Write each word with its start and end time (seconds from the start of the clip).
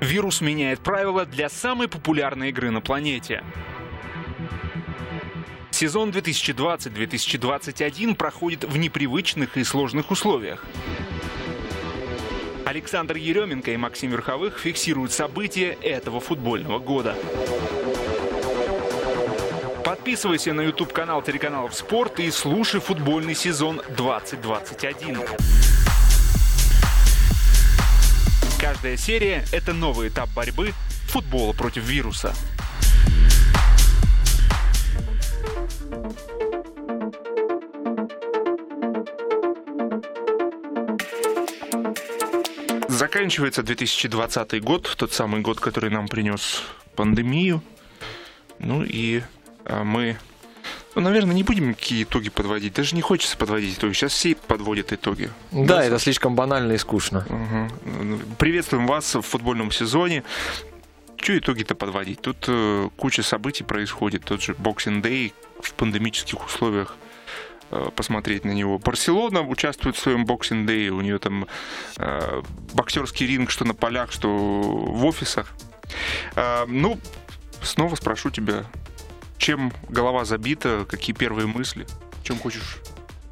Вирус 0.00 0.40
меняет 0.40 0.80
правила 0.80 1.24
для 1.24 1.48
самой 1.48 1.88
популярной 1.88 2.50
игры 2.50 2.70
на 2.70 2.80
планете. 2.80 3.42
Сезон 5.70 6.10
2020-2021 6.10 8.14
проходит 8.14 8.64
в 8.64 8.76
непривычных 8.76 9.56
и 9.56 9.64
сложных 9.64 10.10
условиях. 10.10 10.64
Александр 12.64 13.16
Еременко 13.16 13.70
и 13.70 13.76
Максим 13.76 14.10
Верховых 14.10 14.58
фиксируют 14.58 15.12
события 15.12 15.76
этого 15.82 16.20
футбольного 16.20 16.78
года. 16.78 17.16
Подписывайся 19.84 20.52
на 20.52 20.62
YouTube-канал 20.62 21.22
телеканалов 21.22 21.74
«Спорт» 21.74 22.20
и 22.20 22.30
слушай 22.30 22.80
футбольный 22.80 23.34
сезон 23.34 23.80
2021. 23.96 25.18
Каждая 28.68 28.96
серия— 28.96 29.44
это 29.52 29.72
новый 29.72 30.08
этап 30.08 30.28
борьбы 30.34 30.74
футбола 31.06 31.52
против 31.52 31.84
вируса. 31.84 32.34
Заканчивается 42.88 43.62
2020 43.62 44.60
год, 44.64 44.92
тот 44.98 45.12
самый 45.12 45.42
год, 45.42 45.60
который 45.60 45.90
нам 45.90 46.08
принес 46.08 46.64
пандемию. 46.96 47.62
Ну 48.58 48.82
и 48.82 49.22
а, 49.64 49.84
мы, 49.84 50.18
ну, 50.96 51.02
наверное, 51.02 51.34
не 51.34 51.42
будем 51.42 51.74
какие 51.74 52.04
итоги 52.04 52.30
подводить. 52.30 52.72
Даже 52.72 52.96
не 52.96 53.02
хочется 53.02 53.36
подводить 53.36 53.76
итоги. 53.78 53.92
Сейчас 53.92 54.12
все 54.12 54.34
подводят 54.34 54.92
итоги. 54.92 55.30
Да, 55.52 55.84
это 55.84 55.98
слишком 55.98 56.34
банально 56.34 56.72
и 56.72 56.78
скучно. 56.78 57.26
Угу. 57.28 58.20
Приветствуем 58.38 58.86
вас 58.86 59.14
в 59.14 59.20
футбольном 59.20 59.70
сезоне. 59.70 60.24
Что 61.16 61.38
итоги-то 61.38 61.74
подводить? 61.74 62.20
Тут 62.22 62.44
э, 62.48 62.88
куча 62.96 63.22
событий 63.22 63.62
происходит. 63.62 64.24
Тот 64.24 64.42
же 64.42 64.52
Boxing 64.52 65.02
Day 65.02 65.32
в 65.60 65.74
пандемических 65.74 66.44
условиях 66.46 66.96
э, 67.70 67.88
посмотреть 67.94 68.44
на 68.44 68.52
него. 68.52 68.78
Барселона 68.78 69.42
участвует 69.42 69.96
в 69.96 69.98
своем 69.98 70.24
боксинг 70.24 70.68
Day, 70.68 70.88
у 70.88 71.00
нее 71.00 71.18
там 71.18 71.46
э, 71.98 72.42
боксерский 72.72 73.26
ринг, 73.26 73.50
что 73.50 73.64
на 73.64 73.74
полях, 73.74 74.12
что 74.12 74.28
в 74.30 75.04
офисах. 75.04 75.52
Э, 76.36 76.64
ну, 76.66 76.98
снова 77.62 77.96
спрошу 77.96 78.30
тебя, 78.30 78.64
чем 79.38 79.72
голова 79.88 80.24
забита, 80.24 80.86
какие 80.88 81.14
первые 81.14 81.46
мысли, 81.46 81.86
чем 82.22 82.38
хочешь 82.38 82.78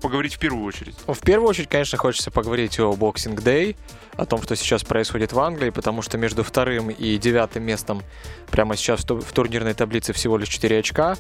поговорить 0.01 0.35
в 0.35 0.39
первую 0.39 0.65
очередь? 0.65 0.97
В 1.07 1.21
первую 1.21 1.49
очередь, 1.49 1.69
конечно, 1.69 1.97
хочется 1.97 2.31
поговорить 2.31 2.79
о 2.79 2.93
Boxing 2.93 3.37
Day, 3.37 3.77
о 4.17 4.27
том, 4.27 4.43
что 4.43 4.55
сейчас 4.55 4.85
происходит 4.85 5.33
в 5.33 5.41
Англии, 5.41 5.71
потому 5.71 6.03
что 6.03 6.19
между 6.19 6.45
вторым 6.45 6.91
и 6.91 7.17
девятым 7.17 7.65
местом 7.65 8.03
прямо 8.51 8.77
сейчас 8.77 9.05
в 9.05 9.33
турнирной 9.33 9.75
таблице 9.75 10.13
всего 10.13 10.37
лишь 10.37 10.49
4 10.49 10.79
очка. 10.79 11.17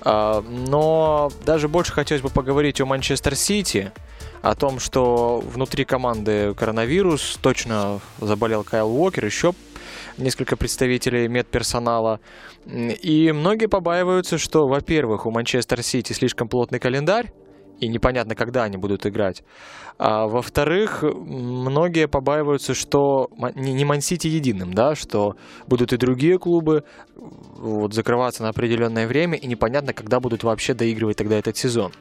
А, 0.00 0.42
но 0.42 1.30
даже 1.44 1.68
больше 1.68 1.92
хотелось 1.92 2.22
бы 2.22 2.28
поговорить 2.28 2.80
о 2.80 2.86
Манчестер 2.86 3.34
Сити, 3.34 3.92
о 4.42 4.54
том, 4.54 4.78
что 4.78 5.40
внутри 5.40 5.84
команды 5.84 6.54
коронавирус, 6.54 7.38
точно 7.40 8.00
заболел 8.20 8.64
Кайл 8.64 8.88
Уокер, 8.88 9.24
еще 9.24 9.54
несколько 10.18 10.56
представителей 10.56 11.28
медперсонала. 11.28 12.20
И 12.66 13.32
многие 13.32 13.66
побаиваются, 13.66 14.38
что, 14.38 14.66
во-первых, 14.66 15.26
у 15.26 15.30
Манчестер 15.30 15.82
Сити 15.82 16.12
слишком 16.12 16.48
плотный 16.48 16.78
календарь, 16.78 17.32
и 17.80 17.88
непонятно, 17.88 18.34
когда 18.34 18.64
они 18.64 18.76
будут 18.76 19.06
играть. 19.06 19.44
А 19.98 20.26
во-вторых, 20.26 21.02
многие 21.02 22.08
побаиваются, 22.08 22.74
что 22.74 23.30
не 23.54 23.84
Мансити 23.84 24.28
единым, 24.28 24.74
да, 24.74 24.94
что 24.94 25.36
будут 25.66 25.92
и 25.92 25.96
другие 25.96 26.38
клубы 26.38 26.84
вот, 27.16 27.94
закрываться 27.94 28.42
на 28.42 28.50
определенное 28.50 29.06
время, 29.06 29.38
и 29.38 29.46
непонятно, 29.46 29.92
когда 29.92 30.20
будут 30.20 30.42
вообще 30.42 30.74
доигрывать 30.74 31.16
тогда 31.16 31.38
этот 31.38 31.56
сезон. 31.56 31.92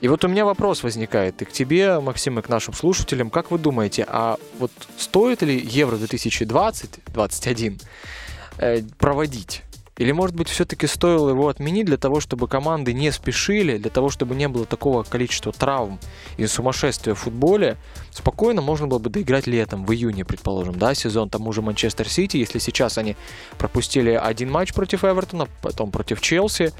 И 0.00 0.08
вот 0.08 0.24
у 0.24 0.28
меня 0.28 0.44
вопрос 0.44 0.82
возникает 0.82 1.40
и 1.42 1.44
к 1.44 1.52
тебе, 1.52 2.00
Максим, 2.00 2.38
и 2.38 2.42
к 2.42 2.48
нашим 2.48 2.74
слушателям. 2.74 3.30
Как 3.30 3.50
вы 3.50 3.58
думаете, 3.58 4.04
а 4.08 4.36
вот 4.58 4.70
стоит 4.98 5.42
ли 5.42 5.58
Евро 5.58 5.96
2020-2021 5.96 7.80
э, 8.58 8.82
проводить? 8.98 9.62
Или, 9.96 10.12
может 10.12 10.36
быть, 10.36 10.48
все-таки 10.48 10.86
стоило 10.86 11.30
его 11.30 11.48
отменить 11.48 11.86
для 11.86 11.96
того, 11.96 12.20
чтобы 12.20 12.48
команды 12.48 12.92
не 12.92 13.10
спешили, 13.10 13.78
для 13.78 13.90
того, 13.90 14.10
чтобы 14.10 14.34
не 14.34 14.46
было 14.46 14.66
такого 14.66 15.02
количества 15.04 15.52
травм 15.52 15.98
и 16.36 16.46
сумасшествия 16.46 17.14
в 17.14 17.18
футболе, 17.18 17.78
спокойно 18.10 18.60
можно 18.60 18.86
было 18.86 18.98
бы 18.98 19.08
доиграть 19.08 19.46
летом, 19.46 19.86
в 19.86 19.92
июне, 19.92 20.26
предположим, 20.26 20.78
да, 20.78 20.94
сезон 20.94 21.30
тому 21.30 21.50
же 21.54 21.62
Манчестер 21.62 22.06
Сити, 22.10 22.36
если 22.36 22.58
сейчас 22.58 22.98
они 22.98 23.16
пропустили 23.56 24.10
один 24.10 24.50
матч 24.50 24.74
против 24.74 25.02
Эвертона, 25.02 25.48
потом 25.62 25.90
против 25.90 26.20
Челси, 26.20 26.72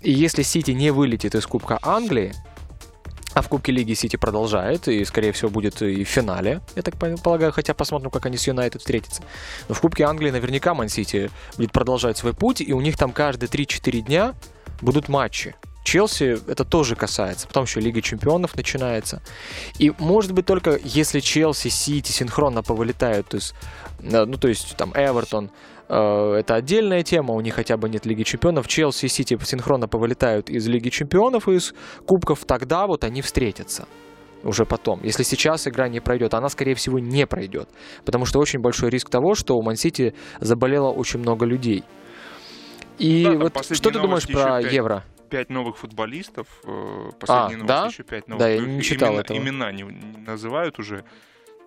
и 0.00 0.10
если 0.10 0.42
Сити 0.42 0.70
не 0.70 0.92
вылетит 0.92 1.34
из 1.34 1.46
Кубка 1.46 1.78
Англии, 1.82 2.32
а 3.34 3.42
в 3.42 3.48
Кубке 3.48 3.72
Лиги 3.72 3.94
Сити 3.94 4.16
продолжает, 4.16 4.88
и, 4.88 5.04
скорее 5.04 5.32
всего, 5.32 5.50
будет 5.50 5.80
и 5.82 6.04
в 6.04 6.08
финале, 6.08 6.60
я 6.76 6.82
так 6.82 6.94
полагаю, 7.22 7.52
хотя 7.52 7.74
посмотрим, 7.74 8.10
как 8.10 8.26
они 8.26 8.36
с 8.36 8.46
Юнайтед 8.46 8.80
встретятся. 8.80 9.22
Но 9.68 9.74
в 9.74 9.80
Кубке 9.80 10.04
Англии 10.04 10.30
наверняка 10.30 10.74
Ман 10.74 10.88
Сити 10.88 11.30
будет 11.56 11.72
продолжать 11.72 12.18
свой 12.18 12.34
путь, 12.34 12.60
и 12.60 12.72
у 12.72 12.80
них 12.80 12.96
там 12.96 13.12
каждые 13.12 13.48
3-4 13.48 14.00
дня 14.00 14.34
будут 14.80 15.08
матчи. 15.08 15.54
Челси 15.84 16.38
это 16.46 16.64
тоже 16.64 16.94
касается. 16.94 17.48
Потом 17.48 17.64
еще 17.64 17.80
Лига 17.80 18.00
Чемпионов 18.00 18.54
начинается. 18.54 19.20
И 19.78 19.92
может 19.98 20.32
быть 20.32 20.46
только 20.46 20.78
если 20.84 21.20
Челси, 21.20 21.68
Сити 21.68 22.12
синхронно 22.12 22.62
повылетают, 22.62 23.28
то 23.28 23.36
есть, 23.36 23.54
э, 24.00 24.24
ну 24.24 24.36
то 24.36 24.48
есть 24.48 24.76
там 24.76 24.92
Эвертон, 24.94 25.50
это 25.92 26.54
отдельная 26.54 27.02
тема, 27.02 27.34
у 27.34 27.40
них 27.40 27.54
хотя 27.54 27.76
бы 27.76 27.88
нет 27.88 28.06
Лиги 28.06 28.22
Чемпионов. 28.22 28.66
Челси 28.66 29.06
и 29.06 29.08
Сити 29.08 29.38
синхронно 29.42 29.88
повылетают 29.88 30.48
из 30.48 30.66
Лиги 30.66 30.88
Чемпионов 30.88 31.48
и 31.48 31.54
из 31.54 31.74
Кубков, 32.06 32.44
тогда 32.44 32.86
вот 32.86 33.04
они 33.04 33.20
встретятся 33.20 33.86
уже 34.42 34.64
потом. 34.64 35.00
Если 35.02 35.22
сейчас 35.22 35.68
игра 35.68 35.88
не 35.88 36.00
пройдет, 36.00 36.34
она, 36.34 36.48
скорее 36.48 36.74
всего, 36.74 36.98
не 36.98 37.26
пройдет. 37.26 37.68
Потому 38.04 38.24
что 38.24 38.38
очень 38.40 38.60
большой 38.60 38.90
риск 38.90 39.08
того, 39.08 39.34
что 39.34 39.56
у 39.56 39.62
Мансити 39.62 40.14
заболело 40.40 40.90
очень 40.90 41.20
много 41.20 41.46
людей. 41.46 41.84
И 42.98 43.24
да, 43.24 43.32
вот 43.38 43.64
что 43.64 43.90
ты 43.90 44.00
думаешь 44.00 44.26
про 44.26 44.62
5, 44.62 44.72
Евро? 44.72 45.04
Пять 45.30 45.50
новых 45.50 45.76
футболистов. 45.78 46.46
Э, 46.64 47.10
последние 47.18 47.64
а, 47.64 47.66
да? 47.66 47.86
еще 47.86 48.02
пять 48.02 48.28
новых. 48.28 48.40
Да, 48.40 48.48
я 48.48 48.60
не 48.60 48.82
читал 48.82 49.10
имена, 49.10 49.20
этого. 49.20 49.38
Имена 49.38 49.72
не, 49.72 49.82
не 49.82 50.26
называют 50.26 50.78
уже 50.78 51.04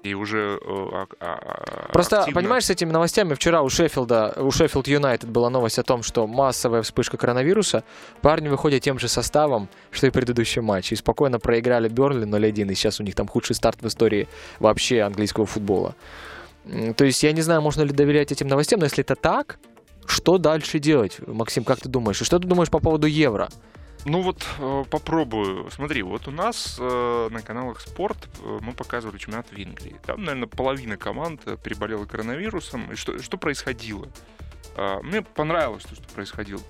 и 0.06 0.14
уже 0.14 0.60
а, 0.64 1.08
а, 1.20 1.90
Просто, 1.92 2.20
активно... 2.20 2.42
понимаешь, 2.42 2.66
с 2.66 2.70
этими 2.70 2.92
новостями 2.92 3.34
вчера 3.34 3.62
у 3.62 3.70
Шеффилда, 3.70 4.36
у 4.38 4.52
Шеффилд 4.52 4.88
Юнайтед 4.88 5.30
была 5.30 5.50
новость 5.50 5.80
о 5.80 5.84
том, 5.84 6.04
что 6.04 6.28
массовая 6.28 6.84
вспышка 6.84 7.18
коронавируса, 7.18 7.84
парни 8.22 8.48
выходят 8.48 8.84
тем 8.84 9.00
же 9.00 9.08
составом, 9.08 9.68
что 9.92 10.08
и 10.08 10.12
предыдущий 10.12 10.62
матч, 10.62 10.92
и 10.92 10.96
спокойно 10.96 11.40
проиграли 11.40 11.90
Бернли 11.90 12.28
0-1, 12.28 12.72
и 12.72 12.76
сейчас 12.76 13.00
у 13.00 13.04
них 13.04 13.16
там 13.16 13.28
худший 13.28 13.56
старт 13.56 13.82
в 13.82 13.88
истории 13.88 14.28
вообще 14.60 15.02
английского 15.02 15.46
футбола. 15.46 15.96
То 16.96 17.04
есть 17.04 17.24
я 17.24 17.32
не 17.32 17.42
знаю, 17.42 17.62
можно 17.62 17.82
ли 17.82 17.92
доверять 17.92 18.32
этим 18.32 18.48
новостям, 18.48 18.80
но 18.80 18.86
если 18.86 19.04
это 19.04 19.16
так, 19.16 19.60
что 20.06 20.38
дальше 20.38 20.80
делать, 20.80 21.18
Максим, 21.26 21.64
как 21.64 21.80
ты 21.80 21.90
думаешь? 21.90 22.22
И 22.22 22.26
что 22.26 22.38
ты 22.38 22.48
думаешь 22.48 22.70
по 22.70 22.80
поводу 22.80 23.08
евро? 23.08 23.50
Ну 24.06 24.22
вот 24.22 24.46
э, 24.60 24.84
попробую. 24.92 25.70
Смотри, 25.72 26.04
вот 26.04 26.28
у 26.28 26.32
нас 26.32 26.78
э, 26.80 27.30
на 27.32 27.42
каналах 27.42 27.82
Спорт 27.82 28.18
э, 28.40 28.60
мы 28.62 28.74
показывали 28.74 29.18
чемпионат 29.18 29.52
Венгрии. 29.52 29.96
Там, 30.06 30.24
наверное, 30.24 30.48
половина 30.48 30.96
команд 30.96 31.42
переболела 31.64 32.06
коронавирусом. 32.06 32.92
И 32.92 32.96
что, 32.96 33.20
что 33.20 33.38
происходило? 33.38 34.08
А, 34.76 35.02
мне 35.02 35.24
понравилось 35.24 35.86
то, 35.86 35.96
что 35.96 36.04
происходило. 36.14 36.62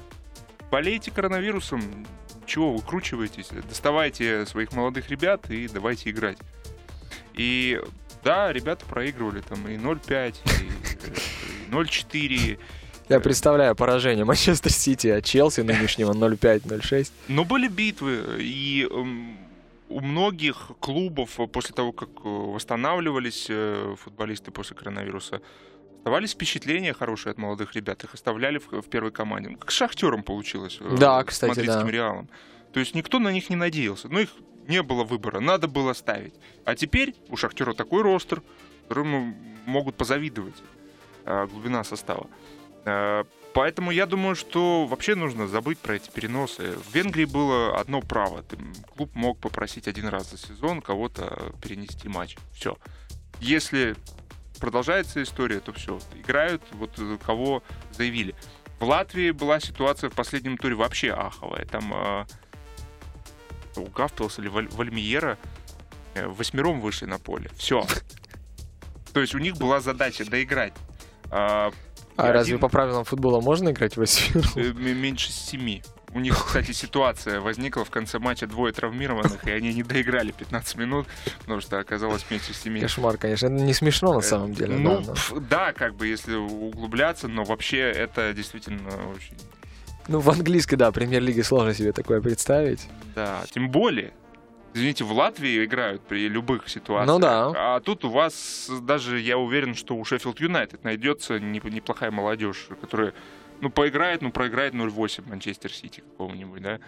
Болейте 0.72 1.12
коронавирусом, 1.12 2.08
чего 2.46 2.74
выкручиваетесь? 2.74 3.50
Доставайте 3.68 4.46
своих 4.46 4.72
молодых 4.72 5.10
ребят 5.10 5.50
и 5.50 5.68
давайте 5.68 6.12
играть. 6.12 6.38
И 7.34 7.82
да, 8.24 8.54
ребята 8.54 8.86
проигрывали 8.86 9.42
там 9.42 9.68
и 9.68 9.76
0-5, 9.76 10.36
и 11.68 11.72
0-4, 11.72 12.60
я 13.10 13.20
представляю 13.20 13.76
поражение 13.76 14.26
Манчестер 14.26 14.72
Сити 14.72 15.08
от 15.08 15.26
Челси 15.26 15.62
нынешнего 15.62 16.14
0-5-0-6. 16.14 17.12
Но 17.28 17.46
были 17.46 17.68
битвы, 17.68 18.24
и 18.40 18.88
эм, 18.90 19.38
у 19.90 20.00
многих 20.02 20.72
клубов 20.80 21.38
после 21.52 21.76
того, 21.76 21.92
как 21.92 22.10
э, 22.10 22.20
восстанавливались 22.24 23.48
э, 23.50 23.96
футболисты 24.04 24.52
после 24.52 24.76
коронавируса, 24.76 25.42
оставались 25.98 26.34
впечатления 26.34 26.94
хорошие 26.94 27.32
от 27.32 27.38
молодых 27.38 27.76
ребят, 27.76 28.04
их 28.04 28.14
оставляли 28.14 28.58
в, 28.58 28.72
в 28.72 28.90
первой 28.90 29.12
команде. 29.12 29.56
Как 29.56 29.72
с 29.72 29.74
Шахтером 29.74 30.24
получилось. 30.24 30.78
Э, 30.82 30.98
да, 30.98 31.24
кстати, 31.24 31.54
с 31.54 31.58
мадридским 31.58 31.86
да. 31.86 31.92
Реалом. 31.92 32.30
То 32.74 32.80
есть 32.80 32.96
никто 32.96 33.20
на 33.20 33.32
них 33.32 33.50
не 33.50 33.56
надеялся. 33.56 34.10
Ну, 34.10 34.20
их 34.20 34.30
не 34.68 34.82
было 34.82 35.04
выбора, 35.04 35.40
надо 35.40 35.68
было 35.68 35.94
ставить. 35.94 36.34
А 36.66 36.76
теперь 36.76 37.16
у 37.30 37.38
Шахтера 37.38 37.74
такой 37.74 38.02
ростер, 38.02 38.42
которому 38.84 39.36
могут 39.66 39.96
позавидовать 39.96 40.56
глубина 41.26 41.84
состава. 41.84 42.28
Э, 42.86 43.24
поэтому 43.54 43.92
я 43.92 44.06
думаю, 44.06 44.36
что 44.36 44.86
вообще 44.86 45.16
нужно 45.16 45.48
забыть 45.48 45.80
про 45.80 45.96
эти 45.96 46.10
переносы. 46.10 46.74
В 46.74 46.94
Венгрии 46.94 47.26
было 47.26 47.80
одно 47.80 48.02
право. 48.02 48.44
Клуб 48.96 49.14
мог 49.16 49.40
попросить 49.40 49.88
один 49.88 50.08
раз 50.08 50.32
за 50.32 50.38
сезон 50.38 50.82
кого-то 50.82 51.54
перенести 51.62 52.08
матч. 52.08 52.38
Все. 52.54 52.78
Если 53.40 53.96
продолжается 54.60 55.22
история, 55.22 55.60
то 55.60 55.74
все, 55.74 56.00
играют, 56.16 56.62
вот 56.72 56.92
э, 56.98 57.18
кого 57.26 57.64
заявили. 57.92 58.36
В 58.80 58.84
Латвии 58.86 59.32
была 59.32 59.60
ситуация 59.60 60.10
в 60.10 60.14
последнем 60.14 60.58
туре 60.58 60.76
вообще 60.76 61.12
аховая. 61.12 61.66
Там 61.66 61.94
э, 61.94 62.26
у 63.78 63.86
Гафтелса 63.86 64.42
или 64.42 64.50
Валь, 64.50 64.68
Вальмиера 64.70 65.38
э, 66.14 66.28
восьмером 66.28 66.82
вышли 66.82 67.06
на 67.06 67.20
поле. 67.20 67.50
Все. 67.58 67.86
То 69.14 69.22
есть 69.22 69.34
у 69.34 69.40
них 69.40 69.56
была 69.58 69.80
задача 69.80 70.26
доиграть. 70.26 70.74
А, 72.18 72.24
а 72.24 72.26
один... 72.26 72.34
разве 72.34 72.58
по 72.58 72.70
правилам 72.70 73.04
футбола 73.04 73.42
можно 73.42 73.70
играть 73.70 73.98
восьмером? 73.98 74.50
Э, 74.56 74.72
меньше 74.74 75.32
семи. 75.32 75.84
У 76.14 76.20
них, 76.20 76.46
кстати, 76.46 76.72
ситуация 76.72 77.42
возникла 77.42 77.84
в 77.84 77.90
конце 77.90 78.20
матча 78.20 78.48
двое 78.48 78.72
травмированных, 78.72 79.46
и 79.46 79.52
они 79.52 79.74
не 79.74 79.84
доиграли 79.84 80.32
15 80.32 80.78
минут, 80.78 81.08
потому 81.40 81.60
что 81.60 81.78
оказалось 81.78 82.26
меньше 82.30 82.54
семи. 82.54 82.80
Кошмар, 82.80 83.18
конечно. 83.18 83.48
Это 83.48 83.56
не 83.56 83.74
смешно 83.74 84.14
на 84.14 84.22
самом 84.22 84.54
деле. 84.54 84.78
Ну, 84.78 85.02
да, 85.02 85.14
но... 85.32 85.40
да, 85.42 85.74
как 85.74 85.96
бы, 85.96 86.08
если 86.08 86.36
углубляться, 86.36 87.28
но 87.28 87.44
вообще 87.44 87.80
это 87.80 88.34
действительно 88.34 88.90
очень 89.14 89.36
ну, 90.08 90.20
в 90.20 90.30
английской, 90.30 90.76
да, 90.76 90.92
премьер-лиге 90.92 91.44
сложно 91.44 91.74
себе 91.74 91.92
такое 91.92 92.22
представить. 92.22 92.88
Да, 93.16 93.44
тем 93.52 93.70
более, 93.70 94.14
извините, 94.76 95.06
в 95.06 95.12
Латвии 95.14 95.64
играют 95.64 96.02
при 96.02 96.28
любых 96.28 96.70
ситуациях. 96.70 97.08
Ну 97.08 97.20
да. 97.20 97.54
А 97.56 97.80
тут 97.80 98.04
у 98.04 98.10
вас 98.10 98.70
даже, 98.82 99.20
я 99.20 99.38
уверен, 99.38 99.74
что 99.74 99.96
у 99.96 100.04
Шеффилд 100.04 100.40
Юнайтед 100.40 100.84
найдется 100.84 101.40
неплохая 101.40 102.12
молодежь, 102.12 102.68
которая, 102.82 103.14
ну, 103.62 103.70
поиграет, 103.70 104.22
ну, 104.22 104.32
проиграет 104.32 104.74
0-8 104.74 105.28
Манчестер 105.30 105.72
Сити 105.72 106.02
какого-нибудь, 106.02 106.62
да. 106.62 106.80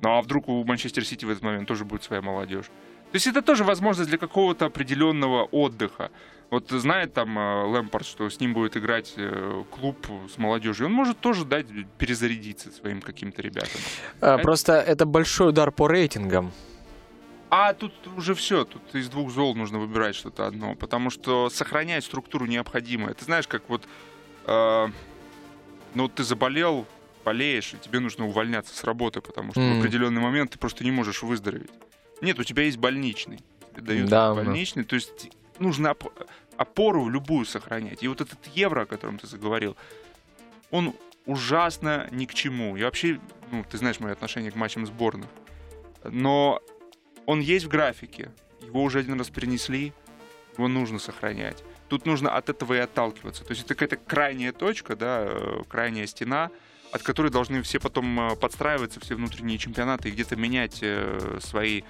Ну, 0.00 0.16
а 0.16 0.22
вдруг 0.22 0.48
у 0.48 0.64
Манчестер 0.64 1.04
Сити 1.04 1.24
в 1.24 1.30
этот 1.30 1.42
момент 1.42 1.68
тоже 1.68 1.84
будет 1.84 2.02
своя 2.02 2.22
молодежь. 2.22 2.66
То 2.66 3.14
есть 3.14 3.26
это 3.26 3.42
тоже 3.42 3.64
возможность 3.64 4.08
для 4.08 4.18
какого-то 4.18 4.66
определенного 4.66 5.44
отдыха. 5.44 6.10
Вот 6.50 6.70
знает 6.70 7.12
там 7.12 7.38
э, 7.38 7.64
Лэмпорт, 7.64 8.06
что 8.06 8.30
с 8.30 8.40
ним 8.40 8.54
будет 8.54 8.76
играть 8.76 9.14
э, 9.16 9.64
клуб 9.70 10.06
с 10.32 10.38
молодежью, 10.38 10.86
он 10.86 10.92
может 10.92 11.18
тоже 11.18 11.44
дать 11.44 11.66
перезарядиться 11.98 12.70
своим 12.70 13.00
каким-то 13.00 13.42
ребятам. 13.42 13.80
А, 14.20 14.38
просто 14.38 14.74
это 14.74 15.06
большой 15.06 15.48
удар 15.48 15.72
по 15.72 15.88
рейтингам. 15.88 16.52
А 17.50 17.74
тут 17.74 17.92
уже 18.16 18.34
все, 18.34 18.64
тут 18.64 18.94
из 18.94 19.08
двух 19.08 19.30
зол 19.30 19.54
нужно 19.54 19.78
выбирать 19.78 20.16
что-то 20.16 20.46
одно, 20.46 20.74
потому 20.74 21.10
что 21.10 21.48
сохранять 21.48 22.04
структуру 22.04 22.46
необходимо. 22.46 23.10
Это 23.10 23.24
знаешь, 23.24 23.46
как 23.46 23.68
вот, 23.68 23.86
э, 24.46 24.88
ну 25.94 26.08
ты 26.08 26.24
заболел, 26.24 26.86
болеешь, 27.24 27.74
и 27.74 27.78
тебе 27.78 28.00
нужно 28.00 28.26
увольняться 28.26 28.76
с 28.76 28.82
работы, 28.84 29.20
потому 29.20 29.52
что 29.52 29.60
mm. 29.60 29.76
в 29.76 29.78
определенный 29.80 30.20
момент 30.20 30.52
ты 30.52 30.58
просто 30.58 30.82
не 30.82 30.90
можешь 30.90 31.22
выздороветь. 31.22 31.70
Нет, 32.20 32.38
у 32.38 32.44
тебя 32.44 32.64
есть 32.64 32.78
больничный. 32.78 33.40
Дают 33.76 34.08
да, 34.08 34.34
больничный, 34.34 34.82
да. 34.82 34.88
то 34.88 34.94
есть 34.94 35.30
нужно 35.58 35.94
опору 36.56 37.08
любую 37.08 37.44
сохранять. 37.44 38.02
И 38.02 38.08
вот 38.08 38.20
этот 38.20 38.38
евро, 38.54 38.82
о 38.82 38.86
котором 38.86 39.18
ты 39.18 39.26
заговорил, 39.26 39.76
он 40.70 40.94
ужасно 41.26 42.08
ни 42.10 42.24
к 42.24 42.34
чему. 42.34 42.76
Я 42.76 42.86
вообще, 42.86 43.20
ну, 43.50 43.64
ты 43.68 43.78
знаешь 43.78 44.00
мое 44.00 44.12
отношение 44.12 44.50
к 44.50 44.56
матчам 44.56 44.86
сборных. 44.86 45.28
Но 46.04 46.62
он 47.26 47.40
есть 47.40 47.66
в 47.66 47.68
графике. 47.68 48.30
Его 48.60 48.82
уже 48.82 49.00
один 49.00 49.18
раз 49.18 49.28
перенесли, 49.28 49.92
его 50.56 50.68
нужно 50.68 50.98
сохранять. 50.98 51.62
Тут 51.88 52.06
нужно 52.06 52.30
от 52.30 52.48
этого 52.48 52.74
и 52.74 52.78
отталкиваться. 52.78 53.44
То 53.44 53.52
есть 53.52 53.64
это 53.64 53.74
какая-то 53.74 53.96
крайняя 53.96 54.52
точка, 54.52 54.96
да, 54.96 55.26
э, 55.28 55.62
крайняя 55.68 56.06
стена, 56.06 56.50
от 56.92 57.02
которой 57.02 57.30
должны 57.30 57.62
все 57.62 57.78
потом 57.78 58.18
э, 58.20 58.36
подстраиваться, 58.36 59.00
все 59.00 59.14
внутренние 59.14 59.58
чемпионаты 59.58 60.08
и 60.08 60.12
где-то 60.12 60.36
менять 60.36 60.78
э, 60.82 61.38
свои 61.40 61.82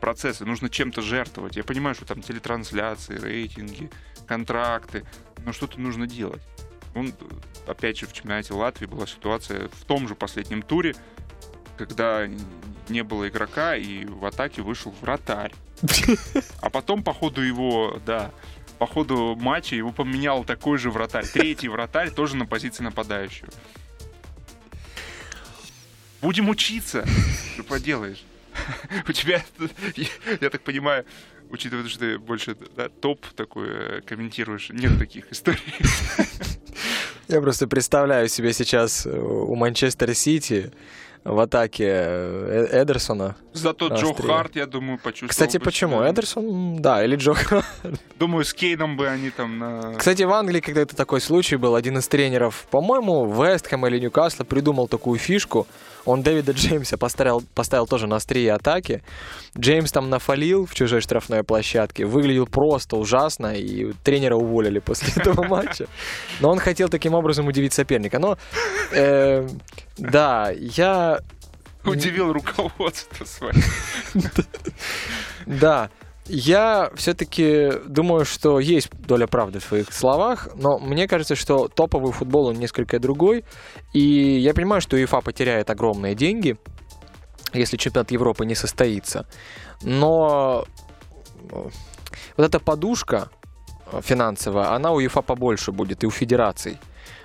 процессы, 0.00 0.44
нужно 0.44 0.68
чем-то 0.68 1.02
жертвовать. 1.02 1.56
Я 1.56 1.64
понимаю, 1.64 1.94
что 1.94 2.04
там 2.04 2.22
телетрансляции, 2.22 3.18
рейтинги, 3.18 3.90
контракты, 4.26 5.04
но 5.44 5.52
что-то 5.52 5.80
нужно 5.80 6.06
делать. 6.06 6.42
Он, 6.94 7.12
опять 7.66 7.98
же, 7.98 8.06
в 8.06 8.12
чемпионате 8.12 8.54
Латвии 8.54 8.86
была 8.86 9.06
ситуация 9.06 9.68
в 9.68 9.84
том 9.84 10.08
же 10.08 10.14
последнем 10.14 10.62
туре, 10.62 10.94
когда 11.80 12.28
не 12.90 13.02
было 13.02 13.26
игрока, 13.28 13.74
и 13.74 14.04
в 14.04 14.26
атаке 14.26 14.60
вышел 14.60 14.94
вратарь. 15.00 15.54
А 16.60 16.68
потом, 16.68 17.02
по 17.02 17.14
ходу 17.14 17.40
его, 17.40 17.98
да, 18.04 18.32
по 18.78 18.86
ходу 18.86 19.34
матча 19.34 19.76
его 19.76 19.92
поменял 19.92 20.44
такой 20.44 20.76
же 20.76 20.90
вратарь. 20.90 21.26
Третий 21.26 21.68
вратарь 21.68 22.10
тоже 22.10 22.36
на 22.36 22.44
позиции 22.44 22.82
нападающего. 22.82 23.48
Будем 26.20 26.50
учиться. 26.50 27.06
Что 27.54 27.62
поделаешь? 27.62 28.22
У 29.08 29.12
тебя, 29.12 29.42
я 30.40 30.50
так 30.50 30.60
понимаю, 30.60 31.06
учитывая, 31.48 31.88
что 31.88 32.00
ты 32.00 32.18
больше 32.18 32.56
да, 32.76 32.90
топ 32.90 33.26
такой 33.28 33.68
э, 33.70 34.00
комментируешь, 34.02 34.68
нет 34.68 34.98
таких 34.98 35.32
историй. 35.32 35.62
Я 37.28 37.40
просто 37.40 37.68
представляю 37.68 38.28
себе 38.28 38.52
сейчас 38.52 39.06
э, 39.06 39.10
у 39.10 39.54
Манчестер 39.54 40.14
Сити 40.14 40.72
в 41.24 41.38
атаке 41.38 41.84
э, 41.86 42.82
Эдерсона. 42.82 43.36
Зато 43.52 43.88
Джо 43.88 44.14
Харт, 44.14 44.56
я 44.56 44.66
думаю, 44.66 44.98
почувствовал. 44.98 45.30
Кстати, 45.30 45.58
почему? 45.58 45.98
Себя. 45.98 46.10
Эдерсон, 46.10 46.80
да, 46.80 47.04
или 47.04 47.16
Джо 47.16 47.34
Харт. 47.34 47.64
Думаю, 48.18 48.44
с 48.44 48.54
Кейном 48.54 48.96
бы 48.96 49.08
они 49.08 49.30
там 49.30 49.58
на... 49.58 49.94
Кстати, 49.98 50.22
в 50.22 50.32
Англии 50.32 50.60
когда-то 50.60 50.96
такой 50.96 51.20
случай 51.20 51.56
был. 51.56 51.74
Один 51.74 51.98
из 51.98 52.08
тренеров, 52.08 52.66
по-моему, 52.70 53.26
Вестхэма 53.26 53.88
или 53.88 53.98
Ньюкасла 53.98 54.44
придумал 54.44 54.88
такую 54.88 55.18
фишку. 55.18 55.66
Он 56.04 56.22
Дэвида 56.22 56.52
Джеймса 56.52 56.96
поставил, 56.96 57.42
поставил 57.54 57.86
тоже 57.86 58.06
на 58.06 58.16
острие 58.16 58.52
атаки. 58.52 59.02
Джеймс 59.58 59.92
там 59.92 60.08
нафалил 60.08 60.66
в 60.66 60.74
чужой 60.74 61.00
штрафной 61.00 61.44
площадке. 61.44 62.06
Выглядел 62.06 62.46
просто 62.46 62.96
ужасно, 62.96 63.54
и 63.54 63.92
тренера 64.04 64.36
уволили 64.36 64.78
после 64.78 65.12
этого 65.16 65.42
матча. 65.46 65.86
Но 66.40 66.50
он 66.50 66.58
хотел 66.58 66.88
таким 66.88 67.14
образом 67.14 67.46
удивить 67.46 67.72
соперника. 67.72 68.18
Но, 68.18 68.38
э, 68.92 69.46
да, 69.98 70.50
я... 70.50 71.20
Удивил 71.84 72.32
руководство 72.32 73.24
свое. 73.24 73.54
Да. 75.46 75.90
Я 76.32 76.92
все-таки 76.94 77.72
думаю, 77.88 78.24
что 78.24 78.60
есть 78.60 78.90
доля 78.92 79.26
правды 79.26 79.58
в 79.58 79.64
своих 79.64 79.92
словах, 79.92 80.48
но 80.54 80.78
мне 80.78 81.08
кажется, 81.08 81.34
что 81.34 81.66
топовый 81.66 82.12
футбол 82.12 82.46
он 82.46 82.54
несколько 82.54 83.00
другой. 83.00 83.44
И 83.92 84.38
я 84.38 84.54
понимаю, 84.54 84.80
что 84.80 84.94
УЕФА 84.94 85.22
потеряет 85.22 85.70
огромные 85.70 86.14
деньги, 86.14 86.56
если 87.52 87.76
чемпионат 87.76 88.12
Европы 88.12 88.46
не 88.46 88.54
состоится. 88.54 89.26
Но 89.82 90.66
вот 91.50 92.46
эта 92.46 92.60
подушка 92.60 93.28
финансовая, 94.00 94.70
она 94.70 94.92
у 94.92 94.98
УЕФА 94.98 95.22
побольше 95.22 95.72
будет 95.72 96.04
и 96.04 96.06
у 96.06 96.10
федераций 96.10 96.78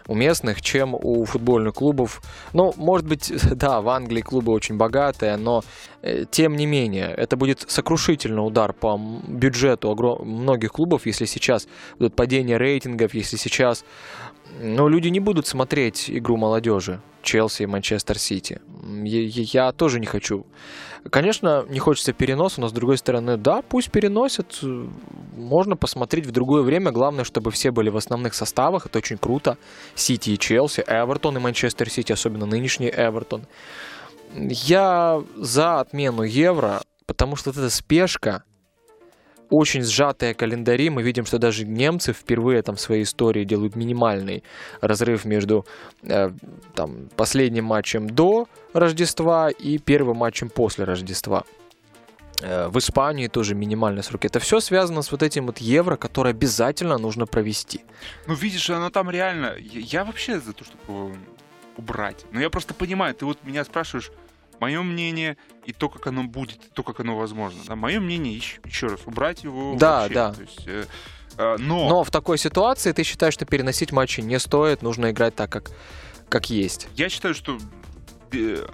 у 0.08 0.15
местных, 0.15 0.62
чем 0.62 0.96
у 0.96 1.25
футбольных 1.25 1.75
клубов. 1.75 2.22
Ну, 2.54 2.74
может 2.77 3.08
быть, 3.08 3.32
да, 3.56 3.82
в 3.82 3.89
Англии 3.89 4.22
клубы 4.22 4.51
очень 4.51 4.77
богатые, 4.77 5.38
но 5.38 5.63
э, 6.01 6.25
тем 6.30 6.56
не 6.56 6.65
менее, 6.65 7.13
это 7.15 7.38
будет 7.38 7.65
сокрушительный 7.68 8.46
удар 8.46 8.74
по 8.74 9.00
бюджету 9.27 9.96
многих 10.24 10.72
клубов, 10.72 11.06
если 11.06 11.25
сейчас 11.25 11.68
будет 12.00 12.15
падение 12.15 12.58
рейтингов, 12.58 13.13
если 13.13 13.38
сейчас 13.38 13.84
ну, 14.62 14.88
люди 14.88 15.10
не 15.10 15.20
будут 15.20 15.48
смотреть 15.48 16.10
игру 16.10 16.38
молодежи. 16.38 17.00
Челси 17.25 17.63
и 17.63 17.65
Манчестер 17.65 18.17
Сити. 18.17 18.62
Я, 19.03 19.72
тоже 19.74 20.00
не 20.00 20.05
хочу. 20.05 20.46
Конечно, 21.10 21.65
не 21.70 21.79
хочется 21.79 22.13
переноса, 22.13 22.62
но 22.62 22.67
с 22.67 22.72
другой 22.72 22.98
стороны, 22.98 23.38
да, 23.38 23.62
пусть 23.62 23.91
переносят. 23.91 24.60
Можно 25.36 25.75
посмотреть 25.75 26.25
в 26.25 26.32
другое 26.32 26.62
время. 26.62 26.91
Главное, 26.91 27.25
чтобы 27.25 27.51
все 27.51 27.72
были 27.72 27.89
в 27.89 27.98
основных 27.98 28.34
составах. 28.34 28.86
Это 28.86 29.00
очень 29.00 29.17
круто. 29.17 29.58
Сити 29.96 30.32
и 30.32 30.39
Челси, 30.39 30.84
Эвертон 30.88 31.38
и 31.38 31.39
Манчестер 31.39 31.89
Сити, 31.89 32.13
особенно 32.13 32.46
нынешний 32.46 32.89
Эвертон. 32.89 33.46
Я 34.34 35.24
за 35.36 35.79
отмену 35.79 36.24
евро, 36.24 36.82
потому 37.05 37.36
что 37.36 37.51
вот 37.51 37.58
эта 37.58 37.70
спешка, 37.70 38.44
очень 39.49 39.83
сжатые 39.83 40.33
календари. 40.33 40.89
Мы 40.89 41.03
видим, 41.03 41.25
что 41.25 41.37
даже 41.37 41.65
немцы 41.65 42.13
впервые 42.13 42.61
там 42.61 42.75
в 42.75 42.81
своей 42.81 43.03
истории 43.03 43.43
делают 43.43 43.75
минимальный 43.75 44.43
разрыв 44.81 45.25
между 45.25 45.65
э, 46.03 46.31
там, 46.73 47.09
последним 47.15 47.65
матчем 47.65 48.09
до 48.09 48.47
Рождества 48.73 49.49
и 49.49 49.77
первым 49.77 50.17
матчем 50.17 50.49
после 50.49 50.85
Рождества. 50.85 51.43
Э, 52.41 52.67
в 52.67 52.77
Испании 52.77 53.27
тоже 53.27 53.55
минимальный 53.55 54.03
срок. 54.03 54.25
Это 54.25 54.39
все 54.39 54.59
связано 54.59 55.01
с 55.01 55.11
вот 55.11 55.23
этим 55.23 55.45
вот 55.47 55.59
евро, 55.59 55.95
которое 55.95 56.31
обязательно 56.31 56.97
нужно 56.97 57.25
провести. 57.25 57.81
Ну, 58.27 58.33
видишь, 58.33 58.69
оно 58.69 58.89
там 58.89 59.09
реально... 59.09 59.55
Я, 59.57 59.79
я 59.79 60.05
вообще 60.05 60.39
за 60.39 60.53
то, 60.53 60.63
чтобы 60.63 61.15
убрать. 61.77 62.25
Но 62.31 62.39
я 62.39 62.49
просто 62.49 62.73
понимаю, 62.73 63.13
ты 63.13 63.25
вот 63.25 63.43
меня 63.43 63.63
спрашиваешь, 63.63 64.11
мое 64.65 64.81
мнение 64.81 65.38
и 65.63 65.74
то, 65.74 65.89
как 65.89 66.07
оно 66.07 66.24
будет, 66.24 66.57
и 66.65 66.69
то, 66.74 66.81
как 66.81 67.00
оно 67.00 67.15
возможно. 67.15 67.62
Да, 67.67 67.75
мое 67.75 68.00
мнение, 68.00 68.36
еще, 68.36 68.60
еще 68.65 68.88
раз, 68.88 69.00
убрать 69.05 69.43
его 69.43 69.75
да, 69.77 70.01
вообще. 70.01 70.13
Да, 70.15 70.31
да. 70.31 70.43
э, 70.65 70.86
э, 71.38 71.55
но... 71.60 71.88
но 71.88 72.03
в 72.03 72.10
такой 72.10 72.39
ситуации 72.39 72.91
ты 72.91 73.03
считаешь, 73.03 73.36
что 73.36 73.45
переносить 73.45 73.91
матчи 73.91 74.22
не 74.22 74.39
стоит, 74.39 74.81
нужно 74.81 75.12
играть 75.12 75.36
так, 75.36 75.51
как, 75.51 75.69
как 76.29 76.50
есть. 76.50 76.88
Я 76.95 77.10
считаю, 77.10 77.36
что 77.36 77.60
э, 78.31 78.65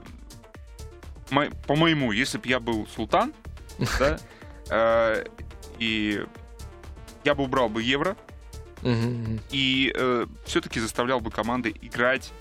по-моему, 1.68 2.14
если 2.14 2.38
бы 2.38 2.48
я 2.48 2.62
был 2.62 2.88
султан, 2.88 3.34
да, 4.00 4.18
э, 4.70 5.26
и 5.78 6.24
я 7.26 7.36
бы 7.36 7.44
убрал 7.44 7.68
бы 7.68 7.84
евро, 7.84 8.16
и 9.52 9.94
э, 9.94 10.26
все-таки 10.46 10.80
заставлял 10.80 11.20
бы 11.20 11.32
команды 11.32 11.76
играть 11.82 12.32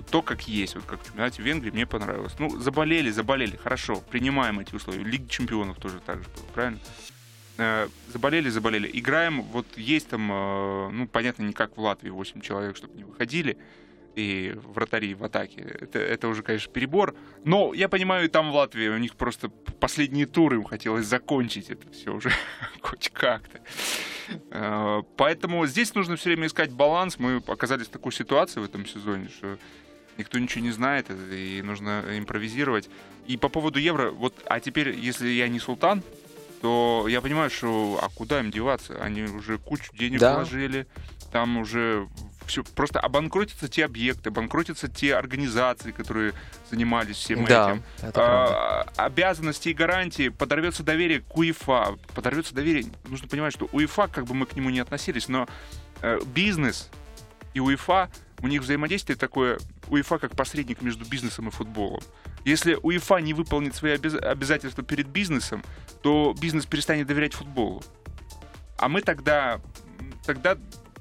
вот 0.00 0.10
то, 0.10 0.22
как 0.22 0.48
есть. 0.48 0.74
Вот 0.74 0.84
как 0.84 1.02
в 1.02 1.06
чемпионате 1.06 1.42
Венгрии 1.42 1.70
мне 1.70 1.86
понравилось. 1.86 2.32
Ну, 2.38 2.58
заболели, 2.58 3.10
заболели, 3.10 3.56
хорошо, 3.56 4.02
принимаем 4.10 4.58
эти 4.60 4.74
условия. 4.74 5.04
Лига 5.04 5.28
чемпионов 5.28 5.78
тоже 5.78 6.00
так 6.04 6.22
же 6.22 6.28
было, 6.36 6.44
правильно? 6.54 6.78
Э, 7.58 7.88
заболели, 8.12 8.48
заболели. 8.48 8.90
Играем, 8.92 9.42
вот 9.42 9.66
есть 9.76 10.08
там, 10.08 10.30
э, 10.32 10.90
ну, 10.90 11.06
понятно, 11.06 11.42
не 11.42 11.52
как 11.52 11.76
в 11.76 11.80
Латвии 11.80 12.08
8 12.08 12.40
человек, 12.40 12.76
чтобы 12.76 12.96
не 12.96 13.04
выходили, 13.04 13.58
и 14.16 14.54
вратари 14.56 15.14
в 15.14 15.22
атаке. 15.22 15.60
Это, 15.60 15.98
это 15.98 16.28
уже, 16.28 16.42
конечно, 16.42 16.72
перебор. 16.72 17.14
Но 17.44 17.72
я 17.74 17.88
понимаю, 17.88 18.28
там 18.28 18.50
в 18.50 18.54
Латвии 18.54 18.88
у 18.88 18.98
них 18.98 19.14
просто 19.14 19.48
последние 19.48 20.26
туры 20.26 20.56
им 20.56 20.64
хотелось 20.64 21.06
закончить 21.06 21.70
это 21.70 21.88
все 21.92 22.12
уже 22.12 22.32
хоть 22.80 23.10
как-то. 23.10 23.60
Э, 24.50 25.02
Поэтому 25.16 25.66
здесь 25.66 25.94
нужно 25.94 26.16
все 26.16 26.30
время 26.30 26.46
искать 26.46 26.72
баланс. 26.72 27.18
Мы 27.18 27.42
оказались 27.46 27.86
в 27.86 27.90
такой 27.90 28.12
ситуации 28.12 28.60
в 28.60 28.64
этом 28.64 28.86
сезоне, 28.86 29.28
что 29.28 29.58
никто 30.20 30.38
ничего 30.38 30.62
не 30.62 30.70
знает, 30.70 31.06
и 31.10 31.60
нужно 31.64 32.04
импровизировать. 32.16 32.88
И 33.26 33.36
по 33.36 33.48
поводу 33.48 33.78
евро, 33.78 34.10
вот, 34.10 34.34
а 34.46 34.60
теперь, 34.60 34.96
если 34.98 35.28
я 35.28 35.48
не 35.48 35.58
султан, 35.58 36.02
то 36.62 37.06
я 37.08 37.20
понимаю, 37.20 37.50
что 37.50 37.98
а 38.02 38.08
куда 38.10 38.40
им 38.40 38.50
деваться? 38.50 39.02
Они 39.02 39.22
уже 39.22 39.58
кучу 39.58 39.92
денег 39.96 40.20
Да. 40.20 40.34
вложили, 40.36 40.86
там 41.32 41.56
уже 41.56 42.06
все 42.46 42.64
просто 42.64 42.98
обанкротятся 43.00 43.68
те 43.68 43.84
объекты, 43.84 44.28
обанкротятся 44.30 44.88
те 44.88 45.14
организации, 45.14 45.92
которые 45.92 46.32
занимались 46.70 47.16
всем 47.16 47.44
Да, 47.44 47.70
этим. 47.70 47.82
это 48.02 48.12
правда. 48.12 48.54
А, 48.54 49.06
обязанности 49.06 49.68
и 49.68 49.72
гарантии, 49.72 50.28
подорвется 50.28 50.82
доверие 50.82 51.20
к 51.20 51.36
УЕФА, 51.36 51.96
подорвется 52.14 52.54
доверие. 52.54 52.86
Нужно 53.08 53.28
понимать, 53.28 53.54
что 53.54 53.68
УЕФА, 53.72 54.08
как 54.08 54.24
бы 54.26 54.34
мы 54.34 54.46
к 54.46 54.56
нему 54.56 54.70
не 54.70 54.80
относились, 54.80 55.28
но 55.28 55.46
э, 56.02 56.18
бизнес 56.34 56.90
и 57.54 57.60
УЕФА, 57.60 58.10
у 58.42 58.48
них 58.48 58.62
взаимодействие 58.62 59.16
такое, 59.16 59.58
УЕФА 59.88 60.18
как 60.18 60.36
посредник 60.36 60.82
между 60.82 61.04
бизнесом 61.04 61.48
и 61.48 61.50
футболом. 61.50 62.00
Если 62.44 62.74
УЕФА 62.74 63.16
не 63.16 63.34
выполнит 63.34 63.74
свои 63.74 63.92
обяз- 63.92 64.18
обязательства 64.18 64.82
перед 64.82 65.08
бизнесом, 65.08 65.62
то 66.02 66.34
бизнес 66.40 66.66
перестанет 66.66 67.06
доверять 67.06 67.34
футболу. 67.34 67.82
А 68.78 68.88
мы 68.88 69.02
тогда, 69.02 69.60
тогда 70.24 70.56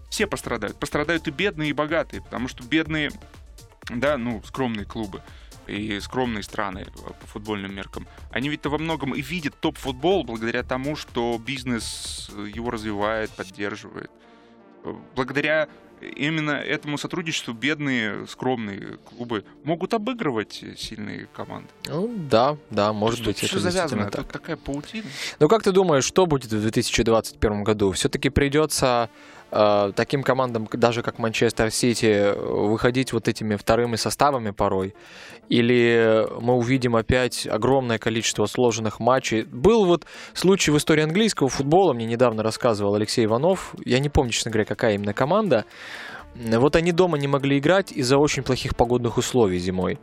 все 0.09 0.27
пострадают. 0.27 0.77
Пострадают 0.77 1.27
и 1.27 1.31
бедные, 1.31 1.69
и 1.69 1.73
богатые, 1.73 2.21
потому 2.21 2.47
что 2.47 2.63
бедные, 2.63 3.11
да, 3.89 4.17
ну, 4.17 4.41
скромные 4.43 4.85
клубы 4.85 5.21
и 5.65 5.99
скромные 5.99 6.43
страны 6.43 6.87
по 7.21 7.27
футбольным 7.27 7.73
меркам, 7.73 8.07
они 8.31 8.49
ведь-то 8.49 8.69
во 8.69 8.79
многом 8.79 9.13
и 9.13 9.21
видят 9.21 9.55
топ-футбол 9.59 10.23
благодаря 10.23 10.63
тому, 10.63 10.95
что 10.95 11.39
бизнес 11.39 12.29
его 12.35 12.71
развивает, 12.71 13.29
поддерживает. 13.29 14.09
Благодаря 15.15 15.69
именно 16.01 16.51
этому 16.51 16.97
сотрудничеству 16.97 17.53
бедные, 17.53 18.27
скромные 18.27 18.97
клубы 19.05 19.43
могут 19.63 19.93
обыгрывать 19.93 20.63
сильные 20.77 21.27
команды. 21.35 21.69
Ну, 21.87 22.11
да, 22.29 22.57
да, 22.69 22.93
может 22.93 23.25
быть, 23.25 23.37
Все 23.37 23.47
это 23.47 23.59
завязано, 23.59 24.05
так. 24.09 24.23
тут 24.23 24.31
такая 24.31 24.57
паутина. 24.57 25.05
Ну 25.39 25.47
как 25.47 25.63
ты 25.63 25.71
думаешь, 25.71 26.03
что 26.03 26.25
будет 26.25 26.51
в 26.51 26.61
2021 26.61 27.63
году? 27.63 27.91
Все-таки 27.91 28.29
придется 28.29 29.09
таким 29.49 30.23
командам, 30.23 30.67
даже 30.71 31.01
как 31.01 31.17
Манчестер 31.17 31.71
Сити, 31.71 32.05
э, 32.05 32.33
выходить 32.35 33.13
вот 33.13 33.27
этими 33.27 33.55
вторыми 33.55 33.95
составами 33.95 34.51
порой? 34.51 34.93
Или 35.49 36.27
мы 36.39 36.53
увидим 36.55 36.95
опять 36.95 37.47
огромное 37.47 37.97
количество 37.97 38.45
сложных 38.45 38.99
матчей? 38.99 39.43
Был 39.43 39.85
вот 39.85 40.05
случай 40.33 40.71
в 40.71 40.77
истории 40.77 41.03
английского 41.03 41.49
футбола, 41.49 41.93
мне 41.93 42.05
недавно 42.05 42.43
рассказывал 42.43 42.95
Алексей 42.95 43.25
Иванов, 43.25 43.73
я 43.83 43.99
не 43.99 44.09
помню, 44.09 44.31
честно 44.31 44.51
говоря, 44.51 44.65
какая 44.65 44.95
именно 44.95 45.13
команда. 45.13 45.65
Вот 46.35 46.75
они 46.75 46.91
дома 46.91 47.17
не 47.17 47.27
могли 47.27 47.57
играть 47.57 47.91
из-за 47.91 48.17
очень 48.17 48.43
плохих 48.43 48.75
погодных 48.75 49.17
условий 49.17 49.57
зимой. 49.57 49.97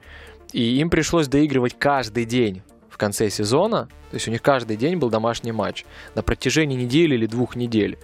И 0.52 0.78
им 0.78 0.90
пришлось 0.90 1.28
доигрывать 1.28 1.78
каждый 1.78 2.24
день 2.24 2.62
в 2.90 2.98
конце 2.98 3.30
сезона. 3.30 3.88
То 4.10 4.14
есть 4.14 4.26
у 4.26 4.30
них 4.30 4.42
каждый 4.42 4.76
день 4.76 4.96
был 4.96 5.10
домашний 5.10 5.52
матч 5.52 5.84
на 6.14 6.22
протяжении 6.22 6.76
недели 6.76 7.14
или 7.14 7.26
двух 7.26 7.54
недель. 7.54 7.98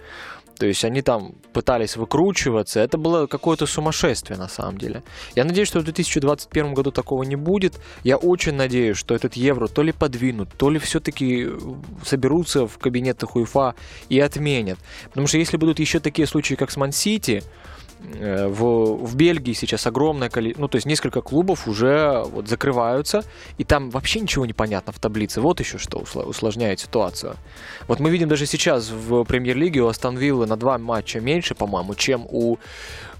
То 0.63 0.67
есть 0.67 0.85
они 0.85 1.01
там 1.01 1.33
пытались 1.51 1.97
выкручиваться. 1.97 2.79
Это 2.79 2.97
было 2.97 3.27
какое-то 3.27 3.65
сумасшествие 3.65 4.39
на 4.39 4.47
самом 4.47 4.77
деле. 4.77 5.03
Я 5.35 5.43
надеюсь, 5.43 5.67
что 5.67 5.81
в 5.81 5.83
2021 5.83 6.73
году 6.73 6.91
такого 6.91 7.23
не 7.23 7.35
будет. 7.35 7.81
Я 8.05 8.15
очень 8.15 8.53
надеюсь, 8.53 8.95
что 8.95 9.13
этот 9.13 9.33
евро 9.33 9.67
то 9.67 9.83
ли 9.83 9.91
подвинут, 9.91 10.47
то 10.57 10.69
ли 10.69 10.79
все-таки 10.79 11.49
соберутся 12.05 12.65
в 12.65 12.77
кабинетах 12.77 13.35
УЕФА 13.35 13.75
и 14.07 14.21
отменят. 14.21 14.79
Потому 15.09 15.27
что 15.27 15.37
если 15.37 15.57
будут 15.57 15.79
еще 15.79 15.99
такие 15.99 16.27
случаи, 16.27 16.55
как 16.55 16.71
с 16.71 16.77
Ман-Сити, 16.77 17.43
э, 17.43 17.82
в, 18.03 19.05
в 19.05 19.15
Бельгии 19.15 19.53
сейчас 19.53 19.87
огромное 19.87 20.29
количество, 20.29 20.61
ну, 20.61 20.67
то 20.67 20.75
есть 20.75 20.85
несколько 20.85 21.21
клубов 21.21 21.67
уже 21.67 22.23
вот 22.25 22.47
закрываются, 22.47 23.23
и 23.57 23.63
там 23.63 23.89
вообще 23.89 24.19
ничего 24.19 24.45
не 24.45 24.53
понятно 24.53 24.93
в 24.93 24.99
таблице. 24.99 25.41
Вот 25.41 25.59
еще 25.59 25.77
что 25.77 25.99
усложняет 25.99 26.79
ситуацию. 26.79 27.35
Вот 27.87 27.99
мы 27.99 28.09
видим 28.09 28.29
даже 28.29 28.45
сейчас 28.45 28.89
в 28.89 29.23
премьер-лиге 29.23 29.81
у 29.81 29.87
Астон 29.87 30.17
Виллы 30.17 30.45
на 30.45 30.57
два 30.57 30.77
матча 30.77 31.19
меньше, 31.19 31.55
по-моему, 31.55 31.95
чем 31.95 32.27
у 32.29 32.57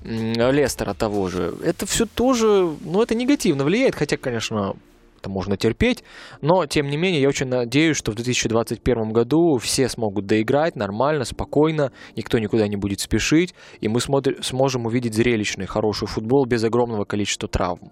Лестера 0.03 0.93
того 0.93 1.29
же. 1.29 1.53
Это 1.63 1.85
все 1.85 2.05
тоже, 2.05 2.69
ну, 2.81 3.01
это 3.01 3.15
негативно 3.15 3.63
влияет, 3.63 3.95
хотя, 3.95 4.17
конечно, 4.17 4.75
это 5.23 5.29
можно 5.29 5.55
терпеть, 5.55 6.03
но, 6.41 6.65
тем 6.65 6.89
не 6.89 6.97
менее, 6.97 7.21
я 7.21 7.29
очень 7.29 7.47
надеюсь, 7.47 7.95
что 7.95 8.11
в 8.11 8.15
2021 8.15 9.13
году 9.13 9.57
все 9.57 9.87
смогут 9.87 10.25
доиграть 10.25 10.75
нормально, 10.75 11.23
спокойно, 11.23 11.93
никто 12.17 12.39
никуда 12.39 12.67
не 12.67 12.75
будет 12.75 12.99
спешить, 12.99 13.55
и 13.79 13.87
мы 13.87 14.01
сможем 14.01 14.85
увидеть 14.85 15.13
зрелищный, 15.13 15.65
хороший 15.65 16.07
футбол 16.07 16.45
без 16.45 16.63
огромного 16.63 17.05
количества 17.05 17.47
травм. 17.47 17.91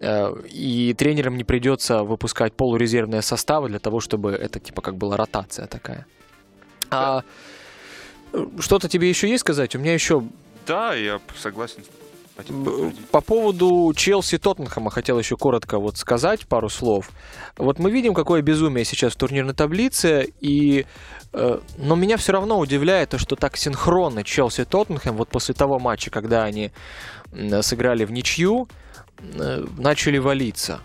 Э, 0.00 0.32
И 0.50 0.94
тренерам 0.94 1.36
не 1.36 1.44
придется 1.44 2.02
выпускать 2.02 2.52
полурезервные 2.54 3.22
составы 3.22 3.68
для 3.68 3.78
того, 3.78 4.00
чтобы 4.00 4.32
это 4.32 4.58
типа 4.58 4.82
как 4.82 4.96
была 4.96 5.16
ротация 5.16 5.66
такая. 5.66 6.06
А 6.90 7.22
э, 8.32 8.46
что-то 8.58 8.88
тебе 8.88 9.08
еще 9.08 9.28
есть 9.28 9.42
сказать? 9.42 9.76
У 9.76 9.78
меня 9.78 9.94
еще 9.94 10.22
Да, 10.66 10.94
я 10.94 11.20
согласен. 11.36 11.82
По 13.10 13.20
поводу 13.20 13.92
Челси 13.96 14.38
Тоттенхэма 14.38 14.90
хотел 14.90 15.18
еще 15.18 15.36
коротко 15.36 15.78
вот 15.78 15.96
сказать 15.96 16.46
пару 16.46 16.68
слов. 16.68 17.10
Вот 17.56 17.80
мы 17.80 17.90
видим, 17.90 18.14
какое 18.14 18.42
безумие 18.42 18.84
сейчас 18.84 19.14
в 19.14 19.16
турнирной 19.16 19.54
таблице, 19.54 20.32
и 20.40 20.86
э, 21.32 21.60
но 21.78 21.96
меня 21.96 22.16
все 22.16 22.32
равно 22.32 22.60
удивляет 22.60 23.10
то, 23.10 23.18
что 23.18 23.34
так 23.34 23.56
синхронно 23.56 24.22
Челси 24.22 24.66
Тоттенхэм 24.66 25.16
вот 25.16 25.28
после 25.30 25.54
того 25.54 25.80
матча, 25.80 26.10
когда 26.10 26.44
они 26.44 26.70
сыграли 27.62 28.04
в 28.04 28.12
ничью, 28.12 28.68
э, 29.20 29.64
начали 29.76 30.18
валиться. 30.18 30.80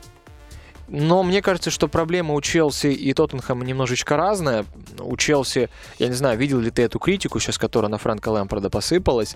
Но 0.87 1.23
мне 1.23 1.41
кажется, 1.41 1.71
что 1.71 1.87
проблема 1.87 2.33
у 2.33 2.41
Челси 2.41 2.87
и 2.87 3.13
Тоттенхэма 3.13 3.63
немножечко 3.63 4.17
разная. 4.17 4.65
У 4.99 5.15
Челси, 5.15 5.69
я 5.97 6.07
не 6.07 6.13
знаю, 6.13 6.37
видел 6.37 6.59
ли 6.59 6.71
ты 6.71 6.83
эту 6.83 6.99
критику 6.99 7.39
сейчас, 7.39 7.57
которая 7.57 7.89
на 7.89 7.97
Фрэнка 7.97 8.29
Лэмпорда 8.29 8.69
посыпалась. 8.69 9.35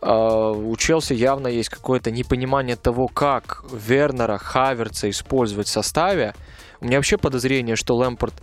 А, 0.00 0.52
У 0.52 0.76
Челси 0.76 1.14
явно 1.14 1.48
есть 1.48 1.68
какое-то 1.68 2.10
непонимание 2.10 2.76
того, 2.76 3.08
как 3.08 3.64
Вернера, 3.72 4.38
Хаверца 4.38 5.10
использовать 5.10 5.66
в 5.66 5.70
составе. 5.70 6.34
У 6.80 6.86
меня 6.86 6.98
вообще 6.98 7.18
подозрение, 7.18 7.76
что 7.76 7.96
Лэмпорд 7.96 8.34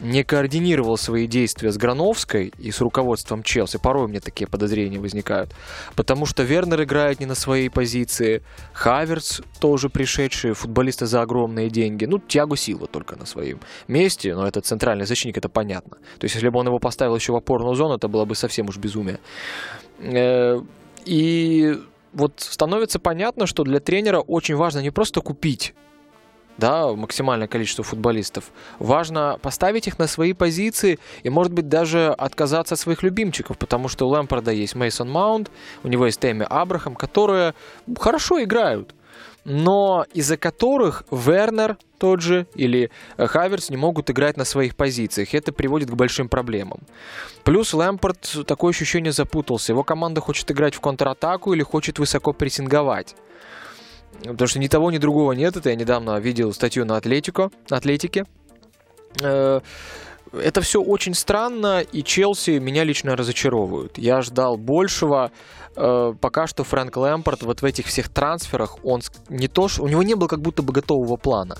не 0.00 0.24
координировал 0.24 0.96
свои 0.96 1.26
действия 1.26 1.70
с 1.70 1.76
Грановской 1.76 2.52
и 2.58 2.70
с 2.70 2.80
руководством 2.80 3.42
Челси. 3.42 3.78
Порой 3.78 4.04
у 4.04 4.08
меня 4.08 4.20
такие 4.20 4.46
подозрения 4.46 4.98
возникают. 4.98 5.54
Потому 5.94 6.26
что 6.26 6.42
Вернер 6.42 6.82
играет 6.82 7.20
не 7.20 7.26
на 7.26 7.34
своей 7.34 7.68
позиции, 7.68 8.42
Хаверц 8.72 9.40
тоже 9.60 9.88
пришедший, 9.88 10.54
футболисты 10.54 11.06
за 11.06 11.22
огромные 11.22 11.70
деньги. 11.70 12.06
Ну, 12.06 12.18
Тиаго 12.18 12.56
Силва 12.56 12.86
только 12.86 13.16
на 13.16 13.26
своем 13.26 13.60
месте, 13.88 14.34
но 14.34 14.46
это 14.46 14.60
центральный 14.60 15.06
защитник, 15.06 15.38
это 15.38 15.48
понятно. 15.48 15.98
То 16.18 16.24
есть, 16.24 16.34
если 16.34 16.48
бы 16.48 16.58
он 16.58 16.66
его 16.66 16.78
поставил 16.78 17.14
еще 17.14 17.32
в 17.32 17.36
опорную 17.36 17.74
зону, 17.74 17.96
это 17.96 18.08
было 18.08 18.24
бы 18.24 18.34
совсем 18.34 18.68
уж 18.68 18.76
безумие. 18.78 19.18
Э, 19.98 20.60
И 21.04 21.78
вот 22.12 22.32
становится 22.38 22.98
понятно, 22.98 23.46
что 23.46 23.64
для 23.64 23.80
тренера 23.80 24.20
очень 24.20 24.56
важно 24.56 24.80
не 24.80 24.90
просто 24.90 25.20
купить 25.20 25.74
да, 26.60 26.92
максимальное 26.92 27.48
количество 27.48 27.82
футболистов. 27.82 28.52
Важно 28.78 29.38
поставить 29.42 29.88
их 29.88 29.98
на 29.98 30.06
свои 30.06 30.32
позиции 30.32 31.00
и, 31.24 31.30
может 31.30 31.52
быть, 31.52 31.68
даже 31.68 32.10
отказаться 32.10 32.74
от 32.74 32.80
своих 32.80 33.02
любимчиков, 33.02 33.58
потому 33.58 33.88
что 33.88 34.06
у 34.06 34.10
Лэмпорда 34.10 34.52
есть 34.52 34.76
Мейсон 34.76 35.10
Маунт, 35.10 35.50
у 35.82 35.88
него 35.88 36.06
есть 36.06 36.20
Тэмми 36.20 36.46
Абрахам, 36.48 36.94
которые 36.94 37.54
хорошо 37.98 38.40
играют, 38.42 38.94
но 39.44 40.04
из-за 40.14 40.36
которых 40.36 41.04
Вернер 41.10 41.78
тот 41.98 42.20
же 42.20 42.46
или 42.54 42.90
э, 43.16 43.26
Хаверс 43.26 43.70
не 43.70 43.76
могут 43.76 44.10
играть 44.10 44.36
на 44.36 44.44
своих 44.44 44.76
позициях. 44.76 45.34
Это 45.34 45.52
приводит 45.52 45.90
к 45.90 45.94
большим 45.94 46.28
проблемам. 46.28 46.80
Плюс 47.44 47.74
Лэмпорт, 47.74 48.46
такое 48.46 48.70
ощущение, 48.70 49.12
запутался. 49.12 49.72
Его 49.72 49.82
команда 49.82 50.20
хочет 50.20 50.50
играть 50.50 50.74
в 50.74 50.80
контратаку 50.80 51.52
или 51.52 51.62
хочет 51.62 51.98
высоко 51.98 52.32
прессинговать. 52.32 53.16
Потому 54.22 54.46
что 54.46 54.58
ни 54.58 54.68
того, 54.68 54.90
ни 54.90 54.98
другого 54.98 55.32
нет. 55.32 55.56
Это 55.56 55.70
я 55.70 55.76
недавно 55.76 56.18
видел 56.18 56.52
статью 56.52 56.84
на 56.84 56.96
Атлетико, 56.96 57.50
Атлетике. 57.70 58.24
Э, 59.22 59.60
это 60.32 60.60
все 60.60 60.80
очень 60.80 61.14
странно, 61.14 61.80
и 61.80 62.02
Челси 62.02 62.58
меня 62.58 62.84
лично 62.84 63.16
разочаровывают. 63.16 63.98
Я 63.98 64.22
ждал 64.22 64.56
большего. 64.56 65.32
Э, 65.76 66.12
пока 66.20 66.46
что 66.46 66.64
Фрэнк 66.64 66.96
Лэмпорт 66.96 67.42
вот 67.42 67.62
в 67.62 67.64
этих 67.64 67.86
всех 67.86 68.08
трансферах, 68.08 68.84
он 68.84 69.00
не 69.28 69.48
то, 69.48 69.68
что 69.68 69.82
у 69.82 69.88
него 69.88 70.02
не 70.02 70.14
было 70.14 70.28
как 70.28 70.40
будто 70.40 70.62
бы 70.62 70.72
готового 70.72 71.16
плана. 71.16 71.56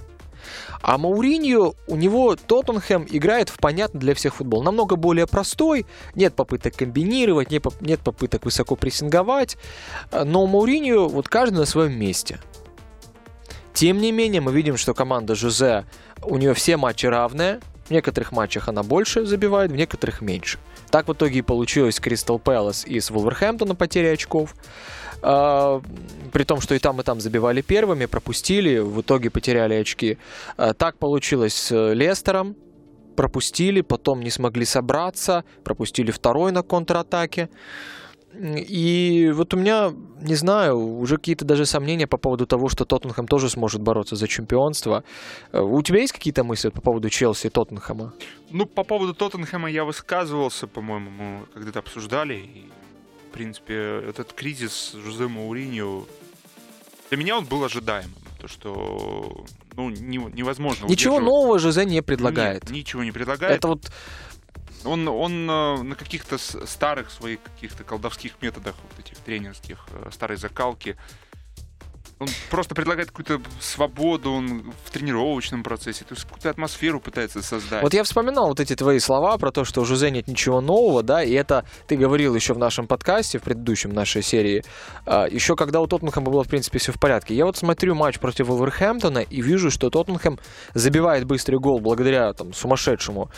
А 0.83 0.99
Мауриньо, 0.99 1.75
у 1.87 1.97
него 1.97 2.37
Тоттенхэм 2.37 3.07
играет 3.11 3.49
в 3.49 3.59
понятный 3.59 4.00
для 4.00 4.14
всех 4.14 4.37
футбол. 4.37 4.62
Намного 4.62 4.97
более 4.97 5.26
простой, 5.26 5.87
нет 6.14 6.35
попыток 6.35 6.76
комбинировать, 6.76 7.50
нет 7.50 8.00
попыток 8.00 8.45
высоко 8.45 8.76
прессинговать. 8.76 9.57
Но 10.12 10.47
Мауриньо 10.47 11.09
вот 11.09 11.28
каждый 11.28 11.59
на 11.59 11.66
своем 11.66 11.99
месте. 11.99 12.40
Тем 13.73 13.99
не 13.99 14.12
менее, 14.12 14.40
мы 14.40 14.52
видим, 14.52 14.76
что 14.76 14.95
команда 14.95 15.35
Жозе, 15.35 15.85
у 16.23 16.37
нее 16.37 16.54
все 16.54 16.76
матчи 16.76 17.07
равные. 17.07 17.61
В 17.87 17.92
некоторых 17.92 18.30
матчах 18.33 18.69
она 18.69 18.83
больше 18.83 19.26
забивает, 19.26 19.73
в 19.73 19.75
некоторых 19.76 20.21
меньше. 20.21 20.59
Так 20.91 21.09
в 21.09 21.13
итоге 21.13 21.39
и 21.39 21.43
получилось 21.43 22.01
Кристал 22.01 22.39
Пэлас 22.39 22.85
и 22.87 23.01
с 23.01 23.11
Вулверхэмптона 23.11 23.75
потери 23.75 24.09
очков. 24.09 24.55
А, 25.23 25.81
при 26.33 26.45
том, 26.45 26.61
что 26.61 26.75
и 26.75 26.79
там, 26.79 27.01
и 27.01 27.05
там 27.05 27.21
забивали 27.21 27.61
первыми, 27.61 28.07
пропустили, 28.07 28.79
в 28.79 29.01
итоге 29.01 29.31
потеряли 29.31 29.75
очки. 29.75 30.19
А, 30.57 30.75
так 30.75 30.99
получилось 30.99 31.55
с 31.55 31.93
Лестером, 31.93 32.57
пропустили, 33.17 33.83
потом 33.83 34.21
не 34.21 34.31
смогли 34.31 34.65
собраться, 34.65 35.45
пропустили 35.63 36.11
второй 36.11 36.53
на 36.53 36.63
контратаке. 36.63 37.51
И 38.33 39.31
вот 39.35 39.55
у 39.55 39.57
меня, 39.57 39.93
не 40.21 40.37
знаю, 40.37 40.79
уже 40.79 41.17
какие-то 41.17 41.45
даже 41.45 41.67
сомнения 41.67 42.07
по 42.07 42.17
поводу 42.17 42.47
того, 42.47 42.69
что 42.69 42.85
Тоттенхэм 42.85 43.27
тоже 43.27 43.49
сможет 43.49 43.83
бороться 43.83 44.15
за 44.17 44.29
чемпионство. 44.29 45.03
Э, 45.53 45.61
у 45.61 45.83
тебя 45.83 46.01
есть 46.01 46.13
какие-то 46.13 46.45
мысли 46.45 46.69
по 46.69 46.81
поводу 46.81 47.11
Челси 47.11 47.49
и 47.49 47.51
Тоттенхэма? 47.51 48.13
Ну, 48.51 48.67
по 48.67 48.85
поводу 48.85 49.15
Тоттенхэма 49.15 49.71
я 49.71 49.85
высказывался, 49.85 50.69
по-моему, 50.69 51.11
мы 51.11 51.47
когда-то 51.55 51.81
обсуждали. 51.81 52.35
И, 52.35 52.69
в 53.29 53.33
принципе, 53.33 53.75
этот 54.09 54.33
кризис 54.33 54.93
Жозе 54.93 55.27
Мауриньо, 55.27 56.05
для 57.11 57.19
меня 57.19 57.37
он 57.37 57.45
был 57.45 57.65
ожидаемым. 57.65 58.15
То, 58.41 58.49
что 58.49 59.45
ну, 59.77 59.91
невозможно 59.91 60.87
Ничего 60.87 61.21
нового 61.21 61.59
Жозе 61.59 61.85
не 61.85 62.03
предлагает. 62.03 62.65
Нет, 62.65 62.73
ничего 62.73 63.05
не 63.05 63.13
предлагает. 63.13 63.57
Это 63.57 63.69
вот 63.69 63.91
он, 64.85 65.09
он 65.09 65.51
э, 65.51 65.83
на 65.83 65.95
каких-то 65.95 66.39
старых 66.39 67.11
своих 67.11 67.43
каких-то 67.43 67.85
колдовских 67.85 68.41
методах, 68.41 68.75
вот 68.83 69.05
этих 69.05 69.19
тренерских, 69.19 69.87
э, 69.91 70.11
старой 70.13 70.37
закалки, 70.37 70.97
он 72.21 72.29
просто 72.50 72.75
предлагает 72.75 73.11
какую-то 73.11 73.41
свободу 73.61 74.31
он 74.31 74.73
в 74.85 74.91
тренировочном 74.91 75.62
процессе, 75.62 76.05
то 76.05 76.15
есть 76.15 76.25
какую-то 76.25 76.50
атмосферу 76.50 77.00
пытается 77.00 77.43
создать. 77.43 77.83
Вот 77.83 77.95
я 77.95 78.05
вспоминал 78.05 78.49
вот 78.49 78.61
эти 78.61 78.77
твои 78.77 78.99
слова 78.99 79.39
про 79.39 79.50
то, 79.50 79.65
что 79.65 79.85
Жузе 79.85 80.11
нет 80.11 80.29
ничего 80.29 80.61
нового, 80.61 81.03
да, 81.03 81.23
и 81.23 81.33
это 81.33 81.65
ты 81.87 81.97
говорил 81.97 82.35
еще 82.35 82.53
в 82.53 82.59
нашем 82.59 82.87
подкасте, 82.87 83.39
в 83.39 83.43
предыдущем 83.43 83.91
нашей 83.91 84.23
серии, 84.23 84.62
а, 85.07 85.27
еще 85.29 85.57
когда 85.57 85.81
у 85.81 85.87
Тоттенхэма 85.87 86.31
было, 86.31 86.45
в 86.45 86.49
принципе, 86.49 86.79
все 86.79 86.93
в 86.93 87.00
порядке. 87.00 87.35
Я 87.35 87.47
вот 87.47 87.57
смотрю 87.57 87.95
матч 87.95 88.19
против 88.19 88.49
Вулверхэмптона 88.49 89.21
и 89.21 89.41
вижу, 89.41 89.71
что 89.71 89.89
Тоттенхэм 89.89 90.39
забивает 90.75 91.25
быстрый 91.25 91.57
гол 91.57 91.81
благодаря 91.81 92.35
там 92.35 92.53
сумасшедшему 92.53 93.31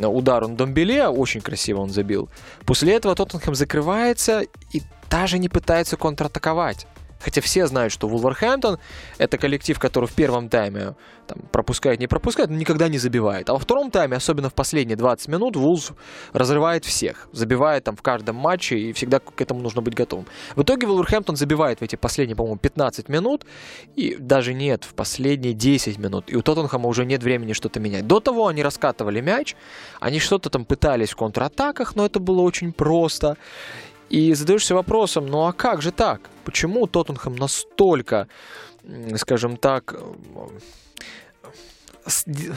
удару 0.00 0.48
на 0.48 0.56
Домбеле, 0.56 1.06
очень 1.06 1.42
красиво 1.42 1.80
он 1.80 1.90
забил. 1.90 2.30
После 2.64 2.94
этого 2.94 3.14
Тоттенхэм 3.14 3.54
закрывается 3.54 4.40
и 4.72 4.80
даже 5.10 5.38
не 5.38 5.50
пытается 5.50 5.98
контратаковать. 5.98 6.86
Хотя 7.22 7.40
все 7.40 7.66
знают, 7.66 7.92
что 7.92 8.08
Вулверхэмптон— 8.08 8.78
это 9.18 9.38
коллектив, 9.38 9.78
который 9.78 10.06
в 10.06 10.12
первом 10.12 10.48
тайме 10.48 10.94
там, 11.26 11.38
пропускает, 11.52 12.00
не 12.00 12.06
пропускает, 12.06 12.50
но 12.50 12.56
никогда 12.56 12.88
не 12.88 12.98
забивает. 12.98 13.48
А 13.48 13.52
во 13.52 13.58
втором 13.58 13.90
тайме, 13.90 14.16
особенно 14.16 14.50
в 14.50 14.54
последние 14.54 14.96
20 14.96 15.28
минут, 15.28 15.56
Вулс 15.56 15.92
разрывает 16.32 16.84
всех. 16.84 17.28
Забивает 17.32 17.84
там 17.84 17.96
в 17.96 18.02
каждом 18.02 18.36
матче, 18.36 18.76
и 18.76 18.92
всегда 18.92 19.20
к 19.20 19.40
этому 19.40 19.60
нужно 19.60 19.82
быть 19.82 19.94
готовым. 19.94 20.26
В 20.56 20.62
итоге 20.62 20.86
Вулверхэмптон 20.86 21.36
забивает 21.36 21.78
в 21.78 21.82
эти 21.82 21.96
последние, 21.96 22.36
по-моему, 22.36 22.58
15 22.58 23.08
минут, 23.08 23.46
и 23.94 24.16
даже 24.18 24.52
нет, 24.54 24.84
в 24.84 24.94
последние 24.94 25.54
10 25.54 25.98
минут. 25.98 26.24
И 26.26 26.36
у 26.36 26.42
Тоттенхэма 26.42 26.88
уже 26.88 27.04
нет 27.04 27.22
времени 27.22 27.52
что-то 27.52 27.80
менять. 27.80 28.06
До 28.06 28.20
того 28.20 28.48
они 28.48 28.62
раскатывали 28.62 29.20
мяч, 29.20 29.54
они 30.00 30.18
что-то 30.18 30.50
там 30.50 30.64
пытались 30.64 31.10
в 31.10 31.16
контратаках, 31.16 31.94
но 31.94 32.04
это 32.04 32.18
было 32.18 32.40
очень 32.40 32.72
просто. 32.72 33.36
И 34.12 34.34
задаешься 34.34 34.74
вопросом, 34.74 35.24
ну 35.24 35.46
а 35.46 35.54
как 35.54 35.80
же 35.80 35.90
так? 35.90 36.20
Почему 36.44 36.86
Тоттенхэм 36.86 37.34
настолько, 37.34 38.28
скажем 39.16 39.56
так, 39.56 39.94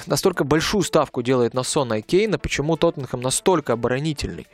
настолько 0.05 0.43
большую 0.43 0.83
ставку 0.83 1.21
делает 1.21 1.53
на 1.53 1.63
Сона 1.63 1.99
и 1.99 2.01
Кейна, 2.01 2.37
почему 2.37 2.75
Тоттенхэм 2.75 3.21
настолько 3.21 3.71
оборонительный? 3.71 4.47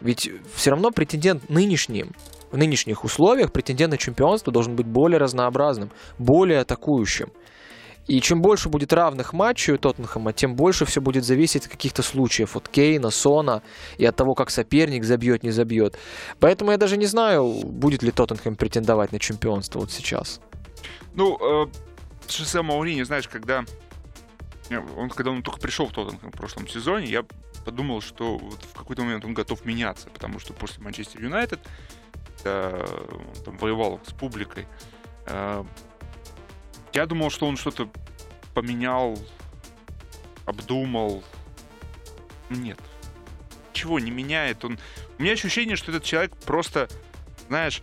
Ведь 0.00 0.28
все 0.56 0.70
равно 0.70 0.90
претендент 0.90 1.48
нынешним, 1.48 2.10
в 2.50 2.56
нынешних 2.56 3.04
условиях 3.04 3.52
претендент 3.52 3.92
на 3.92 3.98
чемпионство 3.98 4.52
должен 4.52 4.74
быть 4.74 4.86
более 4.86 5.18
разнообразным, 5.18 5.92
более 6.18 6.58
атакующим. 6.58 7.30
И 8.06 8.20
чем 8.20 8.42
больше 8.42 8.68
будет 8.68 8.92
равных 8.92 9.32
матчей 9.32 9.74
у 9.74 9.78
Тоттенхэма, 9.78 10.32
тем 10.32 10.56
больше 10.56 10.84
все 10.84 11.00
будет 11.00 11.24
зависеть 11.24 11.66
от 11.66 11.72
каких-то 11.72 12.02
случаев, 12.02 12.56
от 12.56 12.68
Кейна, 12.68 13.10
Сона 13.10 13.62
и 13.96 14.04
от 14.04 14.14
того, 14.14 14.34
как 14.34 14.50
соперник 14.50 15.04
забьет, 15.04 15.42
не 15.42 15.50
забьет. 15.50 15.98
Поэтому 16.38 16.70
я 16.70 16.76
даже 16.76 16.96
не 16.96 17.06
знаю, 17.06 17.46
будет 17.64 18.02
ли 18.02 18.10
Тоттенхэм 18.10 18.56
претендовать 18.56 19.12
на 19.12 19.18
чемпионство 19.18 19.80
вот 19.80 19.90
сейчас. 19.90 20.40
Ну, 21.14 21.38
э, 21.40 21.66
Шосе 22.28 22.60
Маурини, 22.60 23.04
знаешь, 23.04 23.26
когда 23.26 23.64
э, 24.68 24.78
он, 24.96 25.08
когда 25.08 25.30
он 25.30 25.42
только 25.42 25.58
пришел 25.58 25.86
в 25.86 25.92
Тоттенхэм 25.92 26.30
в 26.30 26.36
прошлом 26.36 26.68
сезоне, 26.68 27.06
я 27.06 27.24
подумал, 27.64 28.02
что 28.02 28.36
вот 28.36 28.62
в 28.62 28.76
какой-то 28.76 29.02
момент 29.02 29.24
он 29.24 29.32
готов 29.32 29.64
меняться, 29.64 30.08
потому 30.10 30.38
что 30.38 30.52
после 30.52 30.82
Манчестер 30.82 31.22
Юнайтед, 31.22 31.60
он 32.44 33.42
там 33.42 33.56
воевал 33.56 34.00
с 34.06 34.12
публикой, 34.12 34.66
э, 35.24 35.64
я 36.94 37.06
думал, 37.06 37.30
что 37.30 37.46
он 37.46 37.56
что-то 37.56 37.90
поменял, 38.54 39.18
обдумал. 40.46 41.24
Нет. 42.48 42.78
Чего 43.72 43.98
не 43.98 44.10
меняет. 44.10 44.64
Он... 44.64 44.78
У 45.18 45.22
меня 45.22 45.32
ощущение, 45.32 45.76
что 45.76 45.90
этот 45.90 46.04
человек 46.04 46.36
просто, 46.46 46.88
знаешь, 47.48 47.82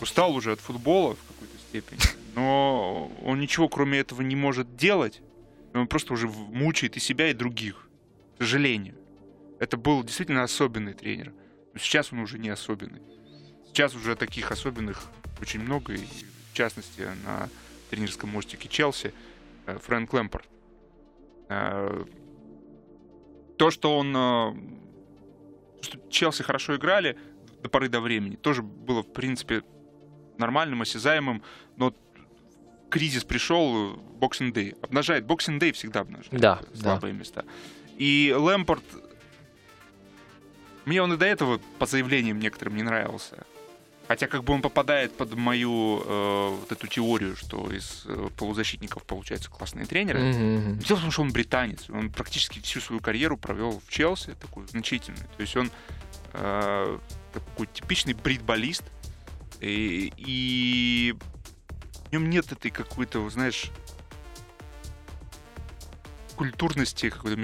устал 0.00 0.34
уже 0.34 0.52
от 0.52 0.60
футбола 0.60 1.14
в 1.14 1.24
какой-то 1.28 1.58
степени. 1.68 2.00
Но 2.34 3.10
он 3.22 3.40
ничего 3.40 3.68
кроме 3.68 3.98
этого 3.98 4.22
не 4.22 4.36
может 4.36 4.76
делать. 4.76 5.20
Он 5.74 5.86
просто 5.86 6.14
уже 6.14 6.26
мучает 6.26 6.96
и 6.96 7.00
себя, 7.00 7.30
и 7.30 7.34
других. 7.34 7.88
К 8.36 8.38
сожалению. 8.38 8.96
Это 9.60 9.76
был 9.76 10.02
действительно 10.02 10.42
особенный 10.42 10.94
тренер. 10.94 11.34
Но 11.74 11.78
сейчас 11.78 12.12
он 12.12 12.20
уже 12.20 12.38
не 12.38 12.48
особенный. 12.48 13.02
Сейчас 13.66 13.94
уже 13.94 14.16
таких 14.16 14.50
особенных 14.50 15.02
очень 15.40 15.60
много. 15.60 15.92
И 15.92 15.98
в 15.98 16.54
частности, 16.54 17.02
на 17.24 17.50
тренерском 17.86 18.30
мостике 18.30 18.68
Челси 18.68 19.12
э, 19.66 19.78
Фрэнк 19.78 20.12
Лэмпорт. 20.12 20.48
Э, 21.48 22.04
то, 23.58 23.70
что 23.70 23.96
он... 23.96 24.16
Э, 24.16 24.54
что 25.82 25.98
Челси 26.10 26.42
хорошо 26.42 26.76
играли 26.76 27.16
до 27.62 27.68
поры 27.68 27.88
до 27.88 28.00
времени, 28.00 28.36
тоже 28.36 28.62
было, 28.62 29.02
в 29.02 29.12
принципе, 29.12 29.62
нормальным, 30.38 30.82
осязаемым, 30.82 31.42
но 31.76 31.94
кризис 32.90 33.24
пришел, 33.24 33.96
Boxing 34.20 34.52
Day. 34.52 34.76
Обнажает. 34.82 35.24
Boxing 35.24 35.58
Day 35.58 35.72
всегда 35.72 36.00
обнажает 36.00 36.40
да, 36.40 36.60
слабые 36.74 37.12
да. 37.12 37.18
места. 37.18 37.44
И 37.96 38.34
Лэмпорт... 38.36 38.84
Мне 40.84 41.02
он 41.02 41.12
и 41.12 41.16
до 41.16 41.26
этого 41.26 41.60
по 41.78 41.86
заявлениям 41.86 42.38
некоторым 42.38 42.76
не 42.76 42.84
нравился. 42.84 43.44
Хотя 44.08 44.28
как 44.28 44.44
бы 44.44 44.52
он 44.52 44.62
попадает 44.62 45.16
под 45.16 45.34
мою 45.34 46.02
э, 46.04 46.48
вот 46.60 46.70
эту 46.70 46.86
теорию, 46.86 47.34
что 47.34 47.70
из 47.72 48.04
э, 48.06 48.28
полузащитников 48.36 49.02
получаются 49.02 49.50
классные 49.50 49.84
тренеры. 49.86 50.20
Mm-hmm. 50.20 50.84
Дело 50.86 50.98
в 50.98 51.02
том, 51.02 51.10
что 51.10 51.22
он 51.22 51.32
британец. 51.32 51.90
Он 51.90 52.10
практически 52.10 52.60
всю 52.60 52.80
свою 52.80 53.00
карьеру 53.00 53.36
провел 53.36 53.82
в 53.84 53.90
Челси, 53.90 54.36
такую 54.40 54.68
значительную. 54.68 55.26
То 55.36 55.40
есть 55.40 55.56
он 55.56 55.70
э, 56.34 56.98
такой 57.32 57.66
типичный 57.66 58.14
бритболист. 58.14 58.84
И, 59.60 60.12
и 60.16 61.14
в 62.08 62.12
нем 62.12 62.30
нет 62.30 62.52
этой 62.52 62.70
какой-то, 62.70 63.28
знаешь, 63.30 63.72
культурности, 66.36 67.10
какой-то 67.10 67.36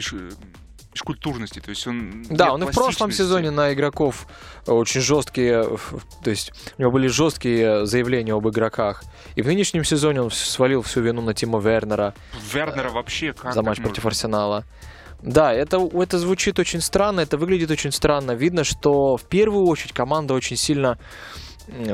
межкультурности. 0.92 1.60
То 1.60 1.70
есть 1.70 1.86
он 1.86 2.24
да, 2.28 2.52
он 2.52 2.62
и 2.62 2.66
в 2.66 2.74
прошлом 2.74 3.10
сезоне 3.10 3.50
на 3.50 3.72
игроков 3.72 4.26
очень 4.66 5.00
жесткие, 5.00 5.64
то 6.22 6.30
есть 6.30 6.52
у 6.78 6.82
него 6.82 6.92
были 6.92 7.08
жесткие 7.08 7.86
заявления 7.86 8.34
об 8.34 8.48
игроках. 8.48 9.02
И 9.34 9.42
в 9.42 9.46
нынешнем 9.46 9.84
сезоне 9.84 10.22
он 10.22 10.30
свалил 10.30 10.82
всю 10.82 11.00
вину 11.00 11.22
на 11.22 11.34
Тима 11.34 11.60
Вернера. 11.60 12.14
Вернера 12.52 12.90
вообще 12.90 13.32
как? 13.32 13.54
За 13.54 13.62
матч 13.62 13.78
против 13.78 14.06
Арсенала. 14.06 14.64
Да, 15.22 15.52
это, 15.52 15.78
это 15.94 16.18
звучит 16.18 16.58
очень 16.58 16.80
странно, 16.80 17.20
это 17.20 17.36
выглядит 17.36 17.70
очень 17.70 17.92
странно. 17.92 18.32
Видно, 18.32 18.64
что 18.64 19.16
в 19.16 19.22
первую 19.22 19.66
очередь 19.66 19.92
команда 19.92 20.34
очень 20.34 20.56
сильно 20.56 20.98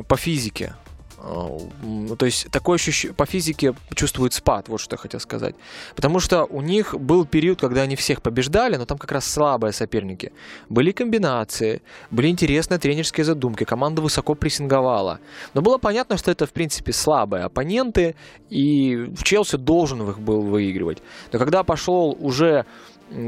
по 0.08 0.16
физике 0.16 0.74
то 1.20 2.26
есть 2.26 2.50
такое 2.50 2.76
ощущение 2.76 3.14
по 3.14 3.26
физике 3.26 3.74
чувствует 3.94 4.32
спад, 4.32 4.68
вот 4.68 4.80
что 4.80 4.94
я 4.94 4.98
хотел 4.98 5.20
сказать. 5.20 5.56
Потому 5.96 6.20
что 6.20 6.44
у 6.44 6.60
них 6.60 6.94
был 6.94 7.26
период, 7.26 7.60
когда 7.60 7.82
они 7.82 7.96
всех 7.96 8.22
побеждали, 8.22 8.76
но 8.76 8.84
там 8.84 8.98
как 8.98 9.10
раз 9.12 9.26
слабые 9.26 9.72
соперники. 9.72 10.32
Были 10.68 10.92
комбинации, 10.92 11.82
были 12.10 12.28
интересные 12.28 12.78
тренерские 12.78 13.24
задумки, 13.24 13.64
команда 13.64 14.00
высоко 14.00 14.34
прессинговала. 14.34 15.18
Но 15.54 15.62
было 15.62 15.78
понятно, 15.78 16.16
что 16.16 16.30
это 16.30 16.46
в 16.46 16.52
принципе 16.52 16.92
слабые 16.92 17.44
оппоненты, 17.44 18.14
и 18.48 19.12
Челси 19.22 19.56
должен 19.56 20.08
их 20.08 20.20
был 20.20 20.42
выигрывать. 20.42 20.98
Но 21.32 21.38
когда 21.38 21.64
пошел 21.64 22.16
уже 22.20 22.64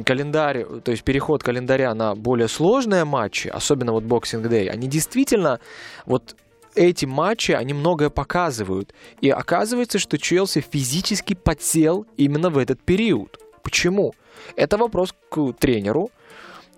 календарь, 0.05 0.64
то 0.85 0.90
есть 0.92 1.03
переход 1.03 1.42
календаря 1.42 1.94
на 1.94 2.14
более 2.14 2.48
сложные 2.48 3.05
матчи, 3.05 3.48
особенно 3.48 3.92
вот 3.92 4.05
Boxing 4.05 4.42
Day, 4.48 4.68
они 4.68 4.87
действительно 4.87 5.59
вот 6.07 6.37
эти 6.74 7.06
матчи, 7.06 7.52
они 7.52 7.74
многое 7.74 8.11
показывают. 8.11 8.94
И 9.20 9.30
оказывается, 9.30 9.98
что 9.98 10.18
Челси 10.18 10.61
физически 10.61 11.35
подсел 11.35 12.06
именно 12.16 12.50
в 12.50 12.59
этот 12.59 12.80
период. 12.80 13.38
Почему? 13.62 14.14
Это 14.56 14.78
вопрос 14.78 15.14
к 15.30 15.52
тренеру. 15.59 16.11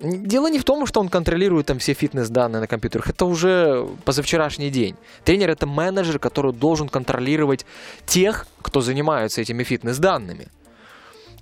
Дело 0.00 0.50
не 0.50 0.58
в 0.58 0.64
том, 0.64 0.86
что 0.86 1.00
он 1.00 1.08
контролирует 1.08 1.66
там 1.66 1.78
все 1.78 1.92
фитнес-данные 1.94 2.60
на 2.60 2.66
компьютерах. 2.66 3.08
Это 3.08 3.24
уже 3.24 3.86
позавчерашний 4.04 4.70
день. 4.70 4.96
Тренер— 5.24 5.50
это 5.50 5.66
менеджер, 5.66 6.18
который 6.18 6.52
должен 6.52 6.88
контролировать 6.88 7.64
тех, 8.04 8.46
кто 8.62 8.80
занимается 8.80 9.40
этими 9.40 9.62
фитнес-данными. 9.62 10.48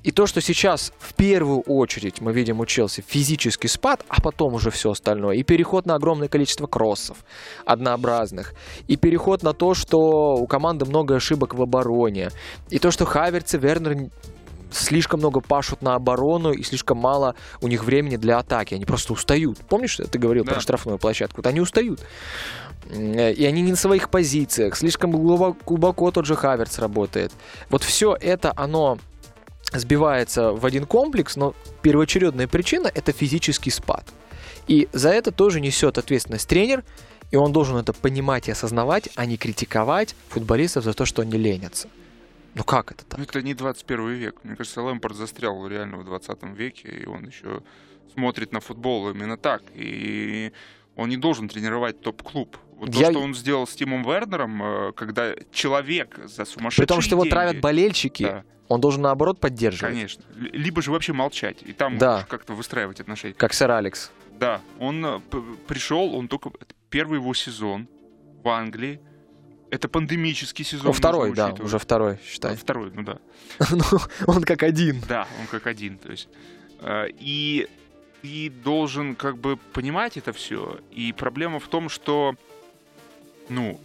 И 0.02 0.12
то, 0.12 0.26
что 0.26 0.40
сейчас 0.40 0.92
в 0.98 1.14
первую 1.14 1.60
очередь 1.60 2.20
мы 2.20 2.32
видим 2.32 2.60
у 2.60 2.66
Челси 2.66 3.04
физический 3.06 3.68
спад, 3.68 4.04
а 4.08 4.20
потом 4.20 4.54
уже 4.54 4.70
все 4.70 4.92
остальное, 4.92 5.36
и 5.36 5.42
переход 5.42 5.86
на 5.86 5.94
огромное 5.94 6.28
количество 6.28 6.66
кроссов 6.66 7.18
однообразных, 7.66 8.54
и 8.88 8.96
переход 8.96 9.42
на 9.42 9.52
то, 9.52 9.74
что 9.74 10.36
у 10.36 10.46
команды 10.46 10.86
много 10.86 11.16
ошибок 11.16 11.54
в 11.54 11.62
обороне, 11.62 12.30
и 12.70 12.78
то, 12.78 12.90
что 12.90 13.04
Хаверц 13.04 13.54
и 13.54 13.58
Вернер 13.58 14.10
слишком 14.72 15.20
много 15.20 15.40
пашут 15.40 15.82
на 15.82 15.94
оборону 15.94 16.52
и 16.52 16.62
слишком 16.62 16.98
мало 16.98 17.34
у 17.60 17.68
них 17.68 17.84
времени 17.84 18.16
для 18.16 18.38
атаки. 18.38 18.74
Они 18.74 18.84
просто 18.84 19.12
устают. 19.12 19.58
Помнишь, 19.68 19.96
ты 19.96 20.18
говорил 20.18 20.44
да. 20.44 20.52
про 20.52 20.60
штрафную 20.60 20.98
площадку? 20.98 21.38
Вот 21.38 21.46
они 21.46 21.60
устают. 21.60 22.00
И 22.88 23.44
они 23.44 23.62
не 23.62 23.72
на 23.72 23.76
своих 23.76 24.10
позициях. 24.10 24.76
Слишком 24.76 25.10
глубоко, 25.10 25.56
глубоко 25.66 26.10
тот 26.10 26.26
же 26.26 26.36
Хаверц 26.36 26.78
работает. 26.78 27.32
Вот 27.68 27.82
все 27.82 28.16
это, 28.20 28.52
оно 28.56 28.98
сбивается 29.72 30.52
в 30.52 30.64
один 30.66 30.86
комплекс, 30.86 31.36
но 31.36 31.54
первоочередная 31.82 32.48
причина– 32.48 32.90
это 32.94 33.12
физический 33.12 33.70
спад. 33.70 34.04
И 34.66 34.88
за 34.92 35.10
это 35.10 35.32
тоже 35.32 35.60
несет 35.60 35.98
ответственность 35.98 36.48
тренер, 36.48 36.84
и 37.30 37.36
он 37.36 37.52
должен 37.52 37.76
это 37.76 37.92
понимать 37.92 38.48
и 38.48 38.52
осознавать, 38.52 39.08
а 39.14 39.26
не 39.26 39.36
критиковать 39.36 40.14
футболистов 40.28 40.84
за 40.84 40.92
то, 40.92 41.04
что 41.04 41.22
они 41.22 41.38
ленятся. 41.38 41.88
Ну 42.54 42.64
как 42.64 42.90
это 42.92 43.04
так? 43.04 43.18
Ну, 43.18 43.24
это 43.24 43.42
не 43.42 43.54
21 43.54 44.08
век. 44.14 44.36
Мне 44.42 44.56
кажется, 44.56 44.82
Лэмпорт 44.82 45.16
застрял 45.16 45.66
реально 45.66 45.98
в 45.98 46.04
20 46.04 46.42
веке, 46.56 46.88
и 46.88 47.06
он 47.06 47.26
еще 47.26 47.62
смотрит 48.14 48.52
на 48.52 48.60
футбол 48.60 49.10
именно 49.10 49.36
так. 49.36 49.62
И 49.74 50.52
он 50.96 51.08
не 51.08 51.16
должен 51.16 51.48
тренировать 51.48 52.00
топ-клуб. 52.00 52.56
Вот 52.80 52.94
Я... 52.94 53.08
то, 53.08 53.12
что 53.12 53.20
он 53.20 53.34
сделал 53.34 53.66
с 53.66 53.74
Тимом 53.74 54.02
Вернером, 54.02 54.62
э, 54.62 54.92
когда 54.92 55.34
человек 55.52 56.18
за 56.24 56.46
сумасшедшие 56.46 56.86
При 56.86 56.88
том, 56.88 57.02
что 57.02 57.10
деньги... 57.10 57.26
его 57.26 57.30
травят 57.30 57.60
болельщики, 57.60 58.22
да. 58.22 58.44
он 58.68 58.80
должен 58.80 59.02
наоборот 59.02 59.38
поддерживать. 59.38 59.92
Конечно. 59.92 60.24
Либо 60.34 60.80
же 60.80 60.90
вообще 60.90 61.12
молчать, 61.12 61.58
и 61.60 61.74
там 61.74 61.98
да. 61.98 62.26
как-то 62.26 62.54
выстраивать 62.54 62.98
отношения. 62.98 63.34
Как 63.34 63.52
сэр 63.52 63.70
Алекс. 63.70 64.10
Да, 64.38 64.62
он 64.78 65.04
э, 65.04 65.20
пришел, 65.68 66.14
он 66.14 66.26
только 66.28 66.52
первый 66.88 67.18
его 67.18 67.34
сезон 67.34 67.86
в 68.42 68.48
Англии, 68.48 68.98
это 69.70 69.86
пандемический 69.86 70.64
сезон. 70.64 70.86
Ну, 70.86 70.92
второй, 70.92 71.34
да, 71.34 71.54
уже 71.60 71.78
второй, 71.78 72.18
считай. 72.26 72.56
Второй, 72.56 72.90
ну 72.94 73.02
да. 73.02 73.18
ну, 73.70 73.84
он 74.26 74.42
как 74.42 74.62
один. 74.62 75.02
Да, 75.06 75.28
он 75.38 75.46
как 75.48 75.66
один, 75.66 75.98
то 75.98 76.10
есть. 76.10 76.30
Э, 76.80 77.08
и 77.18 77.68
ты 78.22 78.50
должен 78.50 79.14
как 79.14 79.38
бы 79.38 79.56
понимать 79.56 80.16
это 80.16 80.32
все. 80.32 80.80
И 80.90 81.12
проблема 81.12 81.60
в 81.60 81.68
том, 81.68 81.88
что, 81.88 82.34
ну, 83.50 83.80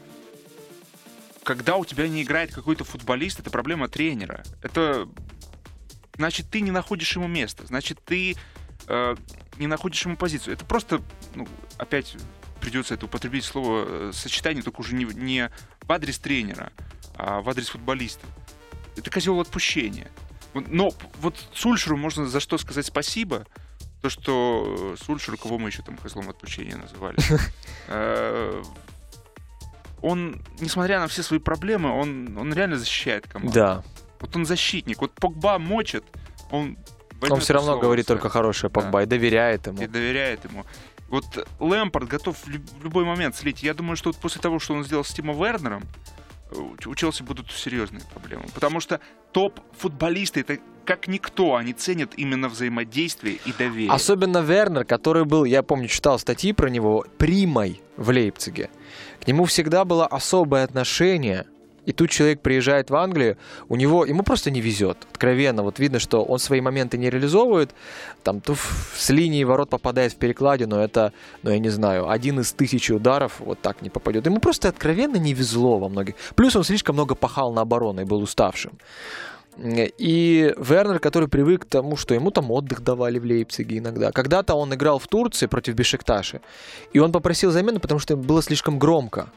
когда 1.44 1.76
у 1.76 1.86
тебя 1.86 2.08
не 2.08 2.24
играет 2.24 2.54
какой-то 2.54 2.84
футболист, 2.84 3.40
это 3.40 3.50
проблема 3.50 3.88
тренера. 3.88 4.44
Это 4.62 5.08
значит, 6.16 6.50
ты 6.50 6.62
не 6.62 6.72
находишь 6.72 7.16
ему 7.16 7.28
место, 7.28 7.66
значит, 7.68 8.00
ты 8.06 8.36
э, 8.88 9.16
не 9.58 9.68
находишь 9.68 10.06
ему 10.06 10.16
позицию. 10.16 10.54
Это 10.54 10.66
просто, 10.66 11.02
ну, 11.36 11.48
опять 11.78 12.16
придется 12.62 12.94
это 12.94 13.06
употребить 13.06 13.44
слово 13.44 13.86
э, 13.88 14.12
сочетание, 14.14 14.64
только 14.64 14.82
уже 14.82 14.96
не, 14.96 15.06
не 15.06 15.52
в 15.82 15.92
адрес 15.92 16.18
тренера, 16.20 16.72
а 17.16 17.42
в 17.42 17.50
адрес 17.50 17.70
футболиста. 17.70 18.26
Это 18.96 19.12
козел 19.12 19.40
отпущения. 19.40 20.08
Но 20.54 20.94
вот 21.20 21.36
Сульшеру 21.54 21.98
можно 21.98 22.26
за 22.28 22.40
что 22.40 22.58
сказать 22.58 22.86
спасибо, 22.86 23.46
то, 24.02 24.10
что 24.10 24.96
Сульшер, 25.04 25.38
кого 25.38 25.58
мы 25.58 25.70
еще 25.70 25.82
там 25.82 25.98
козлом 25.98 26.30
отпущения 26.30 26.78
называли, 26.78 27.18
э, 27.88 28.64
он, 30.06 30.42
несмотря 30.60 31.00
на 31.00 31.08
все 31.08 31.24
свои 31.24 31.40
проблемы, 31.40 31.90
он, 31.90 32.38
он 32.38 32.54
реально 32.54 32.78
защищает 32.78 33.28
команду. 33.28 33.54
Да. 33.54 33.84
Вот 34.20 34.36
он 34.36 34.46
защитник. 34.46 35.02
Вот 35.02 35.12
Погба 35.14 35.58
мочит, 35.58 36.04
он 36.52 36.78
он 37.28 37.40
все 37.40 37.54
равно 37.54 37.80
говорит 37.80 38.06
только 38.06 38.30
хорошее 38.30 38.70
Погба 38.70 39.00
да. 39.00 39.04
и 39.04 39.06
доверяет 39.08 39.66
ему. 39.66 39.82
И 39.82 39.88
доверяет 39.88 40.44
ему. 40.46 40.64
Вот 41.10 41.48
Лэмпорт 41.60 42.08
готов 42.08 42.38
в 42.38 42.84
любой 42.84 43.04
момент 43.06 43.36
слить. 43.36 43.64
Я 43.64 43.74
думаю, 43.74 43.96
что 43.96 44.10
вот 44.10 44.18
после 44.18 44.42
того, 44.42 44.60
что 44.60 44.76
он 44.76 44.84
сделал 44.84 45.04
с 45.04 45.12
Тимом 45.12 45.42
Вернером, 45.42 45.84
у 46.52 46.96
Челси 46.96 47.24
будут 47.24 47.52
серьезные 47.52 48.04
проблемы. 48.14 48.46
Потому 48.54 48.80
что 48.80 49.00
топ-футболисты, 49.32 50.42
это 50.42 50.60
как 50.86 51.08
никто, 51.08 51.56
они 51.56 51.74
ценят 51.74 52.12
именно 52.16 52.48
взаимодействие 52.48 53.40
и 53.46 53.52
доверие. 53.52 53.92
Особенно 53.92 54.40
Вернер, 54.40 54.86
который 54.86 55.26
был, 55.26 55.46
я 55.46 55.64
помню, 55.64 55.88
читал 55.88 56.20
статьи 56.20 56.54
про 56.54 56.70
него, 56.70 57.06
примой 57.18 57.82
в 57.98 58.10
Лейпциге. 58.10 58.70
К 59.26 59.28
нему 59.28 59.46
всегда 59.46 59.84
было 59.86 60.06
особое 60.08 60.64
отношение– 60.64 61.46
и 61.86 61.94
тут 61.94 62.10
человек 62.10 62.42
приезжает 62.42 62.90
в 62.90 62.96
Англию, 62.96 63.38
у 63.70 63.76
него, 63.76 64.06
ему 64.06 64.24
просто 64.24 64.52
не 64.52 64.60
везет, 64.60 64.98
откровенно. 65.12 65.64
Вот 65.64 65.80
видно, 65.80 66.00
что 66.00 66.24
он 66.24 66.40
свои 66.40 66.62
моменты 66.62 66.98
не 66.98 67.10
реализовывает, 67.10 67.76
там 68.24 68.42
то 68.42 68.56
с 68.96 69.10
линии 69.10 69.44
ворот 69.44 69.70
попадает 69.70 70.14
в 70.14 70.16
перекладину, 70.16 70.78
это, 70.78 71.14
ну 71.44 71.52
я 71.52 71.60
не 71.60 71.70
знаю, 71.70 72.10
один 72.10 72.40
из 72.40 72.52
тысячи 72.54 72.92
ударов 72.92 73.40
вот 73.40 73.62
так 73.62 73.82
не 73.82 73.90
попадет. 73.90 74.26
Ему 74.26 74.40
просто 74.40 74.70
откровенно 74.70 75.18
не 75.18 75.34
везло 75.34 75.78
во 75.78 75.90
многих. 75.90 76.16
Плюс 76.36 76.56
он 76.56 76.64
слишком 76.64 76.96
много 76.96 77.16
пахал 77.16 77.54
на 77.54 77.62
оборону 77.62 78.02
и 78.02 78.06
был 78.06 78.22
уставшим. 78.22 78.74
И 79.58 80.54
Вернер, 80.58 81.00
который 81.00 81.30
привык 81.30 81.64
к 81.64 81.70
тому, 81.70 81.96
что 81.96 82.14
ему 82.14 82.32
там 82.32 82.52
отдых 82.52 82.82
давали 82.82 83.20
в 83.20 83.24
Лейпциге 83.24 83.78
иногда. 83.78 84.12
Когда-то 84.12 84.56
он 84.56 84.74
играл 84.74 85.00
в 85.00 85.08
Турции 85.08 85.48
против 85.48 85.76
Бешикташи, 85.76 86.42
и 86.94 87.00
он 87.00 87.12
попросил 87.12 87.52
замену, 87.52 87.80
потому 87.80 88.00
что 88.00 88.18
было 88.18 88.42
слишком 88.42 88.80
громко. 88.80 89.30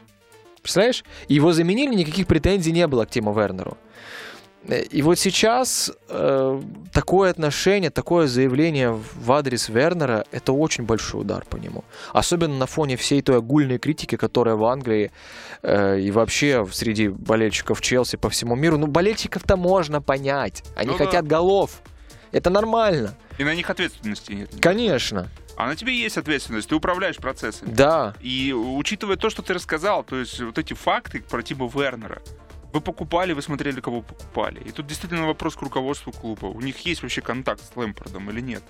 Представляешь? 0.61 1.05
Его 1.29 1.53
заменили, 1.53 1.95
никаких 1.95 2.27
претензий 2.27 2.73
не 2.73 2.85
было 2.87 3.05
к 3.05 3.09
Тиму 3.09 3.33
Вернеру. 3.33 3.77
Э, 4.67 4.81
и 4.81 5.01
вот 5.01 5.19
сейчас 5.19 5.91
э, 6.09 6.61
такое 6.93 7.31
отношение, 7.31 7.89
такое 7.89 8.27
заявление 8.27 8.91
в 8.91 9.31
адрес 9.31 9.69
Вернера, 9.69 10.25
это 10.31 10.53
очень 10.53 10.83
большой 10.83 11.21
удар 11.21 11.45
по 11.45 11.57
нему. 11.57 11.83
Особенно 12.13 12.57
на 12.57 12.65
фоне 12.65 12.97
всей 12.97 13.21
той 13.21 13.37
огульной 13.37 13.79
критики, 13.79 14.15
которая 14.17 14.55
в 14.55 14.65
Англии 14.65 15.11
э, 15.61 15.99
и 15.99 16.11
вообще 16.11 16.67
среди 16.71 17.09
болельщиков 17.09 17.81
Челси 17.81 18.17
по 18.17 18.29
всему 18.29 18.55
миру. 18.55 18.77
Ну, 18.77 18.87
болельщиков-то 18.87 19.57
можно 19.57 20.01
понять. 20.01 20.63
Они 20.75 20.91
ну, 20.91 20.97
хотят 20.97 21.25
да. 21.25 21.37
голов. 21.37 21.81
Это 22.31 22.49
нормально. 22.49 23.15
И 23.37 23.43
на 23.43 23.55
них 23.55 23.69
ответственности 23.69 24.33
нет. 24.33 24.51
Конечно. 24.61 25.29
А 25.55 25.67
на 25.67 25.75
тебе 25.75 25.93
есть 25.93 26.17
ответственность, 26.17 26.69
ты 26.69 26.75
управляешь 26.75 27.17
процессами. 27.17 27.71
Да. 27.73 28.15
И 28.21 28.53
учитывая 28.53 29.17
то, 29.17 29.29
что 29.29 29.41
ты 29.41 29.53
рассказал, 29.53 30.05
то 30.05 30.15
есть 30.15 30.39
вот 30.39 30.57
эти 30.57 30.73
факты 30.73 31.21
про 31.21 31.41
Тима 31.41 31.67
Вернера, 31.67 32.21
вы 32.73 32.81
покупали, 32.81 33.33
вы 33.33 33.41
смотрели, 33.41 33.81
кого 33.81 34.01
покупали. 34.01 34.61
И 34.61 34.71
тут 34.71 34.87
действительно 34.87 35.27
вопрос 35.27 35.55
к 35.55 35.61
руководству 35.61 36.11
клуба. 36.11 36.47
У 36.47 36.61
них 36.61 36.77
есть 36.85 37.01
вообще 37.01 37.21
контакт 37.21 37.61
с 37.61 37.75
Лэмпордом 37.75 38.29
или 38.29 38.41
нет? 38.41 38.63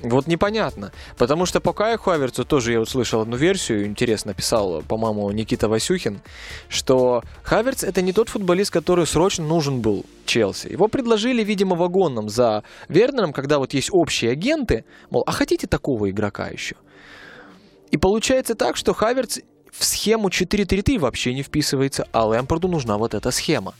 Вот 0.00 0.28
непонятно. 0.28 0.92
Потому 1.16 1.44
что 1.44 1.60
по 1.60 1.72
Каю 1.72 1.98
Хаверцу 1.98 2.44
тоже 2.44 2.72
я 2.72 2.80
услышал 2.80 3.20
одну 3.20 3.36
версию, 3.36 3.86
интересно 3.86 4.32
писал, 4.32 4.82
по-моему, 4.82 5.30
Никита 5.32 5.68
Васюхин, 5.68 6.20
что 6.68 7.22
Хаверц 7.42 7.82
это 7.82 8.00
не 8.00 8.12
тот 8.12 8.28
футболист, 8.28 8.72
который 8.72 9.06
срочно 9.06 9.44
нужен 9.44 9.80
был 9.80 10.04
Челси. 10.24 10.68
Его 10.68 10.86
предложили, 10.88 11.42
видимо, 11.42 11.74
вагоном 11.74 12.28
за 12.28 12.62
Вернером, 12.88 13.32
когда 13.32 13.58
вот 13.58 13.74
есть 13.74 13.88
общие 13.92 14.30
агенты, 14.30 14.84
мол, 15.10 15.24
а 15.26 15.32
хотите 15.32 15.66
такого 15.66 16.10
игрока 16.10 16.46
еще? 16.48 16.76
И 17.90 17.96
получается 17.96 18.54
так, 18.54 18.76
что 18.76 18.92
Хаверц 18.92 19.40
в 19.78 19.84
схему 19.84 20.28
4-3-3 20.28 20.98
вообще 20.98 21.34
не 21.34 21.42
вписывается, 21.42 22.06
а 22.12 22.26
Лэмпорду 22.26 22.68
нужна 22.68 22.98
вот 22.98 23.14
эта 23.14 23.30
схема 23.30 23.74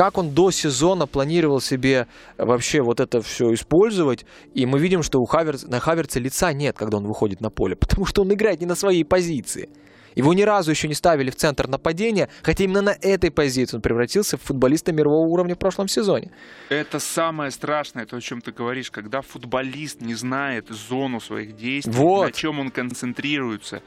как 0.00 0.16
он 0.16 0.30
до 0.30 0.50
сезона 0.50 1.06
планировал 1.06 1.60
себе 1.60 2.06
вообще 2.38 2.80
вот 2.80 3.00
это 3.00 3.20
все 3.20 3.52
использовать, 3.52 4.24
и 4.54 4.64
мы 4.64 4.78
видим, 4.78 5.02
что 5.02 5.18
у 5.18 5.26
Хаверца, 5.26 5.68
на 5.68 5.78
Хаверца 5.78 6.18
лица 6.18 6.54
нет, 6.54 6.74
когда 6.78 6.96
он 6.96 7.06
выходит 7.06 7.42
на 7.42 7.50
поле, 7.50 7.76
потому 7.80 8.06
что 8.06 8.22
он 8.22 8.32
играет 8.32 8.60
не 8.60 8.66
на 8.66 8.76
своей 8.76 9.04
позиции. 9.04 9.68
Его 10.14 10.32
ни 10.32 10.42
разу 10.42 10.70
еще 10.70 10.88
не 10.88 10.94
ставили 10.94 11.30
в 11.30 11.36
центр 11.36 11.68
нападения, 11.68 12.30
хотя 12.42 12.64
именно 12.64 12.80
на 12.80 12.96
этой 13.00 13.30
позиции 13.30 13.76
он 13.76 13.82
превратился 13.82 14.38
в 14.38 14.42
футболиста 14.42 14.92
мирового 14.92 15.28
уровня 15.28 15.54
в 15.54 15.58
прошлом 15.58 15.86
сезоне. 15.86 16.30
Это 16.70 16.98
самое 16.98 17.50
страшное, 17.50 18.06
то, 18.06 18.16
о 18.16 18.20
чем 18.20 18.40
ты 18.40 18.52
говоришь, 18.52 18.90
когда 18.90 19.20
футболист 19.20 20.00
не 20.00 20.14
знает 20.14 20.68
зону 20.68 21.20
своих 21.20 21.56
действий, 21.56 21.92
вот. 21.92 22.24
на 22.24 22.32
чем 22.32 22.58
он 22.58 22.70
концентрируется, 22.70 23.82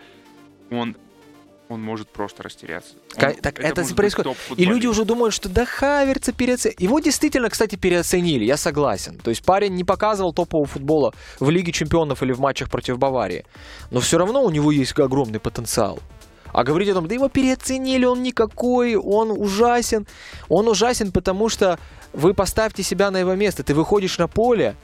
он 0.80 0.96
он 1.70 1.82
может 1.82 2.10
просто 2.10 2.44
растеряться. 2.44 2.94
Он, 3.16 3.34
так 3.36 3.60
это, 3.60 3.82
это 3.82 3.96
происходит. 3.96 4.38
И 4.58 4.66
люди 4.66 4.88
уже 4.88 5.06
думают, 5.06 5.34
что 5.34 5.50
да 5.50 5.66
Хаверца 5.66 6.32
переоценили. 6.32 6.84
Его 6.84 7.00
действительно, 7.00 7.50
кстати, 7.50 7.76
переоценили, 7.76 8.44
я 8.46 8.58
согласен. 8.58 9.18
То 9.18 9.30
есть 9.30 9.44
парень 9.44 9.74
не 9.74 9.84
показывал 9.84 10.34
топового 10.34 10.68
футбола 10.68 11.14
в 11.40 11.50
Лиге 11.50 11.72
Чемпионов 11.72 12.22
или 12.22 12.32
в 12.32 12.40
матчах 12.40 12.70
против 12.70 12.98
Баварии. 12.98 13.46
Но 13.92 14.00
все 14.00 14.18
равно 14.18 14.44
у 14.44 14.50
него 14.50 14.72
есть 14.72 14.98
огромный 15.00 15.40
потенциал. 15.40 16.00
А 16.52 16.64
говорить 16.64 16.90
о 16.90 16.94
том, 16.94 17.08
да 17.08 17.16
его 17.16 17.30
переоценили, 17.30 18.06
он 18.06 18.22
никакой, 18.22 18.96
он 18.96 19.32
ужасен. 19.32 20.06
Он 20.50 20.68
ужасен, 20.68 21.12
потому 21.12 21.50
что 21.50 21.80
вы 22.14 22.36
поставьте 22.36 22.84
себя 22.84 23.10
на 23.10 23.18
его 23.18 23.34
место. 23.34 23.64
Ты 23.64 23.74
выходишь 23.74 24.20
на 24.20 24.28
поле, 24.28 24.76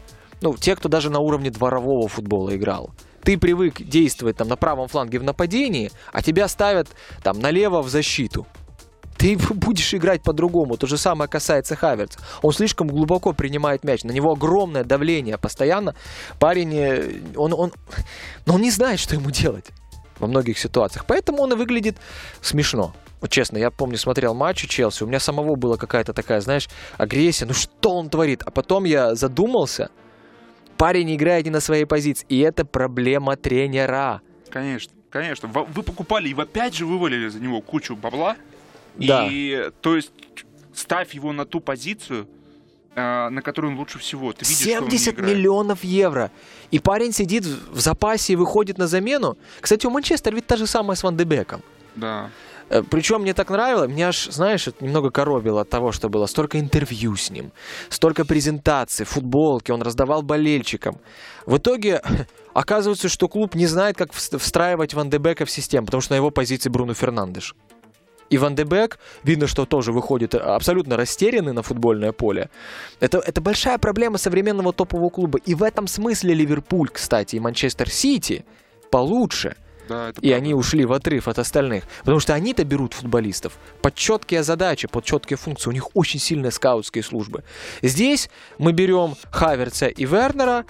ну, 0.42 0.56
те, 0.58 0.76
кто 0.76 0.90
даже 0.90 1.12
на 1.12 1.20
уровне 1.20 1.52
дворового 1.52 2.08
футбола 2.08 2.56
играл 2.56 2.92
ты 3.24 3.38
привык 3.38 3.82
действовать 3.82 4.38
там 4.38 4.48
на 4.48 4.56
правом 4.56 4.88
фланге 4.88 5.20
в 5.20 5.24
нападении, 5.24 5.92
а 6.12 6.22
тебя 6.22 6.48
ставят 6.48 6.88
там 7.24 7.40
налево 7.40 7.82
в 7.82 7.90
защиту. 7.90 8.48
Ты 9.18 9.38
будешь 9.54 9.94
играть 9.94 10.24
по-другому. 10.24 10.78
То 10.78 10.88
же 10.88 10.98
самое 10.98 11.30
касается 11.30 11.76
Хаверц. 11.76 12.18
Он 12.42 12.54
слишком 12.54 12.88
глубоко 12.88 13.34
принимает 13.34 13.84
мяч. 13.84 14.04
На 14.04 14.12
него 14.12 14.32
огромное 14.32 14.84
давление 14.84 15.38
постоянно. 15.38 15.96
Парень, 16.40 16.74
э, 16.76 17.22
он, 17.36 17.54
он, 17.54 17.74
но 18.46 18.56
он 18.56 18.62
не 18.62 18.72
знает, 18.72 19.00
что 19.00 19.16
ему 19.16 19.30
делать 19.32 19.66
во 20.20 20.28
многих 20.28 20.58
ситуациях. 20.58 21.06
Поэтому 21.06 21.44
он 21.44 21.54
и 21.54 21.56
выглядит 21.56 21.98
смешно. 22.42 22.94
Вот 23.22 23.30
честно, 23.30 23.58
я 23.58 23.70
помню, 23.70 23.98
смотрел 23.98 24.34
матч 24.34 24.66
Челси, 24.66 25.04
у 25.04 25.08
меня 25.08 25.20
самого 25.20 25.56
была 25.56 25.76
какая-то 25.76 26.14
такая, 26.14 26.40
знаешь, 26.40 26.70
агрессия. 26.98 27.46
Ну 27.46 27.54
что 27.54 27.92
он 27.92 28.10
творит? 28.10 28.44
А 28.46 28.52
потом 28.52 28.86
я 28.86 29.16
задумался– 29.16 29.90
парень 30.80 31.14
играет 31.14 31.46
не 31.46 31.52
на 31.52 31.60
своей 31.60 31.86
позиции. 31.86 32.26
И 32.30 32.40
это 32.40 32.66
проблема 32.66 33.36
тренера. 33.36 34.22
Конечно, 34.50 34.94
конечно. 35.10 35.48
Вы 35.48 35.84
покупали 35.84 36.30
и 36.30 36.34
опять 36.34 36.74
же 36.74 36.86
вывалили 36.86 37.28
за 37.28 37.40
него 37.40 37.62
кучу 37.62 37.96
бабла. 37.96 38.38
Да. 38.96 39.28
И, 39.30 39.70
то 39.82 39.96
есть, 39.96 40.12
ставь 40.74 41.14
его 41.14 41.34
на 41.34 41.46
ту 41.46 41.60
позицию, 41.60 42.28
э, 42.96 43.30
на 43.30 43.42
которую 43.42 43.74
он 43.74 43.80
лучше 43.80 44.00
всего. 44.00 44.32
Ты 44.32 44.46
видишь, 44.46 44.64
70 44.64 45.18
миллионов 45.20 45.84
евро. 45.84 46.32
И 46.72 46.80
парень 46.80 47.12
сидит 47.12 47.46
в 47.46 47.80
запасе 47.80 48.34
и 48.34 48.36
выходит 48.36 48.78
на 48.78 48.88
замену. 48.88 49.38
Кстати, 49.60 49.86
у 49.86 49.90
Манчестера 49.90 50.36
ведь 50.36 50.48
та 50.48 50.56
же 50.56 50.66
самая 50.66 50.96
с 50.96 51.04
Ван 51.04 51.18
Дебеком. 51.18 51.62
Да. 51.96 52.30
Э, 52.70 52.84
Причем 52.84 53.22
мне 53.22 53.34
так 53.34 53.50
нравилось, 53.50 53.90
мне 53.90 54.08
аж, 54.08 54.30
знаешь, 54.30 54.68
немного 54.80 55.10
коробило 55.10 55.62
от 55.62 55.70
того, 55.70 55.92
что 55.92 56.10
было 56.10 56.28
столько 56.28 56.60
интервью 56.60 57.16
с 57.16 57.30
ним, 57.30 57.52
столько 57.90 58.26
презентаций, 58.26 59.06
футболки, 59.06 59.72
он 59.72 59.82
раздавал 59.82 60.22
болельщикам. 60.22 60.98
В 61.46 61.58
итоге 61.58 62.02
оказывается, 62.54 63.10
что 63.10 63.28
клуб 63.28 63.56
не 63.56 63.66
знает, 63.66 63.98
как 63.98 64.14
встраивать 64.14 64.94
Ван 64.94 65.10
Дебека 65.10 65.46
в 65.46 65.52
систему, 65.52 65.86
потому 65.86 66.02
что 66.02 66.14
на 66.14 66.18
его 66.18 66.32
позиции 66.32 66.70
Бруно 66.70 66.94
Фернандеш. 66.94 67.56
И 68.30 68.38
Ван 68.38 68.54
де 68.54 68.64
Бек, 68.64 69.00
видно, 69.24 69.48
что 69.48 69.66
тоже 69.66 69.92
выходит 69.92 70.36
абсолютно 70.36 70.96
растерянный 70.98 71.52
на 71.52 71.64
футбольное 71.64 72.12
поле. 72.12 72.52
Это, 73.00 73.18
это 73.18 73.42
большая 73.42 73.80
проблема 73.80 74.20
современного 74.20 74.72
топового 74.72 75.10
клуба. 75.10 75.40
И 75.48 75.56
в 75.56 75.64
этом 75.64 75.88
смысле 75.88 76.36
Ливерпуль, 76.36 76.90
кстати, 76.90 77.38
и 77.38 77.40
Манчестер 77.40 77.90
Сити 77.90 78.46
получше– 78.92 79.56
да, 79.90 80.10
и 80.10 80.14
правда. 80.14 80.36
они 80.36 80.54
ушли 80.54 80.86
в 80.86 80.94
отрыв 80.94 81.28
от 81.28 81.40
остальных. 81.40 81.84
Потому 82.00 82.20
что 82.20 82.34
они-то 82.34 82.64
берут 82.64 82.94
футболистов 82.94 83.58
под 83.82 83.96
четкие 83.96 84.44
задачи, 84.44 84.88
под 84.88 85.04
четкие 85.04 85.38
функции. 85.38 85.70
У 85.70 85.74
них 85.74 85.90
очень 85.96 86.20
сильные 86.20 86.52
скаутские 86.52 87.04
службы. 87.04 87.44
Здесь 87.82 88.30
мы 88.58 88.72
берем 88.72 89.16
Хаверца 89.32 89.88
и 89.88 90.06
Вернера, 90.06 90.66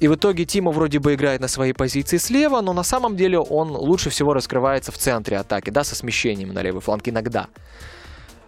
и 0.00 0.08
в 0.08 0.14
итоге 0.14 0.44
Тима 0.44 0.70
вроде 0.70 0.98
бы 0.98 1.14
играет 1.14 1.40
на 1.40 1.48
своей 1.48 1.72
позиции 1.72 2.16
слева, 2.16 2.60
но 2.60 2.72
на 2.72 2.82
самом 2.82 3.16
деле 3.16 3.38
он 3.38 3.70
лучше 3.70 4.10
всего 4.10 4.34
раскрывается 4.34 4.92
в 4.92 4.98
центре 4.98 5.38
атаки, 5.38 5.70
да, 5.70 5.84
со 5.84 5.94
смещением 5.94 6.52
на 6.52 6.62
левый 6.62 6.80
фланг 6.80 7.08
иногда. 7.08 7.48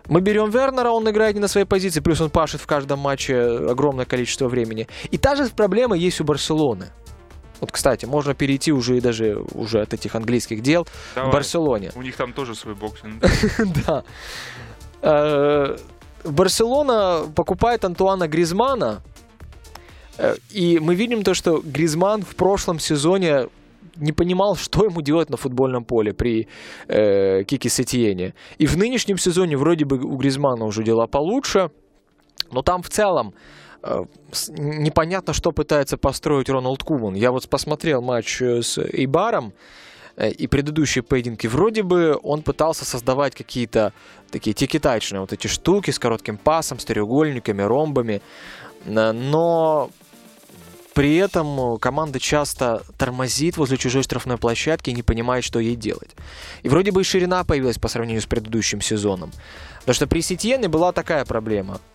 Мы 0.08 0.20
берем 0.20 0.50
Вернера, 0.50 0.90
он 0.90 1.08
играет 1.08 1.34
не 1.34 1.40
на 1.40 1.48
своей 1.48 1.66
позиции, 1.66 2.00
плюс 2.00 2.20
он 2.20 2.30
пашет 2.30 2.60
в 2.60 2.66
каждом 2.66 3.00
матче 3.00 3.36
огромное 3.36 4.04
количество 4.04 4.48
времени. 4.48 4.86
И 5.10 5.18
та 5.18 5.34
же 5.34 5.48
проблема 5.48 5.96
есть 5.96 6.20
у 6.20 6.24
Барселоны. 6.24 6.86
Вот, 7.60 7.72
кстати, 7.72 8.06
можно 8.06 8.34
перейти 8.34 8.72
уже 8.72 8.98
и 8.98 9.00
даже 9.00 9.38
уже 9.54 9.80
от 9.80 9.94
этих 9.94 10.14
английских 10.14 10.62
дел 10.62 10.86
Давай. 11.14 11.30
в 11.30 11.32
Барселоне. 11.32 11.92
У 11.94 12.02
них 12.02 12.16
там 12.16 12.32
тоже 12.32 12.54
свой 12.54 12.74
боксинг. 12.74 13.22
Да. 13.86 14.04
Э, 15.02 15.76
Барселона 16.24 17.24
покупает 17.34 17.84
Антуана 17.84 18.28
Гризмана, 18.28 19.02
э, 20.18 20.36
и 20.50 20.78
мы 20.78 20.94
видим 20.94 21.22
то, 21.22 21.34
что 21.34 21.60
Гризман 21.64 22.22
в 22.22 22.34
прошлом 22.36 22.78
сезоне 22.78 23.48
не 23.96 24.12
понимал, 24.12 24.56
что 24.56 24.84
ему 24.84 25.00
делать 25.00 25.30
на 25.30 25.36
футбольном 25.36 25.84
поле 25.84 26.12
при 26.12 26.48
э, 26.88 27.44
Кике 27.44 27.68
Сетиене. 27.68 28.34
И 28.58 28.66
в 28.66 28.76
нынешнем 28.76 29.18
сезоне 29.18 29.56
вроде 29.56 29.84
бы 29.84 29.98
у 29.98 30.16
Гризмана 30.16 30.64
уже 30.64 30.82
дела 30.82 31.06
получше, 31.06 31.70
но 32.50 32.62
там 32.62 32.82
в 32.82 32.90
целом 32.90 33.34
непонятно, 34.48 35.32
что 35.32 35.52
пытается 35.52 35.96
построить 35.96 36.48
Роналд 36.48 36.82
Куман. 36.82 37.14
Я 37.14 37.30
вот 37.30 37.48
посмотрел 37.48 38.02
матч 38.02 38.40
э, 38.42 38.62
с 38.62 38.78
Эйбаром 38.78 39.52
э, 40.16 40.30
и 40.30 40.46
предыдущие 40.46 41.02
поединки. 41.02 41.46
Вроде 41.46 41.82
бы 41.82 42.18
он 42.22 42.42
пытался 42.42 42.84
создавать 42.84 43.34
какие-то 43.34 43.92
такие 44.30 44.54
тикетачные 44.54 45.20
вот 45.20 45.32
эти 45.32 45.46
штуки 45.46 45.90
с 45.90 45.98
коротким 45.98 46.36
пасом, 46.36 46.78
с 46.78 46.84
треугольниками, 46.84 47.62
ромбами. 47.62 48.20
Но 48.84 49.90
при 50.94 51.16
этом 51.16 51.76
команда 51.78 52.20
часто 52.20 52.82
тормозит 52.96 53.56
возле 53.56 53.76
чужой 53.76 54.02
штрафной 54.04 54.38
площадки 54.38 54.90
и 54.90 54.92
не 54.92 55.02
понимает, 55.02 55.44
что 55.44 55.58
ей 55.58 55.74
делать. 55.74 56.10
И 56.62 56.68
вроде 56.68 56.92
бы 56.92 57.00
и 57.00 57.04
ширина 57.04 57.42
появилась 57.42 57.78
по 57.78 57.88
сравнению 57.88 58.22
с 58.22 58.26
предыдущим 58.26 58.80
сезоном. 58.80 59.32
Потому 59.80 59.94
что 59.94 60.06
при 60.06 60.20
Сетьене 60.20 60.68
была 60.68 60.92
такая 60.92 61.24
проблема– 61.24 61.80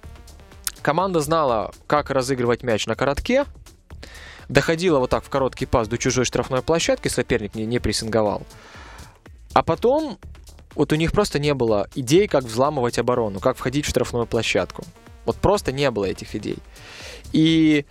команда 0.81 1.19
знала, 1.19 1.71
как 1.87 2.09
разыгрывать 2.09 2.63
мяч 2.63 2.87
на 2.87 2.95
коротке, 2.95 3.45
доходила 4.49 4.99
вот 4.99 5.09
так 5.09 5.23
в 5.23 5.29
короткий 5.29 5.65
пас 5.65 5.87
до 5.87 5.97
чужой 5.97 6.25
штрафной 6.25 6.61
площадки, 6.61 7.07
соперник 7.07 7.55
не, 7.55 7.65
не 7.65 7.79
прессинговал. 7.79 8.43
А 9.53 9.63
потом 9.63 10.17
вот 10.75 10.93
у 10.93 10.95
них 10.95 11.11
просто 11.11 11.39
не 11.39 11.53
было 11.53 11.87
идей, 11.95 12.27
как 12.27 12.43
взламывать 12.43 12.99
оборону, 12.99 13.39
как 13.39 13.57
входить 13.57 13.85
в 13.85 13.89
штрафную 13.89 14.25
площадку. 14.25 14.83
Вот 15.25 15.37
просто 15.37 15.71
не 15.71 15.89
было 15.91 16.05
этих 16.05 16.35
идей. 16.35 16.57
И 17.31 17.85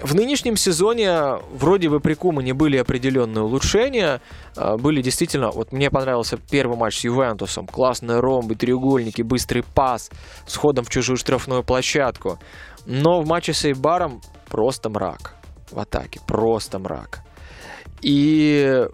в 0.00 0.14
нынешнем 0.14 0.56
сезоне 0.56 1.36
вроде 1.52 1.88
бы 1.88 2.00
при 2.00 2.14
Кумане 2.14 2.52
были 2.52 2.76
определенные 2.76 3.44
улучшения. 3.44 4.20
А, 4.56 4.76
были 4.76 5.00
действительно, 5.02 5.50
вот 5.50 5.70
мне 5.70 5.88
понравился 5.90 6.36
первый 6.36 6.76
матч 6.76 6.98
с 6.98 7.04
Ювентусом. 7.04 7.66
Классные 7.66 8.18
ромбы, 8.18 8.56
треугольники, 8.56 9.22
быстрый 9.22 9.62
пас 9.62 10.10
с 10.46 10.56
ходом 10.56 10.84
в 10.84 10.90
чужую 10.90 11.16
штрафную 11.16 11.62
площадку. 11.62 12.38
Но 12.86 13.22
в 13.22 13.26
матче 13.26 13.52
с 13.52 13.64
Эйбаром 13.64 14.20
просто 14.48 14.90
мрак 14.90 15.36
в 15.70 15.78
атаке. 15.78 16.20
Просто 16.26 16.80
мрак. 16.80 17.20
И 18.02 18.86